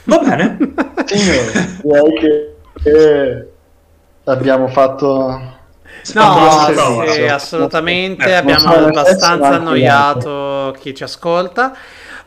Va 0.03 0.17
bene. 0.19 0.57
Signore, 1.05 1.79
direi 1.81 2.19
che, 2.19 2.55
che 2.83 3.47
abbiamo 4.25 4.67
fatto... 4.67 5.53
No, 6.13 7.07
sì, 7.09 7.23
assolutamente. 7.23 8.25
Eh, 8.25 8.33
abbiamo 8.33 8.71
abbastanza 8.73 9.47
annoiato 9.47 10.75
chi 10.79 10.93
ci 10.93 11.03
ascolta. 11.03 11.73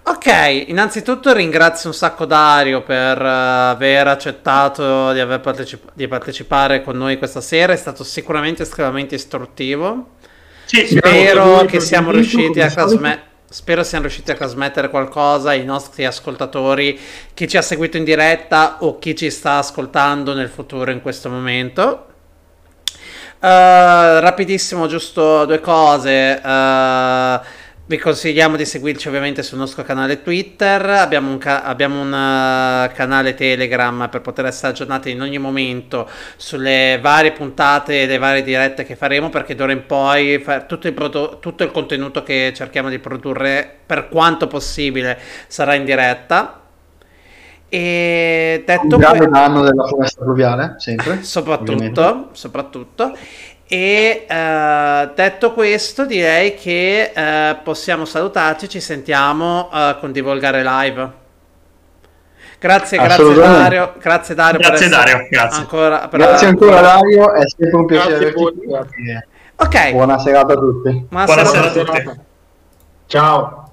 Ok, 0.02 0.64
innanzitutto 0.68 1.32
ringrazio 1.32 1.90
un 1.90 1.94
sacco 1.94 2.24
Dario 2.24 2.82
per 2.82 3.20
eh, 3.20 3.28
aver 3.28 4.08
accettato 4.08 5.12
di, 5.12 5.20
aver 5.20 5.40
partecip- 5.40 5.90
di 5.92 6.08
partecipare 6.08 6.82
con 6.82 6.96
noi 6.96 7.18
questa 7.18 7.42
sera. 7.42 7.72
È 7.72 7.76
stato 7.76 8.02
sicuramente 8.04 8.62
estremamente 8.62 9.14
istruttivo. 9.14 10.16
Sì, 10.68 10.86
Spero 10.86 11.44
voi 11.44 11.66
che 11.66 11.80
siamo 11.80 12.10
riusciti 12.10 12.60
a 12.60 12.70
trasmettere. 12.70 13.26
Spero 13.48 13.82
siamo 13.82 14.04
riusciti 14.04 14.30
a 14.30 14.34
trasmettere 14.34 14.90
qualcosa 14.90 15.48
ai 15.48 15.64
nostri 15.64 16.04
ascoltatori, 16.04 17.00
chi 17.32 17.48
ci 17.48 17.56
ha 17.56 17.62
seguito 17.62 17.96
in 17.96 18.04
diretta 18.04 18.76
o 18.80 18.98
chi 18.98 19.16
ci 19.16 19.30
sta 19.30 19.56
ascoltando 19.56 20.34
nel 20.34 20.50
futuro 20.50 20.90
in 20.90 21.00
questo 21.00 21.30
momento. 21.30 22.06
Uh, 23.40 24.20
rapidissimo, 24.20 24.86
giusto 24.86 25.46
due 25.46 25.60
cose. 25.60 26.38
Uh, 26.44 27.40
vi 27.88 27.96
consigliamo 27.96 28.56
di 28.56 28.66
seguirci 28.66 29.08
ovviamente 29.08 29.42
sul 29.42 29.56
nostro 29.56 29.82
canale 29.82 30.22
Twitter, 30.22 30.84
abbiamo 30.90 31.30
un, 31.30 31.38
ca- 31.38 31.62
abbiamo 31.62 32.02
un 32.02 32.08
uh, 32.08 32.94
canale 32.94 33.32
Telegram 33.32 34.08
per 34.10 34.20
poter 34.20 34.44
essere 34.44 34.72
aggiornati 34.72 35.10
in 35.10 35.22
ogni 35.22 35.38
momento 35.38 36.06
sulle 36.36 36.98
varie 37.00 37.32
puntate 37.32 38.02
e 38.02 38.06
le 38.06 38.18
varie 38.18 38.42
dirette 38.42 38.84
che 38.84 38.94
faremo 38.94 39.30
perché 39.30 39.54
d'ora 39.54 39.72
in 39.72 39.86
poi 39.86 40.44
tutto, 40.66 40.86
il 40.86 40.92
prodo- 40.92 41.38
tutto 41.38 41.64
il 41.64 41.70
contenuto 41.70 42.22
che 42.22 42.52
cerchiamo 42.54 42.90
di 42.90 42.98
produrre 42.98 43.76
per 43.86 44.08
quanto 44.08 44.48
possibile 44.48 45.18
sarà 45.46 45.72
in 45.72 45.86
diretta. 45.86 46.60
E 47.70 48.64
detto 48.66 48.96
un 48.96 49.00
grande 49.00 49.28
danno 49.28 49.62
della 49.62 49.84
foresta 49.84 50.22
pluviale, 50.22 50.74
sempre. 50.78 51.20
soprattutto, 51.24 52.28
soprattutto. 52.32 53.16
E 53.70 54.24
eh, 54.26 55.10
detto 55.14 55.52
questo, 55.52 56.06
direi 56.06 56.54
che 56.54 57.12
eh, 57.14 57.56
possiamo 57.62 58.06
salutarci. 58.06 58.66
Ci 58.68 58.80
sentiamo 58.80 59.68
eh, 59.72 59.96
con 60.00 60.10
Divulgare 60.10 60.62
Live. 60.62 61.12
Grazie, 62.58 62.98
grazie. 62.98 63.34
Dario. 63.34 63.92
Grazie 63.98 64.34
Dario. 64.34 64.58
Grazie, 64.58 64.88
Dario, 64.88 65.26
grazie. 65.30 65.60
Ancora, 65.60 66.08
per- 66.08 66.18
Grazie 66.18 66.46
ancora 66.48 66.80
Dario, 66.80 67.32
è 67.34 67.42
sempre 67.46 67.76
un 67.76 67.86
piacere 67.86 68.32
Grazie 68.32 68.32
a. 68.32 69.26
Ok, 69.60 69.90
Buona 69.92 70.18
serata 70.18 70.52
a 70.54 70.56
tutti. 70.56 71.06
buonasera 71.08 71.42
Buonasera 71.42 71.60
a 71.60 71.66
a 71.66 71.70
tutti. 71.84 72.02
tutti. 72.02 72.20
Ciao. 73.06 73.66